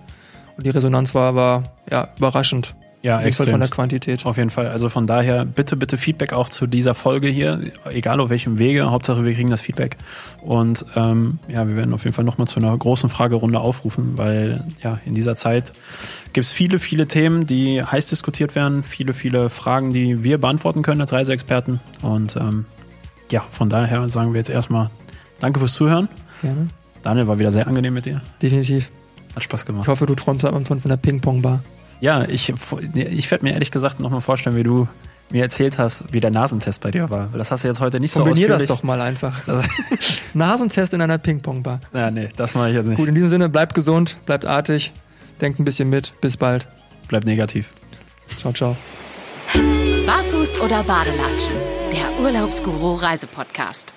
und 0.57 0.65
die 0.65 0.69
Resonanz 0.69 1.13
war, 1.13 1.35
war 1.35 1.63
ja, 1.89 2.07
überraschend. 2.17 2.73
Ja, 3.03 3.19
extrem. 3.21 3.49
von 3.49 3.59
der 3.59 3.69
Quantität. 3.69 4.25
Auf 4.25 4.37
jeden 4.37 4.51
Fall. 4.51 4.67
Also 4.67 4.87
von 4.87 5.07
daher 5.07 5.43
bitte, 5.43 5.75
bitte 5.75 5.97
Feedback 5.97 6.33
auch 6.33 6.49
zu 6.49 6.67
dieser 6.67 6.93
Folge 6.93 7.27
hier, 7.27 7.59
egal 7.89 8.19
auf 8.19 8.29
welchem 8.29 8.59
Wege. 8.59 8.91
Hauptsache 8.91 9.25
wir 9.25 9.33
kriegen 9.33 9.49
das 9.49 9.61
Feedback. 9.61 9.97
Und 10.41 10.85
ähm, 10.95 11.39
ja, 11.47 11.67
wir 11.67 11.75
werden 11.75 11.93
auf 11.93 12.03
jeden 12.03 12.13
Fall 12.13 12.25
nochmal 12.25 12.47
zu 12.47 12.59
einer 12.59 12.77
großen 12.77 13.09
Fragerunde 13.09 13.59
aufrufen, 13.59 14.17
weil 14.17 14.63
ja, 14.83 14.99
in 15.05 15.15
dieser 15.15 15.35
Zeit 15.35 15.73
gibt 16.33 16.45
es 16.45 16.53
viele, 16.53 16.77
viele 16.77 17.07
Themen, 17.07 17.47
die 17.47 17.83
heiß 17.83 18.07
diskutiert 18.07 18.53
werden, 18.53 18.83
viele, 18.83 19.13
viele 19.13 19.49
Fragen, 19.49 19.91
die 19.91 20.23
wir 20.23 20.37
beantworten 20.37 20.83
können 20.83 21.01
als 21.01 21.11
Reiseexperten. 21.11 21.79
Und 22.03 22.35
ähm, 22.35 22.65
ja, 23.31 23.43
von 23.49 23.69
daher 23.69 24.07
sagen 24.09 24.33
wir 24.33 24.39
jetzt 24.39 24.49
erstmal 24.51 24.91
Danke 25.39 25.59
fürs 25.59 25.73
Zuhören. 25.73 26.07
Gerne. 26.41 26.67
Daniel, 27.01 27.27
war 27.27 27.39
wieder 27.39 27.51
sehr 27.51 27.67
angenehm 27.67 27.95
mit 27.95 28.05
dir. 28.05 28.21
Definitiv. 28.43 28.91
Hat 29.35 29.41
Spaß 29.41 29.65
gemacht. 29.65 29.85
Ich 29.85 29.87
hoffe, 29.87 30.05
du 30.05 30.13
träumst 30.13 30.45
am 30.45 30.65
von 30.65 30.79
der 30.85 30.97
Ping-Pong-Bar. 30.97 31.63
Ja, 32.01 32.25
ich, 32.27 32.51
ich 32.95 33.31
werde 33.31 33.45
mir 33.45 33.53
ehrlich 33.53 33.71
gesagt 33.71 33.99
nochmal 33.99 34.21
vorstellen, 34.21 34.55
wie 34.55 34.63
du 34.63 34.87
mir 35.29 35.43
erzählt 35.43 35.77
hast, 35.77 36.11
wie 36.11 36.19
der 36.19 36.31
Nasentest 36.31 36.81
bei 36.81 36.91
dir 36.91 37.09
war. 37.09 37.29
Das 37.33 37.51
hast 37.51 37.63
du 37.63 37.67
jetzt 37.69 37.79
heute 37.79 37.99
nicht 37.99 38.13
Kombinier 38.13 38.35
so 38.35 38.41
ausführlich. 38.53 38.67
das 38.67 38.77
doch 38.77 38.83
mal 38.83 38.99
einfach. 38.99 39.39
Nasentest 40.33 40.93
in 40.93 41.01
einer 41.01 41.17
Ping-Pong-Bar. 41.17 41.79
Ja, 41.93 42.11
nee, 42.11 42.29
das 42.35 42.55
mache 42.55 42.69
ich 42.69 42.75
jetzt 42.75 42.87
nicht. 42.87 42.97
Gut, 42.97 43.07
in 43.07 43.13
diesem 43.15 43.29
Sinne, 43.29 43.47
bleibt 43.47 43.73
gesund, 43.73 44.17
bleibt 44.25 44.45
artig, 44.45 44.91
denkt 45.39 45.59
ein 45.59 45.63
bisschen 45.63 45.89
mit. 45.89 46.13
Bis 46.21 46.35
bald. 46.37 46.65
Bleibt 47.07 47.25
negativ. 47.25 47.69
Ciao, 48.39 48.51
ciao. 48.51 48.75
Barfuß 50.05 50.59
oder 50.61 50.83
Badelatschen? 50.83 51.55
Der 51.93 52.23
Urlaubsguru 52.23 52.95
Reisepodcast. 52.95 53.93